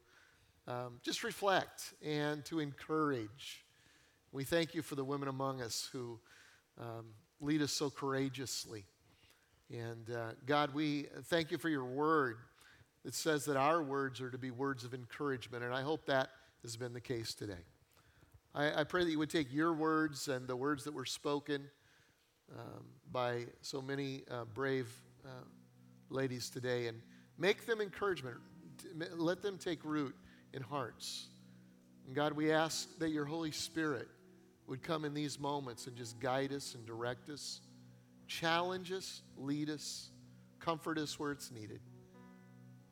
um, 0.67 1.01
just 1.03 1.25
reflect 1.25 1.95
and 2.05 2.45
to 2.47 2.61
encourage. 2.61 3.65
We 4.31 4.45
thank 4.45 4.75
you 4.75 4.83
for 4.83 4.95
the 4.95 5.05
women 5.05 5.29
among 5.29 5.61
us 5.61 5.89
who 5.93 6.19
um, 6.81 7.07
lead 7.41 7.63
us 7.63 7.73
so 7.73 7.91
courageously. 7.91 8.85
And 9.71 10.11
uh, 10.11 10.33
God, 10.47 10.75
we 10.75 11.07
thank 11.25 11.51
you 11.51 11.59
for 11.59 11.69
your 11.69 11.85
word 11.85 12.37
that 13.05 13.15
says 13.15 13.45
that 13.47 13.57
our 13.57 13.83
words 13.83 14.21
are 14.21 14.31
to 14.31 14.39
be 14.39 14.51
words 14.51 14.85
of 14.85 14.95
encouragement. 14.95 15.65
And 15.65 15.75
I 15.75 15.83
hope 15.83 16.07
that 16.07 16.29
has 16.63 16.77
been 16.77 16.93
the 16.93 17.01
case 17.01 17.35
today. 17.35 17.65
I, 18.55 18.81
I 18.81 18.85
pray 18.85 19.05
that 19.05 19.11
you 19.11 19.19
would 19.19 19.31
take 19.31 19.53
your 19.53 19.73
words 19.73 20.29
and 20.29 20.47
the 20.47 20.57
words 20.57 20.85
that 20.85 20.95
were 20.95 21.07
spoken 21.07 21.69
um, 22.53 22.85
by 23.11 23.47
so 23.63 23.81
many 23.81 24.23
uh, 24.31 24.45
brave 24.55 24.89
uh, 25.25 25.29
ladies 26.11 26.51
today 26.51 26.87
and 26.87 27.01
make 27.39 27.67
them 27.67 27.81
encouragement. 27.81 28.37
Let 29.17 29.43
them 29.43 29.59
take 29.59 29.85
root 29.85 30.15
in 30.53 30.63
hearts. 30.63 31.29
And 32.07 32.15
God, 32.15 32.33
we 32.33 32.53
ask 32.53 32.89
that 32.99 33.11
your 33.11 33.25
Holy 33.25 33.53
Spirit 33.53 34.09
would 34.67 34.83
come 34.83 35.05
in 35.05 35.15
these 35.15 35.39
moments 35.39 35.87
and 35.87 35.97
just 35.97 36.19
guide 36.21 36.53
us 36.53 36.75
and 36.75 36.87
direct 36.87 37.31
us, 37.31 37.61
challenge 38.27 38.93
us, 38.93 39.23
lead 39.37 39.71
us, 39.71 40.11
comfort 40.61 40.99
us 40.99 41.19
where 41.19 41.33
it's 41.33 41.51
needed. 41.51 41.81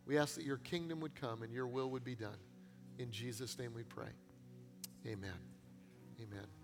We 0.06 0.18
ask 0.18 0.34
that 0.34 0.44
your 0.44 0.58
kingdom 0.58 1.00
would 1.00 1.14
come 1.14 1.42
and 1.42 1.52
your 1.52 1.66
will 1.66 1.90
would 1.90 2.04
be 2.04 2.16
done. 2.16 2.38
In 2.98 3.11
Jesus' 3.11 3.58
name 3.58 3.72
we 3.74 3.84
pray. 3.84 4.11
Amen. 5.06 5.38
Amen. 6.20 6.59